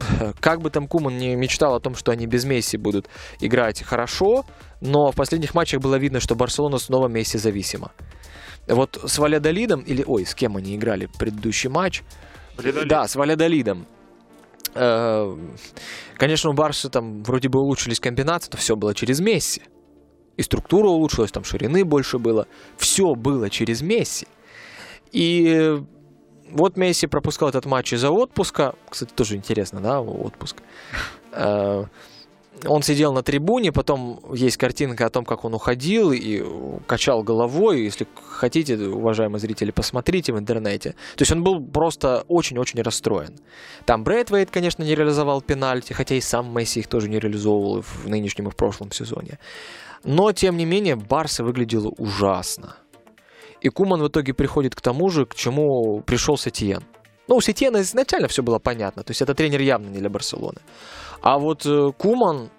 как 0.40 0.62
бы 0.62 0.70
там 0.70 0.88
Куман 0.88 1.18
не 1.18 1.34
мечтал 1.36 1.74
о 1.74 1.80
том, 1.80 1.94
что 1.94 2.12
они 2.12 2.26
без 2.26 2.46
Месси 2.46 2.78
будут 2.78 3.08
играть 3.40 3.82
хорошо, 3.82 4.46
но 4.80 5.12
в 5.12 5.16
последних 5.16 5.54
матчах 5.54 5.82
было 5.82 5.96
видно, 5.96 6.18
что 6.20 6.34
Барселона 6.34 6.78
снова 6.78 7.08
Месси 7.08 7.36
зависима. 7.36 7.92
Вот 8.70 9.00
с 9.04 9.18
Валядолидом, 9.18 9.80
или, 9.80 10.04
ой, 10.06 10.24
с 10.24 10.34
кем 10.34 10.56
они 10.56 10.76
играли 10.76 11.08
предыдущий 11.18 11.68
матч? 11.68 12.02
Валядолид. 12.56 12.88
Да, 12.88 13.08
с 13.08 13.16
Валядолидом. 13.16 13.86
Э, 14.74 15.36
конечно, 16.16 16.50
у 16.50 16.52
Барса 16.52 16.88
там 16.88 17.22
вроде 17.22 17.48
бы 17.48 17.60
улучшились 17.60 18.00
комбинации, 18.00 18.50
но 18.52 18.58
все 18.58 18.76
было 18.76 18.94
через 18.94 19.20
Месси. 19.20 19.62
И 20.36 20.42
структура 20.42 20.86
улучшилась, 20.86 21.32
там 21.32 21.44
ширины 21.44 21.84
больше 21.84 22.18
было. 22.18 22.46
Все 22.78 23.14
было 23.14 23.50
через 23.50 23.82
Месси. 23.82 24.26
И 25.12 25.78
вот 26.50 26.76
Месси 26.76 27.06
пропускал 27.06 27.48
этот 27.48 27.66
матч 27.66 27.92
из-за 27.92 28.10
отпуска. 28.10 28.74
Кстати, 28.88 29.12
тоже 29.12 29.36
интересно, 29.36 29.80
да, 29.80 30.00
отпуск. 30.00 30.56
Э, 32.62 32.68
он 32.68 32.82
сидел 32.82 33.12
на 33.12 33.22
трибуне, 33.22 33.72
потом 33.72 34.20
есть 34.32 34.56
картинка 34.56 35.06
о 35.06 35.10
том, 35.10 35.24
как 35.24 35.44
он 35.44 35.54
уходил 35.54 36.12
и 36.12 36.44
качал 36.86 37.22
головой. 37.22 37.82
Если 37.82 38.06
хотите, 38.22 38.76
уважаемые 38.76 39.40
зрители, 39.40 39.70
посмотрите 39.70 40.32
в 40.32 40.38
интернете. 40.38 40.90
То 41.16 41.22
есть 41.22 41.32
он 41.32 41.42
был 41.42 41.64
просто 41.64 42.24
очень-очень 42.28 42.82
расстроен. 42.82 43.38
Там 43.84 44.04
Брэдвейт, 44.04 44.50
конечно, 44.50 44.82
не 44.82 44.94
реализовал 44.94 45.42
пенальти, 45.42 45.92
хотя 45.92 46.14
и 46.14 46.20
сам 46.20 46.56
Месси 46.56 46.80
их 46.80 46.88
тоже 46.88 47.08
не 47.08 47.18
реализовывал 47.18 47.82
в 47.82 48.08
нынешнем 48.08 48.48
и 48.48 48.50
в 48.50 48.56
прошлом 48.56 48.92
сезоне. 48.92 49.38
Но, 50.04 50.32
тем 50.32 50.56
не 50.56 50.64
менее, 50.64 50.96
Барса 50.96 51.44
выглядела 51.44 51.88
ужасно. 51.98 52.76
И 53.60 53.68
Куман 53.68 54.02
в 54.02 54.08
итоге 54.08 54.32
приходит 54.32 54.74
к 54.74 54.80
тому 54.80 55.10
же, 55.10 55.26
к 55.26 55.34
чему 55.34 56.00
пришел 56.00 56.38
Сатиен. 56.38 56.82
Ну, 57.28 57.36
у 57.36 57.40
Сетена 57.40 57.82
изначально 57.82 58.26
все 58.26 58.42
было 58.42 58.58
понятно. 58.58 59.04
То 59.04 59.12
есть 59.12 59.22
это 59.22 59.34
тренер 59.34 59.60
явно 59.60 59.88
не 59.88 59.98
для 59.98 60.08
Барселоны. 60.08 60.60
А 61.22 61.38
вот 61.38 61.66
э, 61.66 61.92
Куман 61.96 62.50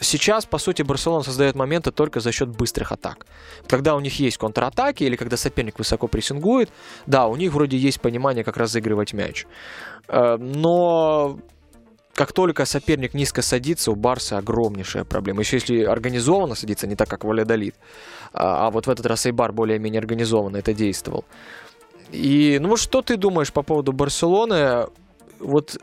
сейчас, 0.00 0.44
по 0.46 0.58
сути, 0.58 0.82
Барселона 0.82 1.22
создает 1.22 1.54
моменты 1.54 1.90
только 1.90 2.20
за 2.20 2.32
счет 2.32 2.48
быстрых 2.48 2.92
атак. 2.92 3.26
Когда 3.66 3.94
у 3.96 4.00
них 4.00 4.18
есть 4.20 4.38
контратаки 4.38 5.04
или 5.04 5.16
когда 5.16 5.36
соперник 5.36 5.78
высоко 5.78 6.08
прессингует, 6.08 6.70
да, 7.06 7.26
у 7.26 7.36
них 7.36 7.52
вроде 7.52 7.76
есть 7.76 8.00
понимание, 8.00 8.44
как 8.44 8.56
разыгрывать 8.56 9.12
мяч. 9.12 9.46
Э, 10.08 10.36
но 10.36 11.38
как 12.14 12.32
только 12.32 12.64
соперник 12.64 13.14
низко 13.14 13.42
садится, 13.42 13.90
у 13.90 13.96
Барса 13.96 14.38
огромнейшая 14.38 15.04
проблема. 15.04 15.40
Еще 15.40 15.56
если 15.56 15.82
организованно 15.82 16.54
садится, 16.54 16.86
не 16.86 16.94
так, 16.94 17.08
как 17.08 17.24
Валядолит, 17.24 17.74
а, 18.32 18.66
а 18.66 18.70
вот 18.70 18.86
в 18.86 18.90
этот 18.90 19.04
раз 19.06 19.26
Эйбар 19.26 19.52
более-менее 19.52 19.98
организованно 19.98 20.58
это 20.58 20.72
действовал. 20.72 21.24
И, 22.12 22.58
ну, 22.60 22.76
что 22.76 23.02
ты 23.02 23.16
думаешь 23.16 23.52
по 23.52 23.62
поводу 23.62 23.92
Барселоны? 23.92 24.86
Вот 25.40 25.76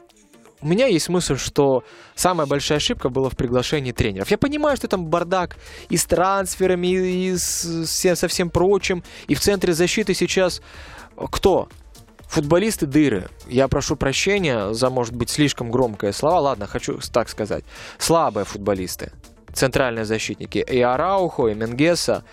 у 0.62 0.68
меня 0.68 0.88
есть 0.88 1.10
мысль, 1.10 1.38
что 1.38 1.84
самая 2.16 2.48
большая 2.48 2.78
ошибка 2.78 3.10
была 3.10 3.30
в 3.30 3.36
приглашении 3.36 3.92
тренеров. 3.92 4.30
Я 4.32 4.38
понимаю, 4.38 4.78
что 4.78 4.88
там 4.88 5.06
бардак 5.06 5.58
и 5.90 5.98
с 5.98 6.06
трансферами, 6.06 6.88
и 6.88 7.36
с, 7.36 7.86
со 7.86 8.28
всем 8.28 8.50
прочим. 8.50 9.04
И 9.28 9.36
в 9.36 9.40
центре 9.40 9.74
защиты 9.74 10.14
сейчас 10.14 10.62
кто? 11.32 11.68
Футболисты 12.28 12.86
дыры. 12.86 13.28
Я 13.48 13.68
прошу 13.68 13.96
прощения 13.96 14.74
за, 14.74 14.90
может 14.90 15.14
быть, 15.14 15.30
слишком 15.30 15.70
громкое 15.70 16.14
слова. 16.14 16.40
Ладно, 16.40 16.68
хочу 16.68 17.00
так 17.12 17.28
сказать. 17.28 17.66
Слабые 17.98 18.46
футболисты. 18.46 19.12
Центральные 19.54 20.06
защитники. 20.06 20.60
И 20.60 20.80
Араухо, 20.80 21.48
и 21.48 21.56
Менгеса. 21.56 22.24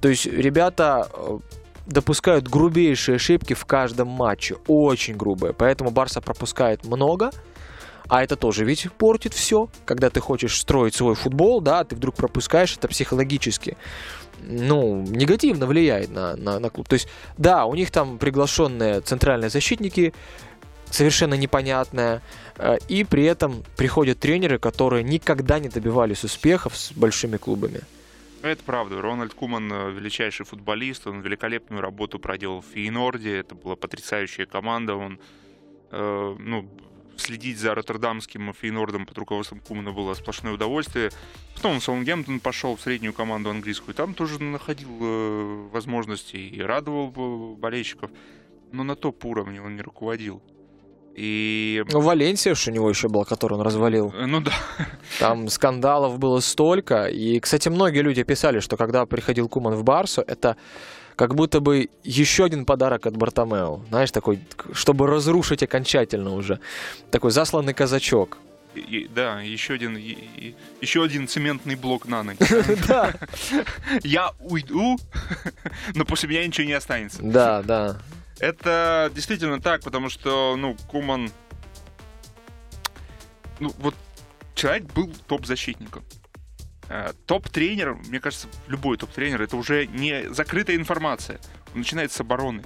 То 0.00 0.08
есть 0.08 0.26
ребята 0.26 1.08
э, 1.12 1.38
допускают 1.86 2.48
грубейшие 2.48 3.16
ошибки 3.16 3.54
в 3.54 3.64
каждом 3.64 4.08
матче. 4.08 4.56
Очень 4.66 5.16
грубые. 5.16 5.52
Поэтому 5.52 5.90
Барса 5.90 6.20
пропускает 6.20 6.84
много. 6.84 7.30
А 8.08 8.22
это 8.22 8.36
тоже 8.36 8.64
ведь 8.64 8.90
портит 8.92 9.34
все. 9.34 9.68
Когда 9.84 10.10
ты 10.10 10.20
хочешь 10.20 10.58
строить 10.58 10.94
свой 10.94 11.14
футбол, 11.14 11.60
да, 11.60 11.84
ты 11.84 11.96
вдруг 11.96 12.14
пропускаешь 12.14 12.76
это 12.76 12.88
психологически. 12.88 13.76
Ну, 14.40 15.02
негативно 15.02 15.66
влияет 15.66 16.10
на, 16.10 16.36
на, 16.36 16.58
на 16.60 16.70
клуб. 16.70 16.88
То 16.88 16.94
есть, 16.94 17.08
да, 17.38 17.64
у 17.64 17.74
них 17.74 17.90
там 17.90 18.18
приглашенные 18.18 19.00
центральные 19.00 19.50
защитники, 19.50 20.12
совершенно 20.90 21.34
непонятная. 21.34 22.22
Э, 22.58 22.76
и 22.88 23.02
при 23.02 23.24
этом 23.24 23.64
приходят 23.76 24.20
тренеры, 24.20 24.58
которые 24.58 25.02
никогда 25.02 25.58
не 25.58 25.68
добивались 25.68 26.22
успехов 26.22 26.76
с 26.76 26.92
большими 26.92 27.38
клубами. 27.38 27.80
Это 28.46 28.62
правда. 28.62 29.02
Рональд 29.02 29.34
Куман 29.34 29.72
э, 29.72 29.90
величайший 29.90 30.46
футболист. 30.46 31.06
Он 31.06 31.20
великолепную 31.20 31.82
работу 31.82 32.18
проделал 32.18 32.60
в 32.60 32.66
Фейнорде. 32.66 33.38
Это 33.38 33.54
была 33.54 33.74
потрясающая 33.76 34.46
команда. 34.46 34.94
Он 34.94 35.18
э, 35.90 36.36
ну, 36.38 36.70
следить 37.16 37.58
за 37.58 37.74
роттердамским 37.74 38.52
Фейнордом 38.52 39.06
под 39.06 39.18
руководством 39.18 39.60
Кумана 39.60 39.92
было 39.92 40.14
сплошное 40.14 40.52
удовольствие. 40.52 41.10
Потом 41.54 41.80
в 41.80 41.84
Саутгемптон 41.84 42.40
пошел 42.40 42.76
в 42.76 42.80
среднюю 42.80 43.12
команду 43.12 43.50
английскую. 43.50 43.94
Там 43.94 44.14
тоже 44.14 44.40
находил 44.42 44.90
э, 45.00 45.68
возможности 45.72 46.36
и 46.36 46.60
радовал 46.60 47.56
болельщиков. 47.56 48.10
Но 48.72 48.84
на 48.84 48.96
топ 48.96 49.24
уровне 49.24 49.60
он 49.60 49.76
не 49.76 49.82
руководил. 49.82 50.42
И... 51.16 51.82
Ну, 51.90 52.00
Валенсия 52.00 52.54
у 52.54 52.70
него 52.70 52.90
еще 52.90 53.08
была, 53.08 53.24
которую 53.24 53.58
он 53.58 53.66
развалил. 53.66 54.12
Э, 54.14 54.26
ну 54.26 54.40
да. 54.40 54.52
Там 55.18 55.48
скандалов 55.48 56.18
было 56.18 56.40
столько. 56.40 57.06
И, 57.06 57.40
кстати, 57.40 57.70
многие 57.70 58.02
люди 58.02 58.22
писали, 58.22 58.60
что 58.60 58.76
когда 58.76 59.06
приходил 59.06 59.48
Куман 59.48 59.74
в 59.74 59.82
Барсу, 59.82 60.22
это 60.26 60.56
как 61.16 61.34
будто 61.34 61.60
бы 61.60 61.88
еще 62.04 62.44
один 62.44 62.66
подарок 62.66 63.06
от 63.06 63.16
Бартомео. 63.16 63.80
Знаешь, 63.88 64.10
такой, 64.10 64.40
чтобы 64.72 65.06
разрушить 65.06 65.62
окончательно 65.62 66.34
уже. 66.34 66.60
Такой 67.10 67.30
засланный 67.30 67.72
казачок. 67.72 68.36
И, 68.74 69.08
да, 69.14 69.40
еще 69.40 69.72
один, 69.72 69.96
и, 69.96 70.54
еще 70.82 71.02
один 71.02 71.26
цементный 71.26 71.76
блок 71.76 72.06
на 72.06 72.22
ноги. 72.22 72.38
Да. 72.88 73.14
Я 74.02 74.32
уйду, 74.38 74.98
но 75.94 76.04
после 76.04 76.28
меня 76.28 76.46
ничего 76.46 76.66
не 76.66 76.74
останется. 76.74 77.20
Да, 77.22 77.62
да. 77.62 77.96
Это 78.38 79.10
действительно 79.14 79.60
так, 79.60 79.82
потому 79.82 80.08
что, 80.08 80.56
ну, 80.56 80.76
Куман... 80.88 81.30
Ну, 83.58 83.72
вот 83.78 83.94
человек 84.54 84.84
был 84.92 85.12
топ-защитником. 85.26 86.04
Э, 86.88 87.12
топ-тренер, 87.26 87.94
мне 87.94 88.20
кажется, 88.20 88.48
любой 88.66 88.98
топ-тренер, 88.98 89.40
это 89.42 89.56
уже 89.56 89.86
не 89.86 90.32
закрытая 90.32 90.76
информация. 90.76 91.40
Он 91.72 91.78
начинает 91.80 92.12
с 92.12 92.20
обороны. 92.20 92.62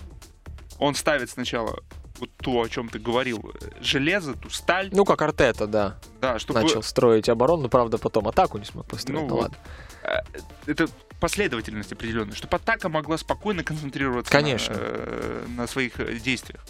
Он 0.78 0.94
ставит 0.94 1.30
сначала 1.30 1.80
вот 2.20 2.30
то, 2.36 2.62
о 2.62 2.68
чем 2.68 2.88
ты 2.88 2.98
говорил, 2.98 3.52
железо, 3.80 4.34
ту 4.34 4.50
сталь. 4.50 4.90
Ну, 4.92 5.04
как 5.04 5.22
Артета, 5.22 5.66
да. 5.66 5.98
Да, 6.20 6.38
чтобы... 6.38 6.62
Начал 6.62 6.82
строить 6.82 7.28
оборону, 7.28 7.62
но, 7.62 7.68
правда, 7.68 7.98
потом 7.98 8.28
атаку 8.28 8.58
не 8.58 8.64
смог 8.64 8.86
построить. 8.86 9.22
Ну, 9.22 9.28
ну 9.28 9.36
ладно. 9.36 9.56
Э, 10.02 10.18
это 10.66 10.88
последовательность 11.20 11.92
определенная, 11.92 12.34
чтобы 12.34 12.56
атака 12.56 12.88
могла 12.88 13.18
спокойно 13.18 13.62
концентрироваться 13.62 14.32
Конечно. 14.32 14.74
На, 14.74 14.80
э, 14.80 15.46
на 15.48 15.66
своих 15.66 16.00
э, 16.00 16.14
действиях. 16.14 16.60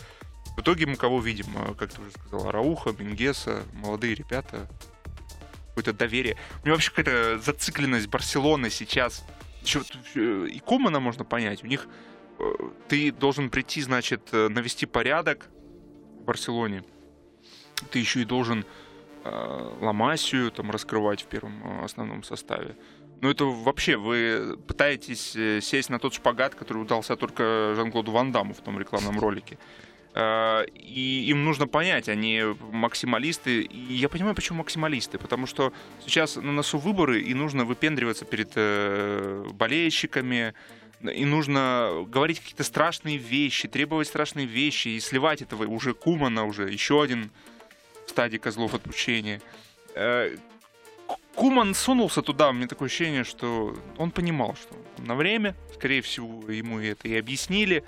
В 0.57 0.61
итоге 0.61 0.87
мы 0.87 0.97
кого 0.97 1.21
видим? 1.21 1.47
Э, 1.57 1.75
как 1.75 1.93
ты 1.93 2.01
уже 2.01 2.11
сказал, 2.11 2.51
Рауха, 2.51 2.93
Мингеса, 2.99 3.63
молодые 3.73 4.15
ребята, 4.15 4.69
какое-то 5.69 5.93
доверие. 5.93 6.37
У 6.63 6.67
меня 6.67 6.75
вообще 6.75 6.91
какая-то 6.91 7.41
зацикленность 7.41 8.09
Барселоны 8.09 8.71
сейчас. 8.71 9.25
Еще, 9.63 9.83
и 10.15 10.59
Комана 10.61 11.01
можно 11.01 11.25
понять. 11.25 11.63
У 11.63 11.67
них 11.67 11.87
ты 12.89 13.13
должен 13.13 13.51
прийти, 13.51 13.83
значит, 13.83 14.33
навести 14.33 14.87
порядок 14.87 15.49
в 16.21 16.25
Барселоне. 16.25 16.85
Ты 17.91 17.99
еще 17.99 18.21
и 18.21 18.25
должен 18.25 18.65
э, 19.25 19.77
Ламасию 19.81 20.51
там 20.51 20.71
раскрывать 20.71 21.23
в 21.23 21.27
первом 21.27 21.85
основном 21.85 22.23
составе. 22.23 22.77
Ну, 23.21 23.31
это 23.31 23.45
вообще, 23.45 23.97
вы 23.97 24.59
пытаетесь 24.67 25.37
э, 25.37 25.61
сесть 25.61 25.91
на 25.91 25.99
тот 25.99 26.15
шпагат, 26.15 26.55
который 26.55 26.83
удался 26.83 27.17
только 27.17 27.75
Жан-Клоду 27.77 28.13
Ван 28.13 28.33
Даму 28.33 28.55
в 28.55 28.61
том 28.61 28.79
рекламном 28.79 29.21
ролике. 29.21 29.59
Э, 30.15 30.65
и 30.75 31.27
им 31.29 31.45
нужно 31.45 31.67
понять, 31.67 32.09
они 32.09 32.43
максималисты. 32.73 33.61
И 33.63 33.95
я 33.95 34.09
понимаю, 34.09 34.35
почему 34.35 34.59
максималисты. 34.59 35.19
Потому 35.19 35.47
что 35.47 35.73
сейчас 36.01 36.37
на 36.37 36.53
носу 36.53 36.79
выборы, 36.79 37.21
и 37.21 37.35
нужно 37.35 37.65
выпендриваться 37.67 38.25
перед 38.25 38.53
э, 38.55 39.45
болельщиками, 39.53 40.55
и 41.03 41.25
нужно 41.25 42.05
говорить 42.07 42.41
какие-то 42.41 42.65
страшные 42.65 43.17
вещи, 43.17 43.69
требовать 43.69 44.09
страшные 44.09 44.47
вещи, 44.47 44.89
и 44.89 45.01
сливать 45.01 45.43
этого 45.43 45.65
уже 45.65 45.95
Кумана, 45.95 46.45
уже 46.45 46.71
еще 46.71 47.03
один 47.03 47.31
в 48.07 48.11
стадии 48.11 48.39
козлов 48.39 48.75
отпущения. 48.75 49.41
Куман 51.35 51.75
сунулся 51.75 52.23
туда, 52.23 52.51
у 52.51 52.53
меня 52.53 52.67
такое 52.67 52.87
ощущение, 52.87 53.25
что 53.25 53.75
он 53.97 54.11
понимал, 54.11 54.57
что 54.57 54.77
на 54.99 55.15
время, 55.15 55.57
скорее 55.75 56.03
всего, 56.03 56.51
ему 56.51 56.79
это 56.79 57.09
и 57.09 57.17
объяснили. 57.17 57.85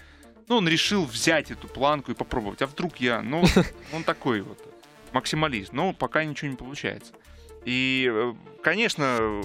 Но 0.49 0.59
он 0.59 0.69
решил 0.69 1.05
взять 1.05 1.51
эту 1.51 1.69
планку 1.69 2.11
и 2.11 2.15
попробовать. 2.15 2.63
А 2.63 2.67
вдруг 2.67 2.97
я, 2.97 3.21
ну, 3.21 3.45
он 3.93 4.05
такой 4.05 4.41
вот 4.41 4.59
максималист. 5.13 5.73
Но 5.73 5.93
пока 5.93 6.25
ничего 6.25 6.51
не 6.51 6.57
получается. 6.57 7.13
И, 7.65 8.11
э, 8.11 8.35
конечно, 8.63 9.43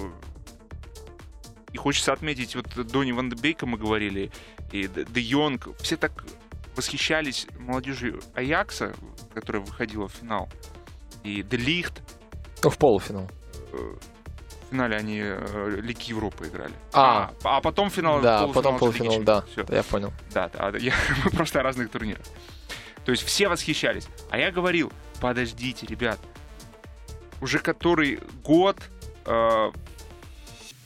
и 1.72 1.76
хочется 1.76 2.12
отметить, 2.12 2.54
вот 2.54 2.66
Донни 2.90 3.12
Ван 3.12 3.30
Бейка 3.30 3.66
мы 3.66 3.78
говорили, 3.78 4.30
и 4.72 4.88
Де 4.88 5.20
Йонг, 5.20 5.68
все 5.80 5.96
так 5.96 6.24
восхищались 6.76 7.46
молодежью 7.58 8.20
Аякса, 8.34 8.94
которая 9.34 9.62
выходила 9.62 10.08
в 10.08 10.12
финал. 10.12 10.48
И 11.24 11.42
Де 11.42 11.56
Лихт. 11.56 12.02
В 12.62 12.76
полуфинал 12.78 13.28
в 14.68 14.70
финале 14.70 14.96
они 14.96 15.20
э, 15.20 15.80
Лиги 15.80 16.10
Европы 16.10 16.48
играли. 16.48 16.74
А, 16.92 17.30
а, 17.42 17.56
а 17.56 17.60
потом 17.60 17.88
финал. 17.88 18.20
Да, 18.20 18.40
полуфинал, 18.40 18.54
потом 18.54 18.78
полуфинал, 18.78 19.22
да. 19.22 19.40
Все. 19.52 19.64
Я 19.68 19.82
понял. 19.82 20.12
Да, 20.32 20.48
да, 20.48 20.76
я, 20.78 20.92
мы 21.24 21.30
просто 21.30 21.60
о 21.60 21.62
разных 21.62 21.90
турнирах. 21.90 22.24
То 23.04 23.12
есть 23.12 23.24
все 23.24 23.48
восхищались. 23.48 24.08
А 24.30 24.38
я 24.38 24.50
говорил, 24.50 24.92
подождите, 25.20 25.86
ребят, 25.86 26.18
уже 27.40 27.60
который 27.60 28.20
год 28.44 28.76
э, 29.24 29.70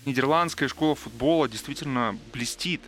нидерландская 0.06 0.68
школа 0.68 0.94
футбола 0.94 1.48
действительно 1.48 2.18
блестит. 2.32 2.80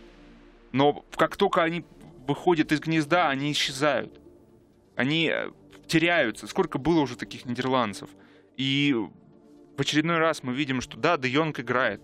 Но 0.71 1.05
как 1.15 1.37
только 1.37 1.63
они 1.63 1.83
выходят 2.27 2.71
из 2.71 2.79
гнезда, 2.79 3.29
они 3.29 3.51
исчезают. 3.51 4.13
Они 4.95 5.29
э, 5.31 5.51
теряются. 5.87 6.47
Сколько 6.47 6.77
было 6.77 7.01
уже 7.01 7.15
таких 7.15 7.45
нидерландцев? 7.45 8.09
И 8.57 8.95
в 9.77 9.81
очередной 9.81 10.17
раз 10.17 10.43
мы 10.43 10.53
видим, 10.53 10.81
что 10.81 10.97
да, 10.97 11.17
Де 11.17 11.29
Йонг 11.29 11.59
играет 11.59 12.01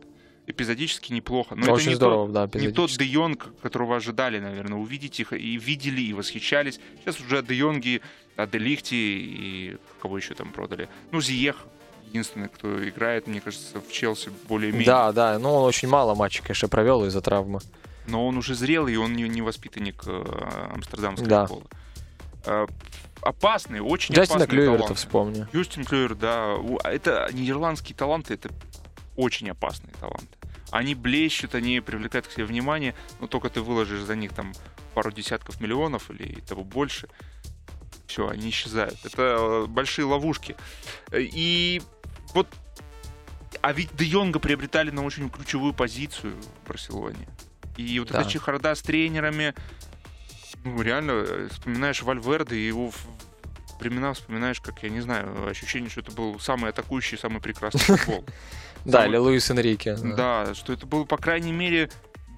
эпизодически 0.48 1.14
неплохо. 1.14 1.56
Но 1.56 1.74
Очень 1.74 1.84
это 1.84 1.90
не 1.90 1.96
здорово, 1.96 2.26
тот, 2.34 2.52
да, 2.52 2.60
не 2.60 2.72
тот 2.72 2.92
Де 2.92 3.06
Йонг, 3.06 3.50
которого 3.62 3.96
ожидали, 3.96 4.40
наверное, 4.40 4.78
увидеть 4.78 5.20
их 5.20 5.34
и 5.34 5.58
видели, 5.58 6.02
и 6.02 6.14
восхищались. 6.14 6.80
Сейчас 7.00 7.20
уже 7.20 7.42
Де 7.44 7.56
Йонги, 7.56 8.02
а 8.36 8.48
Де 8.48 8.58
Лихти 8.58 8.96
и 8.96 9.78
кого 10.02 10.18
еще 10.18 10.34
там 10.34 10.52
продали. 10.52 10.90
Ну, 11.12 11.22
Зиех, 11.22 11.66
единственный, 12.12 12.50
кто 12.50 12.88
играет, 12.88 13.28
мне 13.28 13.40
кажется, 13.42 13.80
в 13.80 13.92
Челси 13.92 14.32
более-менее. 14.48 14.86
Да, 14.86 15.12
да, 15.14 15.40
но 15.40 15.56
он 15.56 15.64
очень 15.68 15.88
мало 15.88 16.14
матчей, 16.14 16.42
конечно, 16.44 16.68
провел 16.68 17.06
из-за 17.06 17.22
травмы. 17.22 17.60
Но 18.08 18.28
он 18.28 18.38
уже 18.38 18.54
зрелый, 18.56 18.94
и 18.94 18.98
он 18.98 19.14
не, 19.16 19.24
не 19.30 19.42
воспитанник 19.42 20.04
э, 20.06 20.70
амстердамской 20.74 21.28
да. 21.28 21.46
школы. 21.46 21.64
Э, 22.46 22.68
опасные, 23.22 23.82
очень 23.82 24.14
Джастина 24.14 24.44
опасные 24.44 24.48
Клюверта 24.60 24.78
таланты. 24.80 24.96
вспомни. 24.96 25.48
Юстин 25.54 25.86
Клювер, 25.86 26.16
да. 26.16 26.56
У- 26.56 26.80
Это 26.80 27.30
нидерландские 27.32 27.96
таланты, 27.96 28.34
это 28.34 28.50
очень 29.16 29.50
опасные 29.50 29.94
таланты. 30.00 30.28
Они 30.72 30.96
блещут, 30.96 31.56
они 31.56 31.80
привлекают 31.80 32.28
к 32.28 32.32
себе 32.32 32.46
внимание, 32.46 32.96
но 33.20 33.28
только 33.28 33.50
ты 33.50 33.62
выложишь 33.62 34.02
за 34.02 34.16
них 34.16 34.34
там 34.34 34.54
пару 34.94 35.12
десятков 35.12 35.62
миллионов 35.62 36.10
или 36.12 36.42
того 36.42 36.64
больше. 36.64 37.08
Все, 38.08 38.28
они 38.28 38.50
исчезают. 38.50 38.98
Это 39.06 39.22
э, 39.22 39.66
большие 39.68 40.06
ловушки. 40.06 40.56
Э, 41.12 41.22
И 41.22 41.82
вот... 42.34 42.48
А 43.62 43.74
ведь 43.74 43.90
Де 43.96 44.06
Йонга 44.06 44.40
приобретали 44.40 44.90
на 44.92 45.04
очень 45.04 45.30
ключевую 45.30 45.74
позицию 45.74 46.34
в 46.64 46.68
Барселоне. 46.68 47.28
И 47.78 48.00
вот 48.00 48.10
Да. 48.12 48.22
эта 48.22 48.30
чехарда 48.30 48.74
с 48.76 48.82
тренерами, 48.82 49.54
ну, 50.64 50.82
реально, 50.82 51.12
э, 51.12 51.48
вспоминаешь 51.52 52.02
Вальверде, 52.02 52.56
и 52.56 52.66
его 52.68 52.92
времена 53.80 54.14
вспоминаешь, 54.14 54.62
как, 54.62 54.82
я 54.84 54.90
не 54.90 55.02
знаю, 55.02 55.48
ощущение, 55.48 55.90
что 55.90 56.02
это 56.02 56.12
был 56.12 56.40
самый 56.40 56.70
атакующий, 56.70 57.18
самый 57.18 57.42
прекрасный 57.42 57.80
футбол. 57.98 58.26
Да, 58.84 59.06
или 59.06 59.16
Луис 59.16 59.48
Энрике. 59.52 59.96
Да, 59.96 60.56
что 60.56 60.74
это 60.74 60.88
было, 60.88 61.04
по 61.04 61.18
крайней 61.18 61.52
мере, 61.52 61.92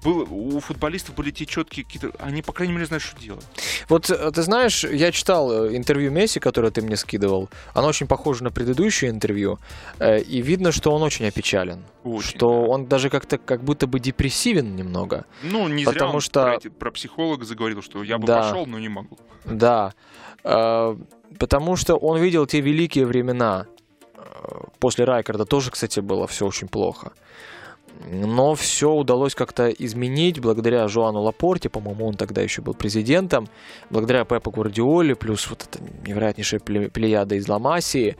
было, 0.04 0.24
у 0.24 0.60
футболистов 0.60 1.14
были 1.14 1.30
те 1.30 1.46
четкие 1.46 1.84
какие-то... 1.84 2.10
Они, 2.18 2.42
по 2.42 2.52
крайней 2.52 2.74
мере, 2.74 2.86
знают, 2.86 3.02
что 3.02 3.18
делать. 3.20 3.44
Вот 3.88 4.10
э, 4.10 4.30
ты 4.30 4.42
знаешь, 4.42 4.84
я 4.84 5.10
читал 5.10 5.50
э, 5.66 5.76
интервью 5.76 6.10
Месси, 6.12 6.38
которое 6.40 6.70
ты 6.70 6.82
мне 6.82 6.96
скидывал. 6.96 7.48
Оно 7.72 7.88
очень 7.88 8.06
похоже 8.06 8.44
на 8.44 8.50
предыдущее 8.50 9.10
интервью. 9.10 9.58
э, 9.98 10.20
И 10.20 10.42
видно, 10.42 10.70
что 10.72 10.92
он 10.92 11.02
очень 11.02 11.26
опечален. 11.26 11.82
Очень, 12.04 12.28
что 12.28 12.48
да. 12.48 12.54
он 12.72 12.86
даже 12.86 13.10
как-то 13.10 13.38
как 13.38 13.64
будто 13.64 13.86
бы 13.86 13.98
депрессивен 13.98 14.76
немного. 14.76 15.24
Ну, 15.42 15.66
не 15.68 15.84
зря 15.84 15.92
потому 15.94 16.14
он 16.14 16.20
что- 16.20 16.42
про, 16.44 16.54
эти- 16.56 16.68
про 16.68 16.90
психолога 16.90 17.44
заговорил, 17.44 17.82
что 17.82 18.02
я 18.04 18.18
бы 18.18 18.26
Да. 18.26 18.42
пошел, 18.42 18.66
но 18.66 18.78
не 18.78 18.88
могу. 18.88 19.18
Да. 19.44 19.92
Потому 21.38 21.76
что 21.76 21.96
он 21.96 22.20
видел 22.20 22.46
те 22.46 22.60
великие 22.60 23.06
времена. 23.06 23.66
После 24.78 25.04
Райкарда 25.04 25.46
тоже, 25.46 25.70
кстати, 25.70 26.00
было 26.00 26.26
все 26.26 26.46
очень 26.46 26.68
плохо. 26.68 27.12
Но 28.10 28.54
все 28.54 28.92
удалось 28.92 29.34
как-то 29.34 29.70
изменить 29.70 30.40
благодаря 30.40 30.88
Жуану 30.88 31.22
Лапорте, 31.22 31.68
по-моему, 31.68 32.06
он 32.06 32.14
тогда 32.14 32.42
еще 32.42 32.60
был 32.60 32.74
президентом, 32.74 33.48
благодаря 33.90 34.24
Пепу 34.24 34.50
Гвардиоле, 34.50 35.14
плюс 35.14 35.48
вот 35.48 35.62
эта 35.62 35.82
невероятнейшая 36.06 36.60
пле- 36.60 36.90
плеяда 36.90 37.36
из 37.36 37.48
Ламасии. 37.48 38.16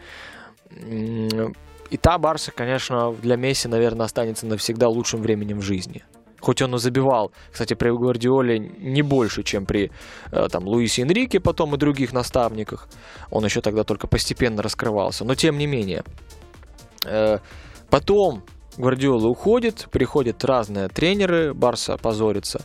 И 0.71 1.97
та 2.01 2.19
Барса, 2.19 2.51
конечно, 2.53 3.13
для 3.13 3.37
Месси, 3.37 3.69
наверное, 3.69 4.07
останется 4.07 4.47
навсегда 4.47 4.89
лучшим 4.89 5.21
временем 5.21 5.59
в 5.59 5.63
жизни. 5.63 6.03
Хоть 6.41 6.61
он 6.63 6.75
и 6.75 6.79
забивал, 6.79 7.33
кстати, 7.51 7.75
при 7.75 7.91
Гвардиоле 7.91 8.59
не 8.59 9.03
больше, 9.03 9.43
чем 9.43 9.65
при 9.65 9.91
э, 10.31 10.49
там, 10.51 10.67
Луисе 10.67 11.03
Энрике 11.03 11.41
потом 11.41 11.75
и 11.75 11.79
других 11.79 12.13
наставниках. 12.13 12.89
Он 13.31 13.45
еще 13.45 13.61
тогда 13.63 13.83
только 13.83 14.07
постепенно 14.07 14.63
раскрывался. 14.63 15.25
Но 15.25 15.35
тем 15.35 15.57
не 15.57 15.67
менее. 15.67 16.05
Э, 17.07 17.39
Потом 17.95 18.43
Гвардиола 18.77 19.29
уходит, 19.29 19.89
приходят 19.91 20.45
разные 20.45 20.89
тренеры, 20.89 21.55
Барса 21.55 21.97
позорится. 21.97 22.63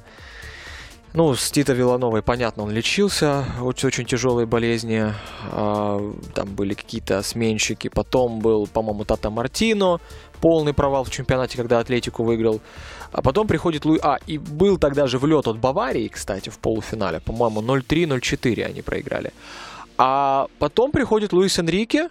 Ну, 1.14 1.34
с 1.34 1.49
Тита 1.49 1.74
Вилановой, 1.74 2.22
понятно, 2.22 2.64
он 2.64 2.72
лечился 2.72 3.43
от 3.60 3.84
очень 3.84 4.05
тяжелой 4.05 4.45
болезни. 4.45 5.12
А, 5.51 5.99
Там 6.36 6.53
были 6.53 6.76
какие-то 6.76 7.24
сменщики. 7.24 7.89
Потом 7.89 8.39
был, 8.39 8.68
по-моему, 8.68 9.05
Тата 9.05 9.32
Мартино. 9.32 9.99
Полный 10.39 10.74
провал 10.74 11.03
в 11.03 11.10
чемпионате, 11.10 11.57
когда 11.57 11.80
Атлетику 11.80 12.24
выиграл. 12.24 12.62
А 13.12 13.24
потом 13.24 13.47
приходит 13.47 13.86
Луи... 13.86 13.99
А, 14.03 14.20
и 14.28 14.38
был 14.38 14.78
тогда 14.78 15.07
же 15.07 15.18
влет 15.18 15.47
от 15.47 15.57
Баварии, 15.57 16.10
кстати, 16.10 16.49
в 16.49 16.60
полуфинале. 16.60 17.20
По-моему, 17.22 17.62
0-3-0-4 17.62 18.66
они 18.66 18.84
проиграли. 18.84 19.34
А 19.97 20.47
потом 20.60 20.91
приходит 20.91 21.34
Луис 21.34 21.57
Энрике, 21.57 22.10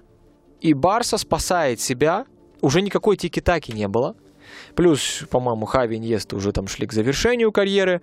и 0.61 0.75
Барса 0.75 1.19
спасает 1.19 1.81
себя. 1.81 2.27
Уже 2.61 2.83
никакой 2.83 3.17
тики-таки 3.17 3.73
не 3.73 3.89
было. 3.89 4.15
Плюс, 4.75 5.25
по-моему, 5.31 5.67
Хави 5.67 5.97
и 5.97 5.99
Иньеста 5.99 6.37
уже 6.37 6.53
там 6.53 6.69
шли 6.69 6.87
к 6.87 6.93
завершению 6.93 7.53
карьеры. 7.53 8.01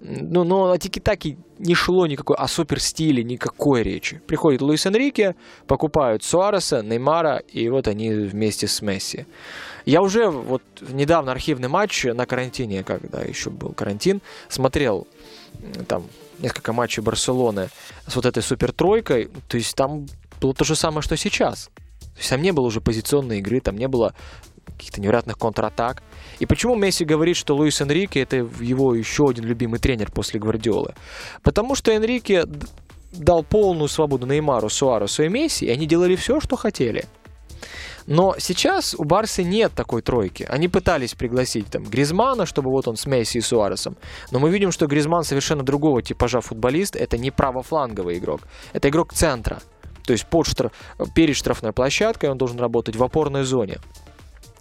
Ну, 0.00 0.42
но 0.42 0.72
о 0.72 0.78
тики-таки 0.78 1.36
не 1.58 1.74
шло 1.74 2.06
никакой, 2.08 2.36
о 2.36 2.48
суперстиле 2.48 3.22
никакой 3.22 3.84
речи. 3.84 4.20
Приходит 4.26 4.60
Луис 4.60 4.84
Энрике, 4.84 5.36
покупают 5.68 6.24
Суареса, 6.24 6.82
Неймара, 6.82 7.36
и 7.36 7.68
вот 7.68 7.86
они 7.86 8.10
вместе 8.10 8.66
с 8.66 8.82
Месси. 8.82 9.26
Я 9.84 10.02
уже 10.02 10.28
вот 10.28 10.62
недавно 10.80 11.30
архивный 11.30 11.68
матч 11.68 12.04
на 12.04 12.26
карантине, 12.26 12.82
когда 12.82 13.20
еще 13.20 13.50
был 13.50 13.72
карантин, 13.72 14.20
смотрел 14.48 15.06
там 15.86 16.04
несколько 16.40 16.72
матчей 16.72 17.02
Барселоны 17.02 17.68
с 18.08 18.16
вот 18.16 18.26
этой 18.26 18.42
супертройкой. 18.42 19.30
То 19.48 19.56
есть 19.56 19.76
там 19.76 20.06
было 20.40 20.52
то 20.52 20.64
же 20.64 20.74
самое, 20.74 21.02
что 21.02 21.16
сейчас. 21.16 21.70
То 22.14 22.18
есть 22.18 22.30
там 22.30 22.42
не 22.42 22.52
было 22.52 22.66
уже 22.66 22.80
позиционной 22.80 23.38
игры, 23.38 23.60
там 23.60 23.76
не 23.76 23.88
было 23.88 24.14
каких-то 24.66 25.00
невероятных 25.00 25.38
контратак. 25.38 26.02
И 26.38 26.46
почему 26.46 26.74
Месси 26.74 27.04
говорит, 27.04 27.36
что 27.36 27.54
Луис 27.54 27.80
Энрике 27.80 28.20
это 28.20 28.36
его 28.60 28.94
еще 28.94 29.28
один 29.28 29.44
любимый 29.44 29.78
тренер 29.78 30.10
после 30.10 30.40
Гвардиолы? 30.40 30.94
Потому 31.42 31.74
что 31.74 31.92
Энрике 31.92 32.44
дал 33.12 33.42
полную 33.42 33.88
свободу 33.88 34.26
Неймару, 34.26 34.68
Суаресу 34.68 35.22
и 35.22 35.28
Месси, 35.28 35.66
и 35.66 35.70
они 35.70 35.86
делали 35.86 36.16
все, 36.16 36.40
что 36.40 36.56
хотели. 36.56 37.04
Но 38.06 38.34
сейчас 38.38 38.94
у 38.98 39.04
Барсы 39.04 39.44
нет 39.44 39.72
такой 39.74 40.02
тройки. 40.02 40.44
Они 40.48 40.68
пытались 40.68 41.14
пригласить 41.14 41.68
там 41.68 41.84
Гризмана, 41.84 42.46
чтобы 42.46 42.70
вот 42.70 42.88
он 42.88 42.96
с 42.96 43.06
Месси 43.06 43.38
и 43.38 43.40
Суаресом. 43.40 43.96
Но 44.30 44.40
мы 44.40 44.50
видим, 44.50 44.72
что 44.72 44.86
Гризман 44.86 45.22
совершенно 45.22 45.62
другого 45.62 46.02
типажа 46.02 46.40
футболист. 46.40 46.96
Это 46.96 47.16
не 47.16 47.30
правофланговый 47.30 48.18
игрок. 48.18 48.40
Это 48.72 48.88
игрок 48.88 49.12
центра. 49.12 49.62
То 50.04 50.12
есть 50.12 50.26
под 50.26 50.46
штраф... 50.46 50.72
перед 51.14 51.36
штрафной 51.36 51.72
площадкой 51.72 52.30
он 52.30 52.38
должен 52.38 52.58
работать 52.58 52.96
в 52.96 53.02
опорной 53.02 53.44
зоне. 53.44 53.78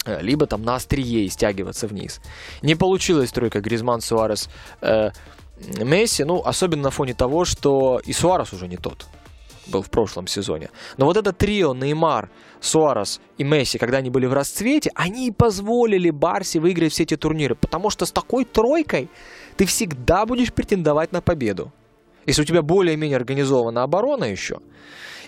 Э, 0.06 0.22
Либо 0.22 0.46
там 0.46 0.64
на 0.64 0.76
острие 0.76 1.26
и 1.26 1.30
стягиваться 1.30 1.88
вниз. 1.88 2.22
Не 2.62 2.76
получилась 2.76 3.32
тройка 3.32 3.62
Гризман, 3.62 4.02
Суарес, 4.02 4.50
э, 4.82 5.12
Месси. 5.80 6.24
Ну, 6.24 6.42
особенно 6.44 6.84
на 6.84 6.92
фоне 6.92 7.14
того, 7.14 7.46
что 7.46 8.02
и 8.04 8.14
Суарес 8.14 8.54
уже 8.54 8.68
не 8.68 8.78
тот 8.78 9.06
был 9.68 9.82
в 9.82 9.90
прошлом 9.90 10.28
сезоне. 10.28 10.70
Но 10.98 11.06
вот 11.06 11.18
это 11.18 11.34
трио 11.34 11.74
Неймар, 11.74 12.30
Суарес 12.60 13.22
и 13.38 13.44
Месси, 13.44 13.78
когда 13.78 13.98
они 13.98 14.10
были 14.10 14.26
в 14.26 14.34
расцвете, 14.34 14.92
они 14.96 15.28
и 15.28 15.32
позволили 15.32 16.10
Барсе 16.10 16.60
выиграть 16.60 16.92
все 16.92 17.04
эти 17.04 17.16
турниры. 17.16 17.56
Потому 17.56 17.90
что 17.90 18.06
с 18.06 18.12
такой 18.12 18.46
тройкой 18.46 19.10
ты 19.58 19.66
всегда 19.66 20.26
будешь 20.26 20.54
претендовать 20.54 21.12
на 21.12 21.22
победу. 21.22 21.72
Если 22.26 22.42
у 22.42 22.46
тебя 22.46 22.62
более-менее 22.62 23.18
организована 23.18 23.84
оборона 23.84 24.26
еще. 24.26 24.60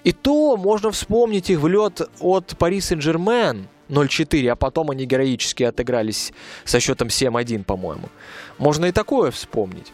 И 0.03 0.11
то 0.11 0.57
можно 0.57 0.91
вспомнить 0.91 1.49
их 1.49 1.59
влет 1.59 2.01
от 2.19 2.57
Пари 2.57 2.81
Сен-Жермен 2.81 3.67
0-4, 3.89 4.49
а 4.49 4.55
потом 4.55 4.91
они 4.91 5.05
героически 5.05 5.63
отыгрались 5.63 6.33
со 6.65 6.79
счетом 6.79 7.07
7-1, 7.07 7.63
по-моему. 7.63 8.09
Можно 8.57 8.85
и 8.87 8.91
такое 8.91 9.31
вспомнить. 9.31 9.91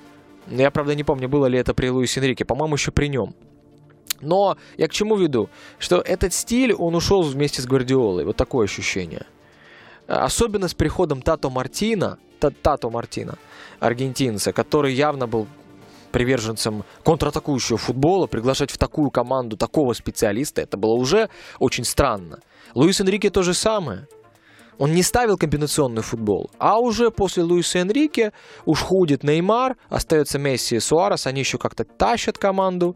Я, 0.47 0.71
правда, 0.71 0.95
не 0.95 1.03
помню, 1.03 1.29
было 1.29 1.45
ли 1.45 1.59
это 1.59 1.73
при 1.73 1.89
Луисе 1.89 2.19
Энрике. 2.19 2.43
По-моему, 2.43 2.75
еще 2.75 2.91
при 2.91 3.07
нем. 3.07 3.35
Но 4.21 4.57
я 4.77 4.87
к 4.87 4.91
чему 4.91 5.15
веду? 5.15 5.49
Что 5.77 6.01
этот 6.01 6.33
стиль, 6.33 6.73
он 6.73 6.95
ушел 6.95 7.21
вместе 7.21 7.61
с 7.61 7.65
Гвардиолой. 7.65 8.25
Вот 8.25 8.35
такое 8.35 8.65
ощущение. 8.65 9.25
Особенно 10.07 10.67
с 10.67 10.73
приходом 10.73 11.21
Тато 11.21 11.49
Мартина, 11.49 12.17
Та- 12.39 12.49
Тато 12.49 12.89
Мартина, 12.89 13.37
аргентинца, 13.79 14.51
который 14.53 14.93
явно 14.93 15.27
был 15.27 15.47
приверженцем 16.11 16.83
контратакующего 17.03 17.77
футбола, 17.77 18.27
приглашать 18.27 18.71
в 18.71 18.77
такую 18.77 19.11
команду 19.11 19.57
такого 19.57 19.93
специалиста, 19.93 20.61
это 20.61 20.77
было 20.77 20.93
уже 20.93 21.29
очень 21.59 21.83
странно. 21.83 22.39
Луис 22.75 23.01
Энрике 23.01 23.29
то 23.29 23.43
же 23.43 23.53
самое. 23.53 24.07
Он 24.79 24.93
не 24.93 25.03
ставил 25.03 25.37
комбинационный 25.37 26.01
футбол, 26.01 26.49
а 26.57 26.79
уже 26.79 27.11
после 27.11 27.43
Луиса 27.43 27.79
Энрике 27.79 28.31
уж 28.65 28.79
ходит 28.79 29.23
Неймар, 29.23 29.75
остается 29.89 30.39
Месси 30.39 30.77
и 30.77 30.79
Суарес, 30.79 31.27
они 31.27 31.41
еще 31.41 31.57
как-то 31.57 31.83
тащат 31.83 32.37
команду, 32.37 32.95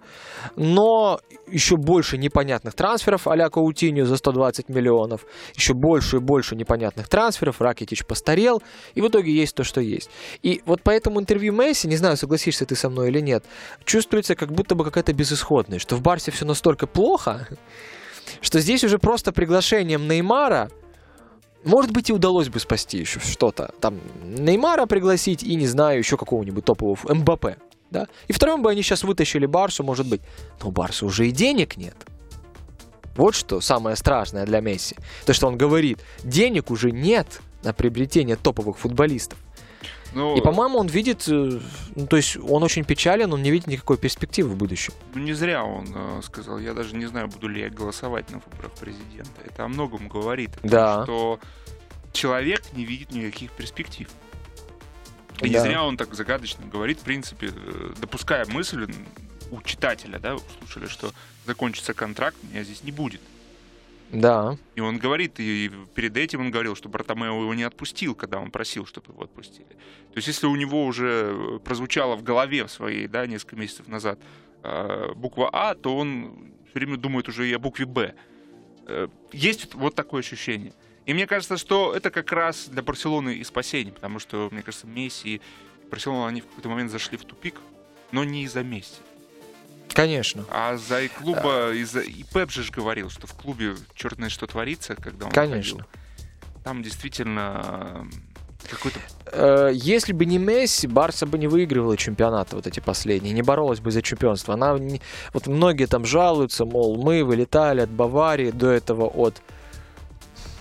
но 0.55 1.19
еще 1.45 1.75
больше 1.75 2.17
непонятных 2.17 2.73
трансферов 2.73 3.27
а-ля 3.27 3.49
Каутиньо 3.49 4.05
за 4.05 4.15
120 4.15 4.69
миллионов, 4.69 5.25
еще 5.55 5.73
больше 5.73 6.17
и 6.17 6.19
больше 6.19 6.55
непонятных 6.55 7.09
трансферов, 7.09 7.59
Ракетич 7.59 8.05
постарел, 8.05 8.63
и 8.95 9.01
в 9.01 9.07
итоге 9.09 9.33
есть 9.33 9.53
то, 9.53 9.65
что 9.65 9.81
есть. 9.81 10.09
И 10.41 10.61
вот 10.65 10.81
по 10.83 10.89
этому 10.89 11.19
интервью 11.19 11.51
Месси, 11.51 11.89
не 11.89 11.97
знаю, 11.97 12.15
согласишься 12.15 12.65
ты 12.65 12.77
со 12.77 12.89
мной 12.89 13.09
или 13.09 13.19
нет, 13.19 13.43
чувствуется 13.83 14.35
как 14.35 14.53
будто 14.53 14.75
бы 14.75 14.85
какая-то 14.85 15.11
безысходность, 15.11 15.81
что 15.81 15.97
в 15.97 16.01
Барсе 16.01 16.31
все 16.31 16.45
настолько 16.45 16.87
плохо, 16.87 17.49
что 18.39 18.61
здесь 18.61 18.85
уже 18.85 18.99
просто 18.99 19.33
приглашением 19.33 20.07
Неймара 20.07 20.71
может 21.65 21.91
быть, 21.91 22.09
и 22.09 22.13
удалось 22.13 22.49
бы 22.49 22.59
спасти 22.59 22.97
еще 22.99 23.19
что-то. 23.19 23.73
Там 23.79 23.99
Неймара 24.23 24.85
пригласить 24.85 25.43
и, 25.43 25.55
не 25.55 25.67
знаю, 25.67 25.99
еще 25.99 26.17
какого-нибудь 26.17 26.65
топового 26.65 27.13
МБП. 27.13 27.57
Да? 27.89 28.07
И 28.27 28.33
вторым 28.33 28.63
бы 28.63 28.71
они 28.71 28.81
сейчас 28.81 29.03
вытащили 29.03 29.45
Барсу, 29.45 29.83
может 29.83 30.07
быть. 30.07 30.21
Но 30.61 30.69
у 30.69 30.71
Барса 30.71 31.05
уже 31.05 31.27
и 31.27 31.31
денег 31.31 31.77
нет. 31.77 31.95
Вот 33.15 33.35
что 33.35 33.61
самое 33.61 33.95
страшное 33.95 34.45
для 34.45 34.59
Месси. 34.59 34.95
То, 35.25 35.33
что 35.33 35.47
он 35.47 35.57
говорит, 35.57 35.99
денег 36.23 36.71
уже 36.71 36.91
нет 36.91 37.41
на 37.63 37.71
приобретение 37.71 38.35
топовых 38.35 38.77
футболистов. 38.79 39.37
Ну, 40.13 40.37
и, 40.37 40.41
по-моему, 40.41 40.79
он 40.79 40.87
видит, 40.87 41.27
э, 41.27 41.59
ну, 41.95 42.07
то 42.07 42.17
есть 42.17 42.37
он 42.37 42.63
очень 42.63 42.83
печален, 42.83 43.33
он 43.33 43.41
не 43.41 43.51
видит 43.51 43.67
никакой 43.67 43.97
перспективы 43.97 44.49
в 44.49 44.55
будущем. 44.55 44.93
Ну, 45.15 45.21
не 45.21 45.33
зря 45.33 45.63
он 45.63 45.87
э, 45.93 46.21
сказал, 46.23 46.59
я 46.59 46.73
даже 46.73 46.95
не 46.95 47.05
знаю, 47.05 47.27
буду 47.27 47.47
ли 47.47 47.61
я 47.61 47.69
голосовать 47.69 48.29
на 48.29 48.39
выборах 48.39 48.71
президента. 48.73 49.41
Это 49.43 49.65
о 49.65 49.67
многом 49.67 50.07
говорит. 50.07 50.51
О 50.57 50.61
том, 50.61 50.69
да. 50.69 51.03
Что 51.03 51.39
человек 52.11 52.61
не 52.73 52.85
видит 52.85 53.11
никаких 53.11 53.51
перспектив. 53.51 54.07
И 55.39 55.49
да. 55.49 55.59
не 55.59 55.59
зря 55.59 55.83
он 55.83 55.97
так 55.97 56.13
загадочно 56.13 56.65
говорит, 56.65 56.99
в 56.99 57.03
принципе, 57.03 57.51
э, 57.53 57.93
допуская 57.99 58.45
мысль 58.45 58.87
у 59.51 59.61
читателя, 59.61 60.19
да, 60.19 60.35
услышали, 60.35 60.87
что 60.87 61.11
закончится 61.45 61.93
контракт, 61.93 62.37
меня 62.43 62.63
здесь 62.63 62.83
не 62.83 62.91
будет. 62.91 63.21
Да. 64.13 64.57
И 64.75 64.79
он 64.79 64.99
говорит, 64.99 65.39
и 65.39 65.71
перед 65.95 66.15
этим 66.17 66.41
он 66.41 66.51
говорил, 66.51 66.75
что 66.75 66.87
Бартомео 66.87 67.41
его 67.41 67.53
не 67.55 67.63
отпустил, 67.63 68.13
когда 68.13 68.39
он 68.39 68.51
просил, 68.51 68.85
чтобы 68.85 69.11
его 69.11 69.23
отпустили. 69.23 69.67
То 69.67 70.17
есть 70.17 70.27
если 70.27 70.45
у 70.45 70.55
него 70.55 70.85
уже 70.85 71.59
прозвучало 71.65 72.15
в 72.15 72.21
голове 72.21 72.65
в 72.65 72.71
своей, 72.71 73.07
да, 73.07 73.25
несколько 73.25 73.55
месяцев 73.55 73.87
назад 73.87 74.19
э, 74.61 75.13
буква 75.15 75.49
А, 75.51 75.73
то 75.73 75.97
он 75.97 76.53
все 76.69 76.79
время 76.79 76.97
думает 76.97 77.27
уже 77.27 77.49
и 77.49 77.53
о 77.53 77.59
букве 77.59 77.87
Б. 77.87 78.13
Э, 78.85 79.07
есть 79.31 79.73
вот 79.73 79.95
такое 79.95 80.19
ощущение. 80.19 80.73
И 81.07 81.13
мне 81.13 81.25
кажется, 81.25 81.57
что 81.57 81.93
это 81.95 82.11
как 82.11 82.31
раз 82.31 82.69
для 82.69 82.83
Барселоны 82.83 83.33
и 83.35 83.43
спасение, 83.43 83.93
потому 83.93 84.19
что, 84.19 84.49
мне 84.51 84.61
кажется, 84.61 84.85
Месси 84.85 85.35
и 85.35 85.41
Барселона, 85.89 86.27
они 86.27 86.41
в 86.41 86.47
какой-то 86.47 86.69
момент 86.69 86.91
зашли 86.91 87.17
в 87.17 87.25
тупик, 87.25 87.55
но 88.11 88.23
не 88.23 88.43
из-за 88.43 88.63
Месси. 88.63 89.01
Конечно. 89.93 90.45
А 90.49 90.77
за 90.77 91.01
и 91.01 91.07
клуба, 91.07 91.73
и, 91.73 91.83
за, 91.83 92.01
и 92.01 92.23
Пеп 92.23 92.51
же 92.51 92.69
говорил, 92.71 93.09
что 93.09 93.27
в 93.27 93.33
клубе 93.33 93.75
черт 93.95 94.15
знает 94.15 94.31
что 94.31 94.47
творится, 94.47 94.95
когда 94.95 95.25
он 95.25 95.31
Конечно. 95.31 95.83
Ходил. 95.83 95.87
Там 96.63 96.83
действительно 96.83 98.07
какой-то... 98.69 98.99
Э, 99.31 99.71
если 99.73 100.13
бы 100.13 100.25
не 100.25 100.37
Месси, 100.37 100.87
Барса 100.87 101.25
бы 101.25 101.37
не 101.37 101.47
выигрывала 101.47 101.97
чемпионаты 101.97 102.55
вот 102.55 102.67
эти 102.67 102.79
последние, 102.79 103.33
не 103.33 103.41
боролась 103.41 103.79
бы 103.79 103.91
за 103.91 104.01
чемпионство. 104.01 104.53
Она 104.53 104.77
не... 104.79 105.01
Вот 105.33 105.47
многие 105.47 105.85
там 105.85 106.05
жалуются, 106.05 106.65
мол, 106.65 107.01
мы 107.01 107.23
вылетали 107.23 107.81
от 107.81 107.89
Баварии, 107.89 108.51
до 108.51 108.69
этого 108.69 109.05
от, 109.05 109.41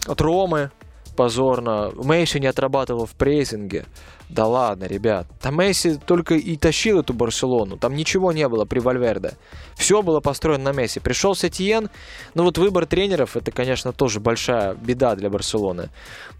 от 0.06 0.20
Ромы 0.20 0.70
позорно. 1.16 1.92
Месси 1.94 2.40
не 2.40 2.46
отрабатывал 2.46 3.06
в 3.06 3.12
прессинге. 3.12 3.84
Да 4.32 4.46
ладно, 4.46 4.84
ребят. 4.84 5.26
Там 5.42 5.58
Месси 5.58 5.96
только 5.96 6.34
и 6.36 6.56
тащил 6.56 7.00
эту 7.00 7.12
Барселону. 7.12 7.76
Там 7.76 7.94
ничего 7.94 8.32
не 8.32 8.48
было 8.48 8.64
при 8.64 8.78
Вальверде. 8.78 9.32
Все 9.74 10.00
было 10.00 10.20
построено 10.20 10.72
на 10.72 10.72
Месси. 10.72 11.00
Пришел 11.00 11.34
Сетьен. 11.34 11.90
Ну 12.34 12.44
вот 12.44 12.56
выбор 12.56 12.86
тренеров, 12.86 13.36
это, 13.36 13.52
конечно, 13.52 13.92
тоже 13.92 14.20
большая 14.20 14.74
беда 14.74 15.16
для 15.16 15.28
Барселоны. 15.28 15.90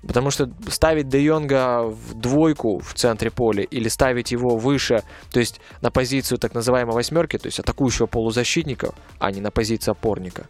Потому 0.07 0.31
что 0.31 0.51
ставить 0.68 1.09
Де 1.09 1.23
Йонга 1.23 1.83
в 1.83 2.14
двойку 2.14 2.79
в 2.79 2.95
центре 2.95 3.31
поля 3.31 3.62
или 3.62 3.89
ставить 3.89 4.33
его 4.33 4.57
выше, 4.57 5.03
то 5.31 5.39
есть 5.39 5.61
на 5.83 5.91
позицию 5.91 6.39
так 6.39 6.55
называемой 6.55 6.95
восьмерки, 6.95 7.37
то 7.37 7.47
есть 7.47 7.61
атакующего 7.61 8.07
полузащитника, 8.07 8.95
а 9.18 9.31
не 9.31 9.43
на 9.43 9.51
позицию 9.51 9.93
опорника, 9.93 10.47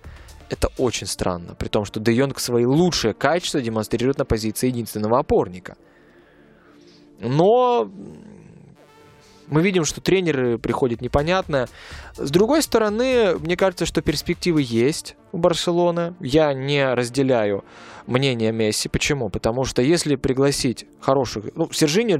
это 0.52 0.68
очень 0.78 1.06
странно. 1.06 1.54
При 1.54 1.68
том, 1.68 1.84
что 1.84 1.98
Де 1.98 2.12
Йонг 2.12 2.38
свои 2.38 2.64
лучшие 2.64 3.14
качества 3.14 3.60
демонстрирует 3.60 4.18
на 4.18 4.24
позиции 4.24 4.68
единственного 4.68 5.18
опорника– 5.18 5.76
но 7.22 7.88
мы 9.46 9.62
видим, 9.62 9.84
что 9.84 10.00
тренеры 10.00 10.58
приходят 10.58 11.00
непонятно. 11.00 11.68
С 12.16 12.30
другой 12.30 12.62
стороны, 12.62 13.36
мне 13.38 13.56
кажется, 13.56 13.86
что 13.86 14.02
перспективы 14.02 14.62
есть 14.62 15.16
у 15.30 15.38
Барселоны. 15.38 16.14
Я 16.20 16.52
не 16.52 16.92
разделяю 16.92 17.64
мнение 18.06 18.52
Месси. 18.52 18.88
Почему? 18.88 19.28
Потому 19.28 19.64
что 19.64 19.82
если 19.82 20.16
пригласить 20.16 20.86
хороших... 21.00 21.44
Ну, 21.54 21.70
Сержини 21.72 22.18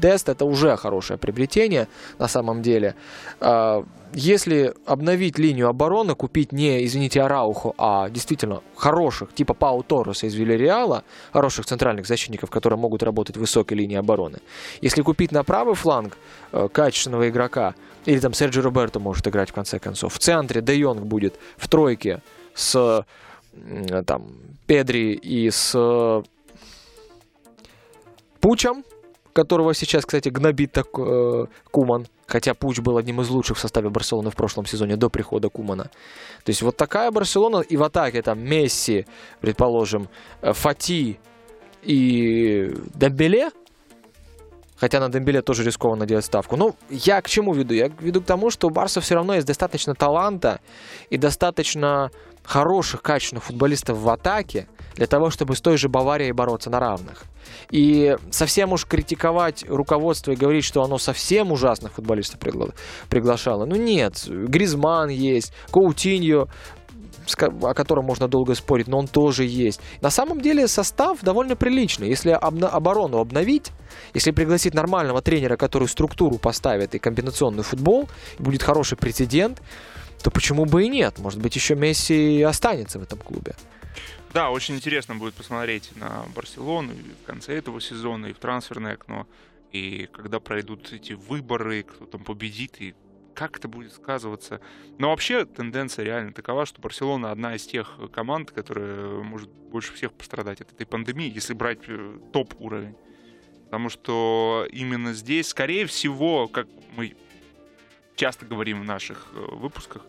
Дест 0.00 0.28
это 0.28 0.44
уже 0.44 0.76
хорошее 0.76 1.18
приобретение 1.18 1.88
на 2.18 2.28
самом 2.28 2.62
деле. 2.62 2.94
А, 3.40 3.84
если 4.14 4.74
обновить 4.84 5.38
линию 5.38 5.68
обороны, 5.68 6.14
купить 6.14 6.52
не, 6.52 6.84
извините, 6.84 7.22
Арауху, 7.22 7.74
а 7.78 8.10
действительно 8.10 8.62
хороших, 8.76 9.32
типа 9.32 9.54
Пау 9.54 9.82
Торреса 9.82 10.26
из 10.26 10.34
Вильяреала, 10.34 11.04
хороших 11.32 11.66
центральных 11.66 12.06
защитников, 12.06 12.50
которые 12.50 12.78
могут 12.78 13.02
работать 13.02 13.36
в 13.36 13.40
высокой 13.40 13.74
линии 13.74 13.96
обороны. 13.96 14.40
Если 14.82 15.02
купить 15.02 15.32
на 15.32 15.44
правый 15.44 15.74
фланг 15.74 16.18
э, 16.52 16.68
качественного 16.70 17.28
игрока, 17.28 17.74
или 18.04 18.18
там 18.18 18.34
Серджи 18.34 18.60
Роберто 18.60 18.98
может 18.98 19.26
играть 19.28 19.50
в 19.50 19.54
конце 19.54 19.78
концов, 19.78 20.14
в 20.14 20.18
центре 20.18 20.60
Де 20.60 20.76
Йонг 20.76 21.02
будет 21.02 21.38
в 21.56 21.68
тройке 21.68 22.20
с 22.54 23.06
там, 24.06 24.34
Педри 24.66 25.12
и 25.12 25.50
с 25.50 25.72
э, 25.74 26.22
Пучем, 28.40 28.84
которого 29.32 29.74
сейчас, 29.74 30.04
кстати, 30.04 30.28
гнобит 30.28 30.72
так 30.72 30.88
э, 30.98 31.46
Куман. 31.70 32.06
Хотя 32.26 32.54
Пуч 32.54 32.78
был 32.80 32.96
одним 32.96 33.20
из 33.20 33.28
лучших 33.28 33.58
в 33.58 33.60
составе 33.60 33.90
Барселоны 33.90 34.30
в 34.30 34.36
прошлом 34.36 34.64
сезоне 34.64 34.96
до 34.96 35.10
прихода 35.10 35.48
Кумана. 35.48 35.84
То 36.44 36.50
есть 36.50 36.62
вот 36.62 36.76
такая 36.76 37.10
Барселона 37.10 37.60
и 37.60 37.76
в 37.76 37.82
атаке 37.82 38.22
там 38.22 38.40
Месси, 38.40 39.06
предположим, 39.40 40.08
э, 40.40 40.52
Фати 40.52 41.18
и 41.82 42.74
Дембеле. 42.94 43.50
Хотя 44.82 44.98
на 44.98 45.08
Дембеле 45.08 45.42
тоже 45.42 45.62
рискованно 45.62 46.06
делать 46.06 46.24
ставку. 46.24 46.56
Ну, 46.56 46.74
я 46.90 47.22
к 47.22 47.28
чему 47.28 47.54
веду? 47.54 47.72
Я 47.72 47.88
веду 48.00 48.20
к 48.20 48.24
тому, 48.24 48.50
что 48.50 48.66
у 48.66 48.70
Барса 48.70 49.00
все 49.00 49.14
равно 49.14 49.36
есть 49.36 49.46
достаточно 49.46 49.94
таланта 49.94 50.58
и 51.08 51.16
достаточно 51.16 52.10
хороших, 52.42 53.00
качественных 53.00 53.44
футболистов 53.44 53.98
в 53.98 54.08
атаке 54.08 54.66
для 54.96 55.06
того, 55.06 55.30
чтобы 55.30 55.54
с 55.54 55.60
той 55.60 55.76
же 55.76 55.88
Баварией 55.88 56.32
бороться 56.32 56.68
на 56.68 56.80
равных. 56.80 57.22
И 57.70 58.16
совсем 58.32 58.72
уж 58.72 58.84
критиковать 58.84 59.64
руководство 59.68 60.32
и 60.32 60.36
говорить, 60.36 60.64
что 60.64 60.82
оно 60.82 60.98
совсем 60.98 61.52
ужасных 61.52 61.92
футболистов 61.92 62.40
пригла- 62.40 62.74
приглашало. 63.08 63.66
Ну 63.66 63.76
нет, 63.76 64.24
Гризман 64.26 65.10
есть, 65.10 65.52
Коутиньо, 65.70 66.48
о 67.62 67.74
котором 67.74 68.04
можно 68.04 68.28
долго 68.28 68.54
спорить, 68.54 68.88
но 68.88 68.98
он 68.98 69.08
тоже 69.08 69.44
есть. 69.44 69.80
На 70.00 70.10
самом 70.10 70.40
деле 70.40 70.68
состав 70.68 71.20
довольно 71.22 71.56
приличный. 71.56 72.08
Если 72.08 72.32
обна- 72.32 72.68
оборону 72.68 73.18
обновить, 73.18 73.70
если 74.14 74.30
пригласить 74.30 74.74
нормального 74.74 75.22
тренера, 75.22 75.56
который 75.56 75.88
структуру 75.88 76.38
поставит 76.38 76.94
и 76.94 76.98
комбинационный 76.98 77.62
футбол, 77.62 78.08
будет 78.38 78.62
хороший 78.62 78.96
прецедент, 78.96 79.62
то 80.22 80.30
почему 80.30 80.64
бы 80.64 80.84
и 80.84 80.88
нет? 80.88 81.18
Может 81.18 81.40
быть, 81.40 81.56
еще 81.56 81.74
Месси 81.74 82.42
останется 82.42 82.98
в 82.98 83.02
этом 83.02 83.18
клубе. 83.18 83.54
Да, 84.32 84.50
очень 84.50 84.76
интересно 84.76 85.14
будет 85.14 85.34
посмотреть 85.34 85.90
на 85.96 86.24
Барселону 86.34 86.92
в 87.22 87.26
конце 87.26 87.54
этого 87.54 87.80
сезона, 87.80 88.26
и 88.26 88.32
в 88.32 88.38
трансферное 88.38 88.94
окно, 88.94 89.26
и 89.72 90.08
когда 90.12 90.40
пройдут 90.40 90.92
эти 90.92 91.12
выборы, 91.12 91.82
кто 91.82 92.06
там 92.06 92.24
победит, 92.24 92.76
и 92.80 92.94
как 93.34 93.58
это 93.58 93.68
будет 93.68 93.92
сказываться. 93.92 94.60
Но 94.98 95.10
вообще 95.10 95.44
тенденция 95.44 96.04
реально 96.04 96.32
такова, 96.32 96.66
что 96.66 96.80
Барселона 96.80 97.30
одна 97.30 97.54
из 97.56 97.66
тех 97.66 97.98
команд, 98.12 98.50
которая 98.50 99.22
может 99.22 99.50
больше 99.50 99.92
всех 99.94 100.12
пострадать 100.12 100.60
от 100.60 100.72
этой 100.72 100.86
пандемии, 100.86 101.32
если 101.32 101.54
брать 101.54 101.80
э, 101.88 102.18
топ-уровень. 102.32 102.96
Потому 103.64 103.88
что 103.88 104.66
именно 104.70 105.14
здесь, 105.14 105.48
скорее 105.48 105.86
всего, 105.86 106.46
как 106.46 106.68
мы 106.96 107.16
часто 108.16 108.44
говорим 108.44 108.82
в 108.82 108.84
наших 108.84 109.28
э, 109.32 109.38
выпусках, 109.56 110.06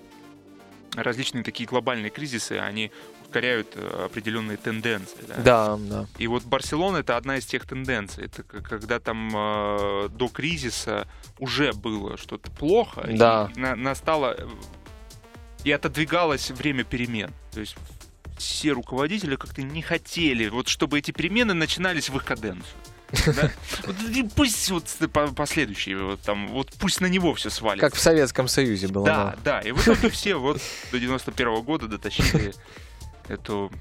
различные 0.95 1.43
такие 1.43 1.67
глобальные 1.67 2.09
кризисы, 2.09 2.53
они 2.53 2.91
ускоряют 3.33 3.69
э, 3.75 4.05
определенные 4.05 4.57
тенденции. 4.57 5.17
Да? 5.27 5.35
да, 5.37 5.77
да. 5.77 6.07
И 6.19 6.27
вот 6.27 6.43
Барселона 6.43 6.97
это 6.97 7.17
одна 7.17 7.37
из 7.37 7.45
тех 7.45 7.65
тенденций. 7.65 8.25
Это 8.25 8.43
когда 8.43 8.99
там 8.99 9.31
э, 9.33 10.09
до 10.09 10.27
кризиса 10.27 11.07
уже 11.39 11.73
было 11.73 12.17
что-то 12.17 12.51
плохо, 12.51 13.09
да. 13.11 13.51
и 13.55 13.59
на, 13.59 13.75
настало 13.75 14.35
э, 14.37 14.47
и 15.63 15.71
отодвигалось 15.71 16.51
время 16.51 16.83
перемен. 16.83 17.31
То 17.51 17.61
есть 17.61 17.75
все 18.37 18.71
руководители 18.71 19.35
как-то 19.35 19.63
не 19.63 19.81
хотели, 19.81 20.49
вот 20.49 20.67
чтобы 20.67 20.99
эти 20.99 21.11
перемены 21.11 21.53
начинались 21.55 22.09
в 22.09 22.15
их 22.15 22.25
каденцию. 22.25 22.75
Да? 23.27 23.51
Вот, 23.85 23.95
пусть 24.35 24.71
вот 24.71 24.85
последующие, 25.35 25.97
вот, 25.97 26.21
там, 26.21 26.47
вот 26.47 26.71
пусть 26.79 26.99
на 26.99 27.05
него 27.05 27.35
все 27.35 27.51
свалится. 27.51 27.87
Как 27.87 27.95
в 27.95 27.99
Советском 27.99 28.47
Союзе 28.47 28.87
было. 28.87 29.05
Да, 29.05 29.35
да. 29.43 29.59
И 29.61 29.71
в 29.71 29.83
итоге 29.83 30.09
все 30.09 30.33
вот 30.33 30.59
до 30.91 30.99
91 30.99 31.47
-го 31.47 31.61
года 31.61 31.87
дотащили 31.87 32.53
эту 33.27 33.71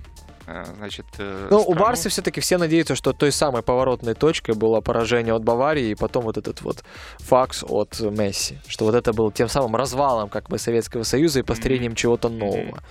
э, 0.46 0.64
значит, 0.76 1.06
э, 1.18 1.48
Ну, 1.50 1.62
у 1.62 1.74
Барса 1.74 2.08
все-таки 2.08 2.40
все 2.40 2.58
надеются, 2.58 2.94
что 2.94 3.12
той 3.12 3.32
самой 3.32 3.62
поворотной 3.62 4.14
точкой 4.14 4.54
было 4.54 4.80
поражение 4.80 5.34
от 5.34 5.44
Баварии 5.44 5.90
и 5.90 5.94
потом 5.94 6.24
вот 6.24 6.36
этот 6.36 6.62
вот 6.62 6.84
факс 7.18 7.64
от 7.68 8.00
Месси. 8.00 8.58
Что 8.66 8.84
вот 8.84 8.94
это 8.94 9.12
был 9.12 9.30
тем 9.30 9.48
самым 9.48 9.76
развалом 9.76 10.28
как 10.28 10.48
бы 10.48 10.58
Советского 10.58 11.02
Союза 11.02 11.40
и 11.40 11.42
построением 11.42 11.92
mm-hmm. 11.92 11.96
чего-то 11.96 12.28
нового. 12.28 12.82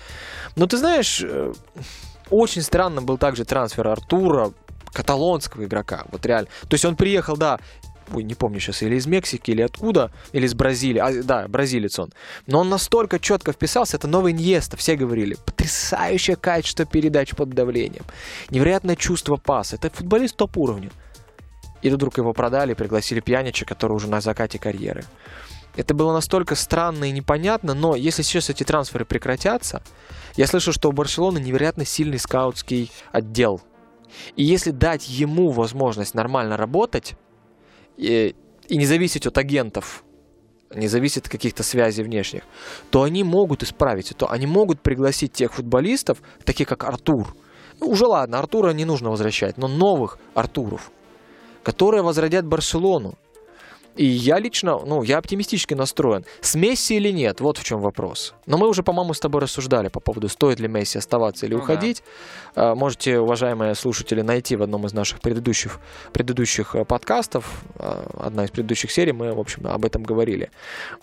Но 0.55 0.67
ты 0.67 0.77
знаешь, 0.77 1.21
э, 1.23 1.53
очень 2.29 2.61
странным 2.61 3.05
был 3.05 3.17
также 3.17 3.45
трансфер 3.45 3.87
Артура, 3.87 4.51
каталонского 4.93 5.63
игрока. 5.63 6.05
Вот 6.11 6.25
реально. 6.25 6.49
То 6.67 6.73
есть 6.73 6.85
он 6.85 6.95
приехал, 6.95 7.37
да, 7.37 7.59
ой, 8.13 8.23
не 8.23 8.35
помню 8.35 8.59
сейчас, 8.59 8.81
или 8.81 8.95
из 8.95 9.05
Мексики, 9.05 9.51
или 9.51 9.61
откуда, 9.61 10.11
или 10.31 10.45
из 10.45 10.53
Бразилии, 10.53 10.99
а, 10.99 11.23
да, 11.23 11.47
бразилец 11.47 11.99
он. 11.99 12.11
Но 12.47 12.59
он 12.59 12.69
настолько 12.69 13.19
четко 13.19 13.51
вписался, 13.51 13.97
это 13.97 14.07
новый 14.07 14.33
Иньеста, 14.33 14.77
все 14.77 14.95
говорили. 14.95 15.35
Потрясающее 15.45 16.35
качество 16.35 16.85
передач 16.85 17.35
под 17.35 17.49
давлением, 17.49 18.03
невероятное 18.49 18.95
чувство 18.95 19.35
паса. 19.35 19.75
Это 19.75 19.89
футболист 19.89 20.35
топ-уровня. 20.35 20.91
И 21.81 21.89
вдруг 21.89 22.17
его 22.17 22.33
продали 22.33 22.73
пригласили 22.73 23.19
Пьянича, 23.19 23.65
который 23.65 23.93
уже 23.93 24.07
на 24.07 24.21
закате 24.21 24.59
карьеры. 24.59 25.03
Это 25.75 25.93
было 25.93 26.11
настолько 26.11 26.55
странно 26.55 27.05
и 27.05 27.11
непонятно, 27.11 27.73
но 27.73 27.95
если 27.95 28.23
сейчас 28.23 28.49
эти 28.49 28.63
трансферы 28.63 29.05
прекратятся, 29.05 29.81
я 30.35 30.47
слышу, 30.47 30.73
что 30.73 30.89
у 30.89 30.91
Барселоны 30.91 31.39
невероятно 31.39 31.85
сильный 31.85 32.19
скаутский 32.19 32.91
отдел. 33.11 33.61
И 34.35 34.43
если 34.43 34.71
дать 34.71 35.07
ему 35.07 35.51
возможность 35.51 36.13
нормально 36.13 36.57
работать 36.57 37.15
и, 37.97 38.35
и 38.67 38.77
не 38.77 38.85
зависеть 38.85 39.27
от 39.27 39.37
агентов, 39.37 40.03
не 40.73 40.87
зависит 40.87 41.25
от 41.25 41.31
каких-то 41.31 41.63
связей 41.63 42.03
внешних, 42.03 42.43
то 42.89 43.03
они 43.03 43.23
могут 43.23 43.63
исправить 43.63 44.11
это. 44.11 44.27
Они 44.27 44.47
могут 44.47 44.81
пригласить 44.81 45.33
тех 45.33 45.53
футболистов, 45.53 46.21
таких 46.43 46.67
как 46.67 46.83
Артур. 46.83 47.35
Ну, 47.79 47.87
уже 47.89 48.05
ладно, 48.05 48.39
Артура 48.39 48.71
не 48.71 48.85
нужно 48.85 49.09
возвращать, 49.09 49.57
но 49.57 49.67
новых 49.67 50.19
Артуров, 50.33 50.91
которые 51.63 52.03
возродят 52.03 52.45
Барселону. 52.45 53.15
И 53.95 54.05
я 54.05 54.39
лично, 54.39 54.79
ну, 54.85 55.03
я 55.03 55.17
оптимистически 55.17 55.73
настроен. 55.73 56.25
С 56.39 56.55
Месси 56.55 56.95
или 56.95 57.11
нет, 57.11 57.41
вот 57.41 57.57
в 57.57 57.63
чем 57.63 57.81
вопрос. 57.81 58.33
Но 58.45 58.57
мы 58.57 58.67
уже, 58.67 58.83
по-моему, 58.83 59.13
с 59.13 59.19
тобой 59.19 59.41
рассуждали 59.41 59.89
по 59.89 59.99
поводу, 59.99 60.29
стоит 60.29 60.59
ли 60.59 60.67
Месси 60.67 60.97
оставаться 60.97 61.45
или 61.45 61.53
ну, 61.53 61.59
уходить. 61.59 62.03
Да. 62.55 62.75
Можете, 62.75 63.19
уважаемые 63.19 63.75
слушатели, 63.75 64.21
найти 64.21 64.55
в 64.55 64.63
одном 64.63 64.85
из 64.85 64.93
наших 64.93 65.19
предыдущих, 65.19 65.79
предыдущих 66.13 66.75
э, 66.75 66.85
подкастов, 66.85 67.63
э, 67.75 68.03
одна 68.19 68.45
из 68.45 68.51
предыдущих 68.51 68.91
серий, 68.91 69.11
мы, 69.11 69.33
в 69.33 69.39
общем, 69.39 69.67
об 69.67 69.85
этом 69.85 70.03
говорили. 70.03 70.51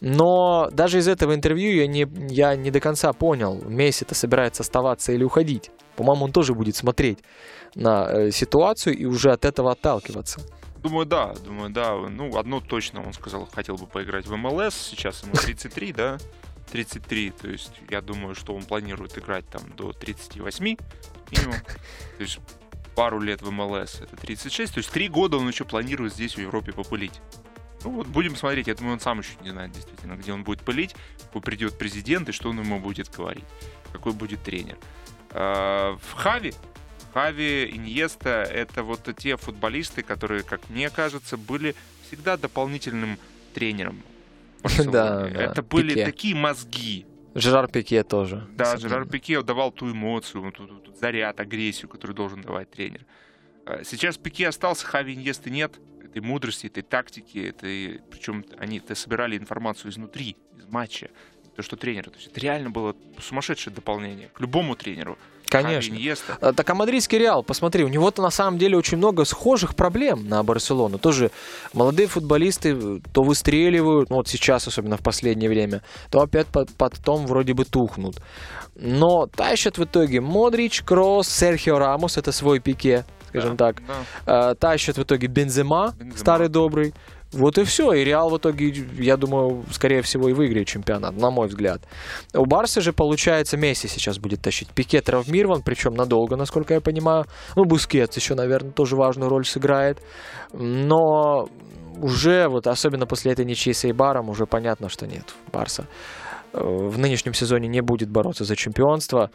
Но 0.01 0.68
даже 0.72 0.99
из 0.99 1.09
этого 1.09 1.34
интервью 1.34 1.72
я 1.74 1.86
не, 1.86 2.07
я 2.30 2.57
не 2.57 2.70
до 2.70 2.80
конца 2.80 3.12
понял, 3.12 3.62
Месси-то 3.66 4.14
собирается 4.14 4.62
оставаться 4.62 5.12
или 5.12 5.24
уходить. 5.24 5.70
По-моему, 5.97 6.26
он 6.26 6.32
тоже 6.32 6.55
будет 6.55 6.76
смотреть 6.76 7.18
на 7.74 8.07
э, 8.09 8.30
ситуацию 8.30 8.97
и 8.97 9.05
уже 9.05 9.32
от 9.32 9.45
этого 9.45 9.72
отталкиваться. 9.72 10.41
Думаю, 10.89 11.05
да, 11.05 11.34
думаю, 11.34 11.68
да. 11.68 11.95
Ну, 11.97 12.39
одно 12.39 12.62
точно 12.62 13.07
он 13.07 13.12
сказал, 13.12 13.47
хотел 13.53 13.76
бы 13.76 13.86
поиграть 13.86 14.26
в 14.26 14.34
МЛС. 14.34 14.74
Сейчас 14.74 15.22
ему 15.22 15.34
33, 15.34 15.93
да? 15.93 16.18
33, 16.72 17.30
то 17.30 17.49
есть 17.49 17.72
я 17.91 18.01
думаю, 18.01 18.34
что 18.34 18.55
он 18.55 18.62
планирует 18.62 19.18
играть 19.18 19.47
там 19.51 19.62
до 19.76 19.93
38 19.93 20.64
минимум. 20.64 21.55
То 22.16 22.22
есть 22.22 22.39
пару 22.95 23.20
лет 23.20 23.43
в 23.43 23.51
МЛС 23.51 24.01
это 24.01 24.16
36, 24.16 24.74
то 24.74 24.78
есть 24.78 24.91
три 24.91 25.09
года 25.09 25.36
он 25.36 25.47
еще 25.47 25.66
планирует 25.66 26.14
здесь 26.14 26.36
в 26.36 26.39
Европе 26.41 26.72
попылить. 26.72 27.20
Ну 27.84 27.91
вот 27.91 28.07
будем 28.07 28.34
смотреть, 28.34 28.66
я 28.66 28.74
думаю, 28.74 28.95
он 28.95 29.01
сам 29.01 29.18
еще 29.18 29.32
не 29.43 29.51
знает 29.51 29.72
действительно, 29.72 30.14
где 30.14 30.32
он 30.32 30.43
будет 30.43 30.62
пылить, 30.62 30.97
какой 31.24 31.43
придет 31.43 31.76
президент 31.76 32.30
и 32.30 32.32
что 32.32 32.49
он 32.49 32.61
ему 32.61 32.80
будет 32.80 33.11
говорить, 33.14 33.45
какой 33.93 34.12
будет 34.12 34.43
тренер. 34.43 34.78
А, 35.32 35.97
в 35.97 36.14
Хави 36.14 36.55
Хави, 37.19 37.69
Иньеста— 37.75 38.29
это 38.55 38.85
вот 38.85 39.09
те 39.16 39.37
футболисты, 39.37 40.03
которые, 40.03 40.45
как 40.45 40.71
мне 40.71 40.89
кажется, 40.89 41.37
были 41.37 41.75
всегда 42.07 42.37
дополнительным 42.37 43.19
тренером. 43.55 44.03
Да, 44.93 45.29
Это 45.29 45.62
были 45.62 46.05
такие 46.05 46.37
мозги. 46.37 47.07
Жерар 47.35 47.69
Пике 47.69 48.05
тоже. 48.05 48.47
Да, 48.53 48.77
Жерар 48.77 49.05
Пике 49.05 49.43
давал 49.43 49.73
ту 49.73 49.91
эмоцию, 49.91 50.53
ту, 50.53 50.66
ту, 50.66 50.95
заряд, 50.95 51.41
агрессию, 51.41 51.89
которую 51.89 52.14
должен 52.14 52.43
давать 52.43 52.71
тренер. 52.71 53.05
А 53.66 53.83
сейчас 53.85 54.16
Пике 54.16 54.49
остался, 54.49 54.87
Хави 54.87 55.14
Иньесты 55.14 55.51
нет. 55.51 55.81
Этой 56.05 56.23
мудрости, 56.23 56.69
этой 56.69 56.83
тактики, 56.83 57.39
этой... 57.39 58.01
причем 58.11 58.45
они 58.59 58.79
-то 58.79 58.95
собирали 58.95 59.37
информацию 59.37 59.91
изнутри, 59.91 60.37
из 60.57 60.66
матча, 60.66 61.11
то, 61.59 61.62
что 61.62 61.77
тренер. 61.77 62.05
То 62.05 62.16
есть 62.16 62.29
это 62.29 62.39
реально 62.39 62.71
было 62.71 62.95
сумасшедшее 63.21 63.75
дополнение 63.75 64.29
к 64.29 64.41
любому 64.41 64.77
тренеру. 64.77 65.19
Конечно. 65.51 65.96
А, 66.40 66.53
так 66.53 66.68
а 66.68 66.74
мадридский 66.74 67.18
Реал, 67.18 67.42
посмотри, 67.42 67.84
у 67.84 67.88
него-то 67.88 68.22
на 68.22 68.30
самом 68.30 68.59
деле 68.59 68.76
очень 68.76 68.99
много 68.99 69.24
схожих 69.24 69.74
проблем 69.74 70.28
на 70.28 70.42
Барселону. 70.42 70.99
Тоже 70.99 71.30
молодые 71.72 72.07
футболисты 72.07 72.76
э, 72.78 73.01
то 73.12 73.22
выстреливают, 73.22 74.11
ну 74.11 74.16
вот 74.16 74.28
сейчас, 74.28 74.66
особенно 74.66 74.96
в 74.96 75.03
последнее 75.03 75.49
время, 75.49 75.82
то 76.11 76.20
опять 76.20 76.46
потом 76.76 77.26
вроде 77.26 77.55
бы 77.55 77.64
тухнут. 77.64 78.16
Но 78.74 79.26
тащат 79.26 79.78
в 79.78 79.84
итоге 79.84 80.20
Модрич, 80.20 80.82
Кросс, 80.82 81.28
Серхио 81.28 81.78
Рамос, 81.78 82.16
это 82.16 82.30
свой 82.32 82.61
пике, 82.61 83.05
скажем 83.28 83.57
да, 83.57 83.72
так. 83.72 83.82
Да. 84.26 84.55
Тащат 84.55 84.96
в 84.99 85.03
итоге 85.03 85.26
Бензема, 85.26 85.94
Бензема, 85.99 86.18
старый 86.18 86.49
добрый. 86.49 86.94
Вот 87.33 87.59
и 87.59 87.64
все. 87.64 87.93
И 87.93 88.05
Реал 88.05 88.31
в 88.31 88.39
итоге, 88.39 88.68
я 88.99 89.16
думаю, 89.16 89.64
скорее 89.70 90.03
всего 90.03 90.29
и 90.29 90.33
выиграет 90.33 90.66
чемпионат, 90.66 91.16
на 91.16 91.31
мой 91.31 91.49
взгляд. 91.49 91.83
У 92.35 92.47
Барса 92.47 92.81
же, 92.81 92.93
получается, 92.93 93.57
Месси 93.57 93.87
сейчас 93.89 94.18
будет 94.18 94.41
тащить. 94.41 94.68
Пике 94.70 95.01
травмирован, 95.01 95.62
причем 95.62 95.95
надолго, 95.95 96.37
насколько 96.37 96.74
я 96.74 96.81
понимаю. 96.81 97.26
Ну, 97.55 97.64
Бускетс 97.64 98.16
еще, 98.16 98.35
наверное, 98.35 98.72
тоже 98.72 98.97
важную 98.97 99.29
роль 99.29 99.45
сыграет. 99.45 99.99
Но 100.53 101.49
уже, 102.01 102.49
вот 102.49 102.66
особенно 102.66 103.07
после 103.07 103.33
этой 103.33 103.45
ничьи 103.45 103.72
с 103.72 103.85
Эйбаром, 103.85 104.31
уже 104.31 104.47
понятно, 104.47 104.89
что 104.89 105.07
нет. 105.07 105.35
Барса 105.53 105.87
э, 106.53 106.61
в 106.62 106.99
нынешнем 106.99 107.35
сезоне 107.35 107.68
не 107.68 107.83
будет 107.83 108.09
бороться 108.09 108.45
за 108.45 108.57
чемпионство. 108.57 109.31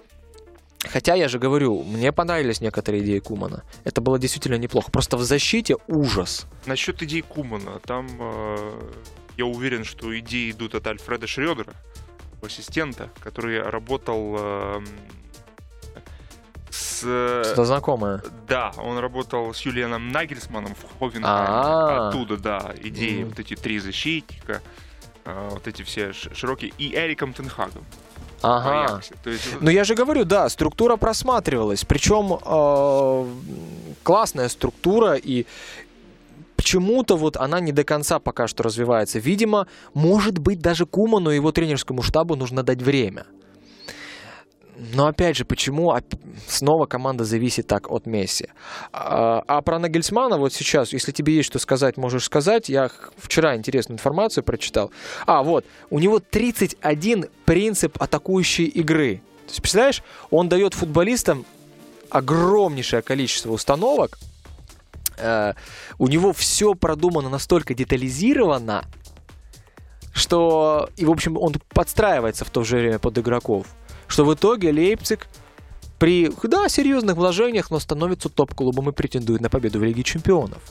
Хотя 0.92 1.16
я 1.16 1.28
же 1.28 1.40
говорю, 1.40 1.84
мне 1.84 2.12
понравились 2.12 2.62
некоторые 2.62 3.04
идеи 3.04 3.20
Кумана. 3.20 3.64
Это 3.84 4.02
было 4.02 4.20
действительно 4.20 4.56
неплохо. 4.56 4.92
Просто 4.92 5.18
в 5.18 5.24
защите 5.24 5.78
ужас. 5.88 6.46
Насчет 6.66 7.02
идей 7.02 7.22
Кумана, 7.22 7.80
там 7.80 8.08
э, 8.20 8.82
я 9.38 9.46
уверен, 9.46 9.84
что 9.86 10.18
идеи 10.20 10.52
идут 10.52 10.76
от 10.76 10.86
Альфреда 10.88 11.28
Шредера, 11.28 11.74
ассистента, 12.42 13.10
который 13.20 13.62
работал 13.62 14.36
э, 14.38 14.82
с... 16.70 17.00
Что 17.00 17.66
знакомое. 17.66 18.22
Да, 18.48 18.74
он 18.78 18.98
работал 18.98 19.54
с 19.54 19.62
Юлианом 19.62 20.10
Нагельсманом 20.10 20.76
в 20.76 21.00
Ховенхайме. 21.00 22.08
Оттуда, 22.10 22.38
да, 22.38 22.74
идеи, 22.82 23.22
mm. 23.22 23.26
вот 23.30 23.40
эти 23.40 23.56
три 23.56 23.80
защитника, 23.80 24.62
э, 25.26 25.50
вот 25.52 25.68
эти 25.68 25.84
все 25.84 26.14
широкие, 26.14 26.74
и 26.78 26.94
Эриком 26.96 27.34
Тенхагом. 27.34 27.86
Ага. 28.44 29.02
есть... 29.30 29.48
Ну 29.62 29.70
я 29.70 29.84
же 29.84 29.96
говорю, 29.96 30.26
да, 30.26 30.50
структура 30.50 30.98
просматривалась. 30.98 31.86
Причем 31.86 32.38
э, 32.46 33.26
классная 34.04 34.50
структура 34.50 35.16
и 35.16 35.46
почему-то 36.58 37.18
вот 37.18 37.38
она 37.38 37.60
не 37.60 37.72
до 37.72 37.84
конца 37.84 38.20
пока 38.20 38.48
что 38.48 38.64
развивается. 38.64 39.20
Видимо, 39.20 39.68
может 39.94 40.38
быть, 40.38 40.60
даже 40.60 40.86
Куману 40.86 41.32
и 41.32 41.36
его 41.36 41.52
тренерскому 41.52 42.02
штабу 42.02 42.36
нужно 42.36 42.64
дать 42.64 42.82
время. 42.82 43.26
Но 44.92 45.08
опять 45.08 45.38
же, 45.38 45.46
почему 45.46 45.96
снова 46.48 46.86
команда 46.86 47.24
зависит 47.24 47.68
так 47.68 47.90
от 47.90 48.06
Месси? 48.06 48.50
А, 48.92 49.42
а 49.48 49.62
про 49.62 49.80
Нагельсмана 49.80 50.38
вот 50.38 50.54
сейчас, 50.54 50.92
если 50.94 51.12
тебе 51.12 51.36
есть 51.36 51.48
что 51.48 51.60
сказать, 51.60 51.98
можешь 51.98 52.26
сказать. 52.26 52.70
Я 52.70 52.90
вчера 53.18 53.56
интересную 53.56 53.96
информацию 53.96 54.44
прочитал. 54.44 54.92
А, 55.26 55.44
вот, 55.44 55.66
у 55.90 56.00
него 56.00 56.20
31 56.20 57.28
принцип 57.46 58.02
атакующей 58.02 58.66
игры. 58.66 59.22
То 59.46 59.50
есть, 59.50 59.62
представляешь, 59.62 60.04
он 60.32 60.50
дает 60.50 60.74
футболистам 60.74 61.46
огромнейшее 62.10 63.02
количество 63.02 63.52
установок. 63.52 64.18
Э, 65.18 65.54
у 65.98 66.08
него 66.08 66.34
все 66.34 66.74
продумано 66.74 67.30
настолько 67.30 67.74
детализировано, 67.74 68.84
что, 70.14 70.90
и, 70.98 71.06
в 71.06 71.12
общем, 71.12 71.38
он 71.38 71.56
подстраивается 71.74 72.46
в 72.46 72.50
то 72.50 72.64
же 72.64 72.78
время 72.78 73.00
под 73.00 73.18
игроков 73.18 73.68
что 74.14 74.26
в 74.26 74.34
итоге 74.36 74.72
Лейпциг 74.72 75.28
при, 75.98 76.32
да, 76.44 76.70
серьезных 76.70 77.16
вложениях, 77.16 77.72
но 77.72 77.80
становится 77.80 78.30
топ-клубом 78.30 78.90
и 78.90 78.92
претендует 78.92 79.42
на 79.42 79.50
победу 79.50 79.80
в 79.80 79.84
Лиге 79.84 80.04
Чемпионов. 80.04 80.62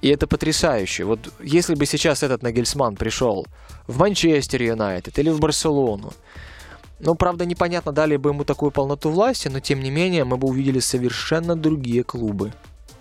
И 0.00 0.08
это 0.08 0.26
потрясающе. 0.26 1.04
Вот 1.04 1.20
если 1.42 1.74
бы 1.74 1.84
сейчас 1.84 2.22
этот 2.22 2.42
Нагельсман 2.42 2.96
пришел 2.96 3.46
в 3.86 3.98
Манчестер 3.98 4.62
Юнайтед 4.62 5.18
или 5.18 5.28
в 5.28 5.40
Барселону, 5.40 6.14
ну, 7.00 7.14
правда, 7.16 7.44
непонятно, 7.44 7.92
дали 7.92 8.16
бы 8.16 8.30
ему 8.30 8.44
такую 8.44 8.70
полноту 8.70 9.10
власти, 9.10 9.48
но 9.48 9.60
тем 9.60 9.80
не 9.80 9.90
менее 9.90 10.24
мы 10.24 10.38
бы 10.38 10.48
увидели 10.48 10.78
совершенно 10.78 11.54
другие 11.54 12.02
клубы. 12.02 12.54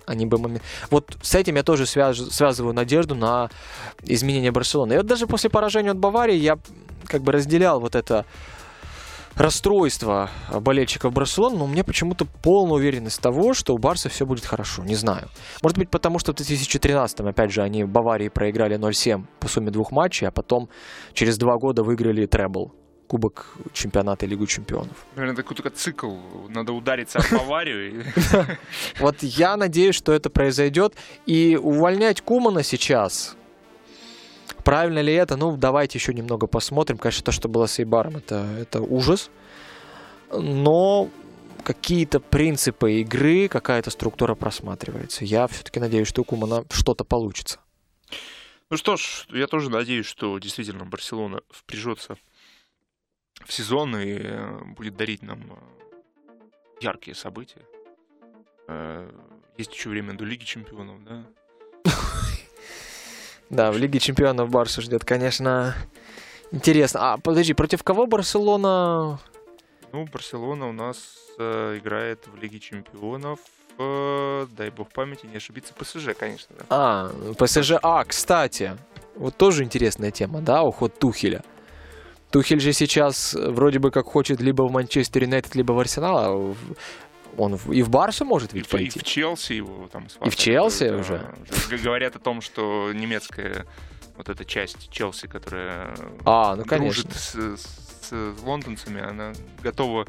Они 0.06 0.26
бы. 0.26 0.60
Вот 0.90 1.16
с 1.22 1.36
этим 1.36 1.56
я 1.56 1.64
тоже 1.64 1.86
связ... 1.86 2.18
связываю 2.18 2.74
надежду 2.74 3.16
на 3.16 3.50
изменение 4.04 4.52
Барселоны. 4.52 4.94
И 4.96 4.98
вот 4.98 5.06
даже 5.06 5.26
после 5.26 5.50
поражения 5.50 5.92
от 5.92 5.98
Баварии 5.98 6.36
я 6.36 6.60
как 7.06 7.22
бы 7.22 7.32
разделял 7.32 7.80
вот 7.80 7.96
это 7.96 8.26
расстройство 9.36 10.30
болельщиков 10.52 11.14
Барселоны, 11.14 11.58
но 11.58 11.66
у 11.66 11.68
меня 11.68 11.84
почему-то 11.84 12.26
полная 12.44 12.74
уверенность 12.74 13.22
того, 13.22 13.54
что 13.54 13.74
у 13.74 13.78
Барса 13.78 14.10
все 14.10 14.26
будет 14.26 14.46
хорошо. 14.46 14.84
Не 14.84 14.96
знаю. 14.96 15.28
Может 15.62 15.78
быть, 15.78 15.90
потому 15.90 16.20
что 16.20 16.34
в 16.34 16.36
2013-м, 16.36 17.28
опять 17.28 17.52
же, 17.52 17.62
они 17.62 17.84
в 17.84 17.90
Баварии 17.90 18.30
проиграли 18.30 18.78
0-7 18.78 19.26
по 19.40 19.48
сумме 19.48 19.72
двух 19.72 19.92
матчей, 19.92 20.28
а 20.28 20.32
потом 20.32 20.70
через 21.14 21.38
два 21.38 21.58
года 21.58 21.84
выиграли 21.84 22.26
требл. 22.26 22.74
Кубок 23.08 23.58
чемпионата 23.74 24.26
Лигу 24.26 24.48
чемпионов. 24.48 25.06
Наверное, 25.18 25.36
такой 25.36 25.58
только 25.58 25.70
цикл. 25.70 26.16
Надо 26.48 26.72
удариться 26.72 27.20
в 27.20 27.32
Баварию. 27.34 28.06
Вот 29.00 29.18
я 29.22 29.58
надеюсь, 29.58 29.96
что 29.96 30.14
это 30.14 30.30
произойдет. 30.30 30.96
И 31.26 31.60
увольнять 31.62 32.22
Кумана 32.22 32.64
сейчас, 32.64 33.36
Правильно 34.72 35.00
ли 35.00 35.12
это? 35.12 35.36
Ну, 35.36 35.58
давайте 35.58 35.98
еще 35.98 36.14
немного 36.14 36.48
посмотрим. 36.48 36.98
Конечно, 36.98 37.26
то, 37.26 37.34
что 37.34 37.50
было 37.50 37.66
с 37.66 37.78
Эйбаром, 37.78 38.16
это, 38.16 38.46
это 38.58 38.80
ужас. 38.80 39.30
Но 40.32 41.10
какие-то 41.66 42.22
принципы 42.22 43.02
игры, 43.02 43.50
какая-то 43.50 43.90
структура 43.90 44.34
просматривается. 44.34 45.26
Я 45.26 45.48
все-таки 45.48 45.82
надеюсь, 45.82 46.08
что 46.08 46.22
у 46.22 46.24
Кумана 46.24 46.64
что-то 46.72 47.04
получится. 47.04 47.60
Ну 48.70 48.78
что 48.78 48.96
ж, 48.96 49.28
я 49.32 49.48
тоже 49.48 49.70
надеюсь, 49.70 50.06
что 50.06 50.40
действительно 50.40 50.86
Барселона 50.86 51.42
впряжется 51.50 52.16
в 53.46 53.52
сезон 53.52 53.98
и 53.98 54.20
э, 54.22 54.64
будет 54.78 54.96
дарить 54.96 55.22
нам 55.22 55.52
э, 55.52 55.56
яркие 56.80 57.14
события. 57.14 57.66
Э, 58.70 59.12
есть 59.58 59.74
еще 59.74 59.90
время 59.90 60.14
до 60.14 60.24
Лиги 60.24 60.46
Чемпионов, 60.46 61.04
да? 61.04 61.26
Да, 63.52 63.72
в 63.72 63.78
Лиге 63.78 64.00
Чемпионов 64.00 64.50
Барсу 64.50 64.82
ждет, 64.82 65.04
конечно, 65.04 65.76
интересно. 66.52 67.14
А, 67.14 67.18
подожди, 67.18 67.54
против 67.54 67.84
кого 67.84 68.08
Барселона? 68.08 69.20
Ну, 69.92 70.08
Барселона 70.12 70.70
у 70.70 70.72
нас 70.72 71.18
э, 71.38 71.78
играет 71.78 72.26
в 72.28 72.42
Лиге 72.42 72.62
Чемпионов 72.62 73.40
э, 73.78 74.48
дай 74.56 74.70
бог 74.70 74.90
памяти, 74.94 75.26
не 75.26 75.36
ошибиться, 75.36 75.74
ПСЖ, 75.74 76.16
конечно. 76.18 76.56
Да. 76.60 76.66
А, 76.70 77.12
ПСЖ. 77.38 77.74
А, 77.84 78.06
кстати, 78.06 78.78
вот 79.16 79.36
тоже 79.36 79.66
интересная 79.66 80.12
тема, 80.12 80.40
да, 80.40 80.64
уход 80.64 80.98
Тухеля. 80.98 81.44
Тухель 82.30 82.62
же 82.62 82.72
сейчас 82.72 83.34
вроде 83.34 83.80
бы 83.80 83.92
как 83.92 84.06
хочет 84.06 84.40
либо 84.40 84.64
в 84.64 84.72
Манчестер 84.72 85.24
Юнайтед, 85.24 85.56
либо 85.56 85.74
в 85.74 85.80
Арсенал, 85.80 86.16
а 86.18 86.56
он 87.38 87.56
и 87.56 87.82
в 87.82 87.90
Барсу 87.90 88.26
может 88.26 88.54
ведь 88.54 88.68
и 88.68 88.70
пойти. 88.70 89.00
И 89.00 89.02
в 89.02 89.04
Челси 89.04 89.54
его 89.54 89.88
там 89.92 90.08
И 90.26 90.30
в 90.30 90.36
Челси 90.36 90.90
да, 90.90 90.98
уже. 90.98 91.36
Говорят 91.84 92.16
о 92.16 92.20
том, 92.20 92.42
что 92.42 92.92
немецкая 92.94 93.66
вот 94.18 94.30
эта 94.30 94.46
часть 94.46 94.90
Челси, 94.92 95.28
которая 95.28 95.96
а, 96.26 96.56
ну, 96.56 96.66
конечно. 96.66 97.10
с, 97.14 97.36
с 97.36 98.12
лондонцами, 98.44 99.02
она 99.02 99.34
готова 99.64 100.06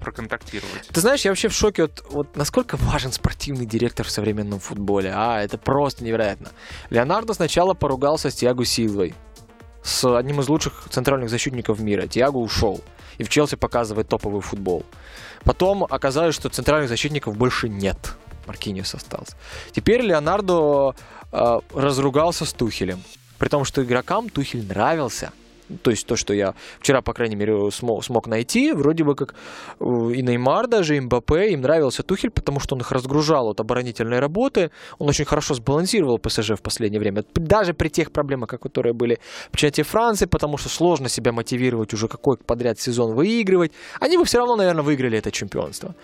проконтактировать. 0.00 0.88
Ты 0.88 1.00
знаешь, 1.00 1.24
я 1.24 1.30
вообще 1.30 1.48
в 1.48 1.52
шоке, 1.52 1.82
вот, 1.82 2.04
вот 2.10 2.36
насколько 2.36 2.76
важен 2.76 3.12
спортивный 3.12 3.66
директор 3.66 4.06
в 4.06 4.10
современном 4.10 4.58
футболе. 4.58 5.12
А, 5.14 5.42
это 5.42 5.58
просто 5.58 6.02
невероятно. 6.04 6.50
Леонардо 6.88 7.34
сначала 7.34 7.74
поругался 7.74 8.30
с 8.30 8.34
Тиаго 8.34 8.64
Силвой, 8.64 9.14
с 9.82 10.04
одним 10.16 10.40
из 10.40 10.48
лучших 10.48 10.88
центральных 10.90 11.30
защитников 11.30 11.80
мира. 11.80 12.06
Тиаго 12.06 12.38
ушел. 12.38 12.80
И 13.18 13.22
в 13.24 13.28
Челси 13.28 13.56
показывает 13.56 14.08
топовый 14.08 14.40
футбол. 14.40 14.84
Потом 15.44 15.84
оказалось, 15.84 16.34
что 16.34 16.48
центральных 16.48 16.88
защитников 16.88 17.36
больше 17.36 17.68
нет. 17.68 18.16
Маркиниус 18.46 18.94
остался. 18.94 19.36
Теперь 19.72 20.02
Леонардо 20.02 20.94
э, 21.32 21.60
разругался 21.74 22.44
с 22.44 22.52
Тухелем. 22.52 23.02
При 23.38 23.48
том, 23.48 23.64
что 23.64 23.82
игрокам 23.82 24.28
Тухель 24.28 24.66
нравился 24.66 25.32
то 25.82 25.90
есть 25.90 26.06
то, 26.06 26.16
что 26.16 26.34
я 26.34 26.54
вчера, 26.78 27.02
по 27.02 27.12
крайней 27.12 27.36
мере, 27.36 27.70
смог, 27.70 28.04
смог 28.04 28.26
найти, 28.26 28.72
вроде 28.72 29.04
бы 29.04 29.14
как 29.14 29.34
э, 29.80 29.84
и 29.84 30.22
Неймар 30.22 30.66
даже, 30.66 30.96
и 30.96 31.00
Мбаппе, 31.00 31.52
им 31.52 31.62
нравился 31.62 32.02
Тухель, 32.02 32.30
потому 32.30 32.60
что 32.60 32.74
он 32.74 32.80
их 32.80 32.92
разгружал 32.92 33.50
от 33.50 33.60
оборонительной 33.60 34.18
работы, 34.18 34.70
он 34.98 35.08
очень 35.08 35.24
хорошо 35.24 35.54
сбалансировал 35.54 36.18
ПСЖ 36.18 36.50
в 36.50 36.62
последнее 36.62 37.00
время, 37.00 37.24
даже 37.34 37.74
при 37.74 37.88
тех 37.88 38.12
проблемах, 38.12 38.50
которые 38.60 38.92
были 38.92 39.18
в 39.52 39.56
чате 39.56 39.82
Франции, 39.82 40.26
потому 40.26 40.58
что 40.58 40.68
сложно 40.68 41.08
себя 41.08 41.32
мотивировать 41.32 41.94
уже 41.94 42.08
какой 42.08 42.36
подряд 42.38 42.78
сезон 42.78 43.14
выигрывать, 43.14 43.72
они 44.00 44.16
бы 44.16 44.24
все 44.24 44.38
равно, 44.38 44.56
наверное, 44.56 44.82
выиграли 44.82 45.18
это 45.18 45.30
чемпионство. 45.30 45.94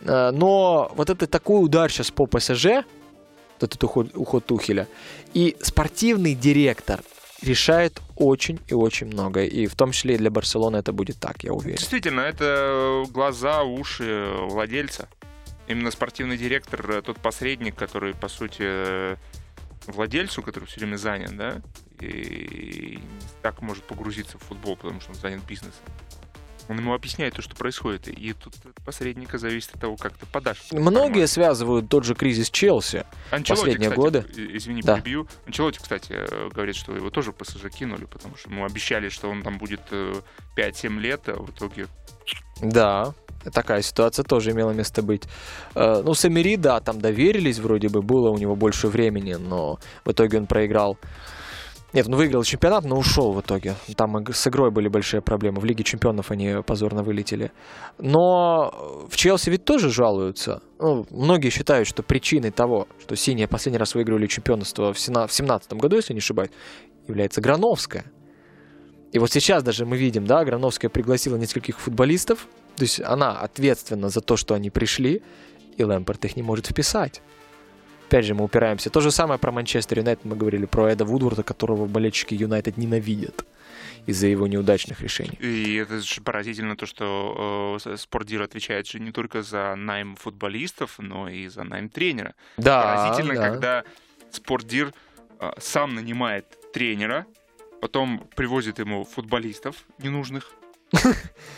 Э, 0.00 0.30
но 0.30 0.90
вот 0.94 1.10
это 1.10 1.26
такой 1.26 1.64
удар 1.64 1.90
сейчас 1.90 2.10
по 2.10 2.26
ПСЖ, 2.26 2.84
этот 3.58 3.82
уход, 3.84 4.08
уход 4.14 4.44
Тухеля, 4.44 4.86
и 5.34 5.56
спортивный 5.60 6.34
директор 6.34 7.00
решает 7.42 8.00
очень 8.16 8.60
и 8.68 8.74
очень 8.74 9.06
много. 9.08 9.44
И 9.44 9.66
в 9.66 9.74
том 9.74 9.92
числе 9.92 10.14
и 10.14 10.18
для 10.18 10.30
Барселоны 10.30 10.76
это 10.78 10.92
будет 10.92 11.18
так, 11.18 11.42
я 11.44 11.52
уверен. 11.52 11.76
Действительно, 11.76 12.20
это 12.20 13.04
глаза, 13.10 13.62
уши 13.62 14.30
владельца. 14.42 15.08
Именно 15.68 15.90
спортивный 15.90 16.36
директор, 16.36 16.90
э, 16.90 17.02
тот 17.02 17.18
посредник, 17.18 17.74
который, 17.74 18.14
по 18.14 18.28
сути, 18.28 18.60
э, 18.60 19.16
владельцу, 19.86 20.42
который 20.42 20.64
все 20.66 20.80
время 20.80 20.96
занят, 20.96 21.36
да, 21.36 21.60
и 22.00 23.00
так 23.42 23.62
может 23.62 23.84
погрузиться 23.84 24.38
в 24.38 24.42
футбол, 24.42 24.76
потому 24.76 25.00
что 25.00 25.10
он 25.10 25.16
занят 25.16 25.44
бизнесом. 25.46 25.82
Он 26.68 26.78
ему 26.78 26.94
объясняет 26.94 27.34
то, 27.34 27.42
что 27.42 27.54
происходит. 27.54 28.08
И 28.08 28.32
тут 28.32 28.54
от 28.64 28.84
посредника 28.84 29.38
зависит 29.38 29.74
от 29.74 29.80
того, 29.80 29.96
как 29.96 30.14
ты 30.14 30.26
подашь. 30.26 30.58
Многие 30.72 30.90
информацию. 30.92 31.28
связывают 31.28 31.88
тот 31.88 32.04
же 32.04 32.14
кризис 32.14 32.50
Челси 32.50 33.04
Анчелоти, 33.30 33.60
последние 33.60 33.90
кстати, 33.90 34.00
годы. 34.00 34.24
Извини, 34.36 34.82
да. 34.82 34.96
перебью. 34.96 35.28
Анчелоти, 35.46 35.78
кстати, 35.78 36.12
э, 36.12 36.48
говорит, 36.52 36.76
что 36.76 36.94
его 36.94 37.10
тоже 37.10 37.32
ПСЖ 37.32 37.66
кинули, 37.70 38.04
потому 38.04 38.36
что 38.36 38.50
ему 38.50 38.64
обещали, 38.64 39.08
что 39.08 39.28
он 39.28 39.42
там 39.42 39.58
будет 39.58 39.80
5-7 39.90 40.16
э, 40.56 41.00
лет, 41.00 41.28
а 41.28 41.34
в 41.34 41.50
итоге... 41.50 41.86
Да, 42.60 43.14
такая 43.52 43.82
ситуация 43.82 44.24
тоже 44.24 44.50
имела 44.50 44.72
место 44.72 45.02
быть. 45.02 45.24
Э, 45.74 46.02
ну, 46.04 46.14
Самири, 46.14 46.56
да, 46.56 46.80
там 46.80 47.00
доверились, 47.00 47.58
вроде 47.58 47.88
бы 47.88 48.02
было 48.02 48.30
у 48.30 48.38
него 48.38 48.56
больше 48.56 48.88
времени, 48.88 49.34
но 49.34 49.78
в 50.04 50.10
итоге 50.10 50.38
он 50.38 50.46
проиграл 50.46 50.98
нет, 51.92 52.08
он 52.08 52.16
выиграл 52.16 52.42
чемпионат, 52.42 52.84
но 52.84 52.98
ушел 52.98 53.32
в 53.32 53.40
итоге. 53.40 53.74
Там 53.96 54.26
с 54.32 54.46
игрой 54.46 54.70
были 54.70 54.88
большие 54.88 55.22
проблемы. 55.22 55.60
В 55.60 55.64
Лиге 55.64 55.84
чемпионов 55.84 56.30
они 56.30 56.56
позорно 56.66 57.02
вылетели. 57.02 57.52
Но 57.98 59.06
в 59.08 59.16
Челси 59.16 59.50
ведь 59.50 59.64
тоже 59.64 59.90
жалуются. 59.90 60.62
Ну, 60.78 61.06
многие 61.10 61.50
считают, 61.50 61.88
что 61.88 62.02
причиной 62.02 62.50
того, 62.50 62.88
что 63.00 63.16
синие 63.16 63.46
последний 63.46 63.78
раз 63.78 63.94
выигрывали 63.94 64.26
чемпионство 64.26 64.92
в 64.92 64.96
2017 64.96 65.72
году, 65.74 65.96
если 65.96 66.12
не 66.12 66.18
ошибаюсь, 66.18 66.50
является 67.06 67.40
Грановская. 67.40 68.04
И 69.12 69.18
вот 69.18 69.30
сейчас 69.30 69.62
даже 69.62 69.86
мы 69.86 69.96
видим, 69.96 70.26
да, 70.26 70.44
Грановская 70.44 70.90
пригласила 70.90 71.36
нескольких 71.36 71.78
футболистов, 71.78 72.48
то 72.76 72.82
есть 72.82 73.00
она 73.00 73.38
ответственна 73.38 74.10
за 74.10 74.20
то, 74.20 74.36
что 74.36 74.54
они 74.54 74.68
пришли, 74.68 75.22
и 75.78 75.84
Лэмпорт 75.84 76.24
их 76.24 76.36
не 76.36 76.42
может 76.42 76.66
вписать 76.66 77.22
опять 78.06 78.24
же, 78.24 78.34
мы 78.34 78.44
упираемся. 78.44 78.90
То 78.90 79.00
же 79.00 79.10
самое 79.10 79.38
про 79.38 79.52
Манчестер 79.52 79.98
Юнайтед 79.98 80.24
мы 80.24 80.36
говорили, 80.36 80.66
про 80.66 80.90
Эда 80.90 81.04
Вудворда, 81.04 81.42
которого 81.42 81.86
болельщики 81.86 82.34
Юнайтед 82.34 82.76
ненавидят 82.76 83.44
из-за 84.06 84.28
его 84.28 84.46
неудачных 84.46 85.00
решений. 85.00 85.36
И 85.40 85.74
это 85.74 86.00
же 86.00 86.20
поразительно 86.20 86.76
то, 86.76 86.86
что 86.86 87.78
э, 87.84 87.96
Спортдир 87.96 88.42
отвечает 88.42 88.86
же 88.86 89.00
не 89.00 89.10
только 89.10 89.42
за 89.42 89.74
найм 89.74 90.14
футболистов, 90.14 90.94
но 90.98 91.28
и 91.28 91.48
за 91.48 91.64
найм 91.64 91.88
тренера. 91.88 92.34
Да, 92.56 92.82
Поразительно, 92.82 93.34
да. 93.34 93.50
когда 93.50 93.84
Спортдир 94.30 94.92
э, 95.40 95.50
сам 95.58 95.96
нанимает 95.96 96.46
тренера, 96.72 97.26
потом 97.80 98.28
привозит 98.36 98.78
ему 98.78 99.04
футболистов 99.04 99.76
ненужных, 99.98 100.52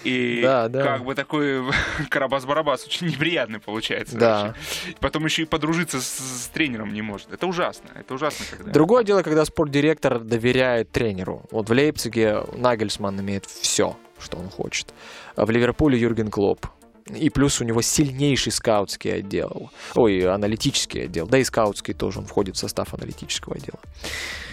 и 0.05 0.41
да, 0.43 0.69
да. 0.69 0.83
как 0.83 1.05
бы 1.05 1.15
такой 1.15 1.63
карабас-барабас 2.11 2.87
очень 2.87 3.09
неприятный 3.09 3.61
получается. 3.61 4.17
Да. 4.17 4.55
Потом 5.01 5.25
еще 5.25 5.43
и 5.43 5.45
подружиться 5.45 6.01
с, 6.01 6.07
с 6.07 6.49
тренером 6.49 6.93
не 6.93 7.03
может. 7.03 7.33
Это 7.33 7.47
ужасно. 7.47 7.91
Это 7.95 8.15
ужасно. 8.15 8.47
Когда... 8.51 8.73
Другое 8.73 9.05
дело, 9.05 9.23
когда 9.23 9.45
спортдиректор 9.45 10.21
доверяет 10.21 10.91
тренеру. 10.91 11.43
Вот 11.51 11.69
в 11.69 11.73
Лейпциге 11.73 12.45
Нагельсман 12.57 13.21
имеет 13.21 13.45
все, 13.47 13.97
что 14.19 14.39
он 14.39 14.49
хочет. 14.49 14.95
А 15.37 15.45
в 15.45 15.51
Ливерпуле 15.51 15.99
Юрген 15.99 16.31
Клоп. 16.31 16.67
И 17.15 17.31
плюс 17.31 17.61
у 17.61 17.65
него 17.65 17.81
сильнейший 17.81 18.53
скаутский 18.53 19.15
отдел. 19.15 19.71
Ой, 19.95 20.27
аналитический 20.27 21.05
отдел. 21.05 21.27
Да 21.27 21.39
и 21.39 21.45
скаутский 21.45 21.95
тоже. 21.95 22.19
Он 22.19 22.27
входит 22.27 22.57
в 22.57 22.59
состав 22.59 22.93
аналитического 22.93 23.57
отдела. 23.57 23.79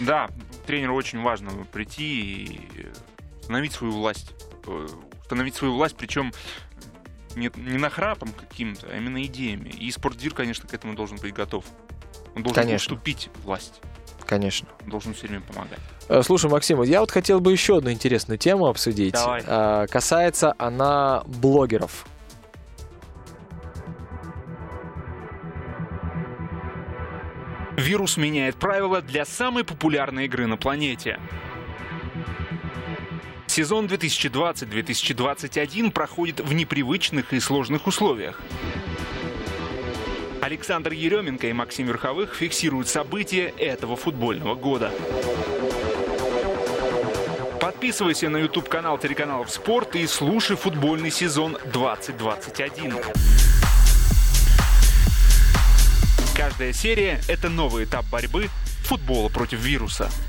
Да, 0.00 0.28
тренеру 0.66 0.96
очень 0.96 1.20
важно 1.20 1.50
прийти 1.70 2.44
и 2.44 2.86
установить 3.40 3.72
свою 3.72 3.92
власть 3.92 4.34
установить 4.66 5.54
свою 5.54 5.74
власть, 5.74 5.96
причем 5.96 6.32
не, 7.34 7.50
не 7.56 7.78
нахрапом 7.78 8.32
каким-то, 8.32 8.86
а 8.90 8.96
именно 8.96 9.22
идеями. 9.24 9.68
И 9.68 9.90
спортдир, 9.90 10.34
конечно, 10.34 10.68
к 10.68 10.74
этому 10.74 10.94
должен 10.94 11.18
быть 11.18 11.34
готов. 11.34 11.64
Он 12.34 12.42
должен 12.42 12.62
конечно. 12.62 12.94
уступить 12.94 13.30
власть. 13.44 13.80
Конечно. 14.26 14.68
Он 14.82 14.90
должен 14.90 15.14
все 15.14 15.28
время 15.28 15.42
помогать. 15.42 15.78
Э, 16.08 16.22
слушай, 16.22 16.50
Максим, 16.50 16.82
я 16.82 17.00
вот 17.00 17.10
хотел 17.10 17.40
бы 17.40 17.52
еще 17.52 17.78
одну 17.78 17.90
интересную 17.92 18.38
тему 18.38 18.66
обсудить. 18.66 19.14
Давай. 19.14 19.42
А, 19.46 19.86
касается 19.86 20.54
она 20.58 21.22
блогеров. 21.26 22.06
Вирус 27.76 28.16
меняет 28.16 28.56
правила 28.56 29.02
для 29.02 29.24
самой 29.26 29.62
популярной 29.62 30.24
игры 30.24 30.46
на 30.46 30.56
планете. 30.56 31.20
Сезон 33.56 33.86
2020-2021 33.86 35.90
проходит 35.90 36.40
в 36.40 36.52
непривычных 36.52 37.32
и 37.32 37.40
сложных 37.40 37.86
условиях. 37.86 38.38
Александр 40.42 40.92
Еременко 40.92 41.46
и 41.46 41.54
Максим 41.54 41.86
Верховых 41.86 42.34
фиксируют 42.34 42.86
события 42.86 43.54
этого 43.56 43.96
футбольного 43.96 44.56
года. 44.56 44.92
Подписывайся 47.58 48.28
на 48.28 48.36
YouTube-канал 48.36 48.98
телеканалов 48.98 49.50
«Спорт» 49.50 49.96
и 49.96 50.06
слушай 50.06 50.54
футбольный 50.54 51.10
сезон 51.10 51.56
2021. 51.72 52.96
Каждая 56.36 56.74
серия– 56.74 57.22
это 57.28 57.48
новый 57.48 57.84
этап 57.84 58.04
борьбы 58.12 58.50
футбола 58.84 59.30
против 59.30 59.60
вируса– 59.60 60.10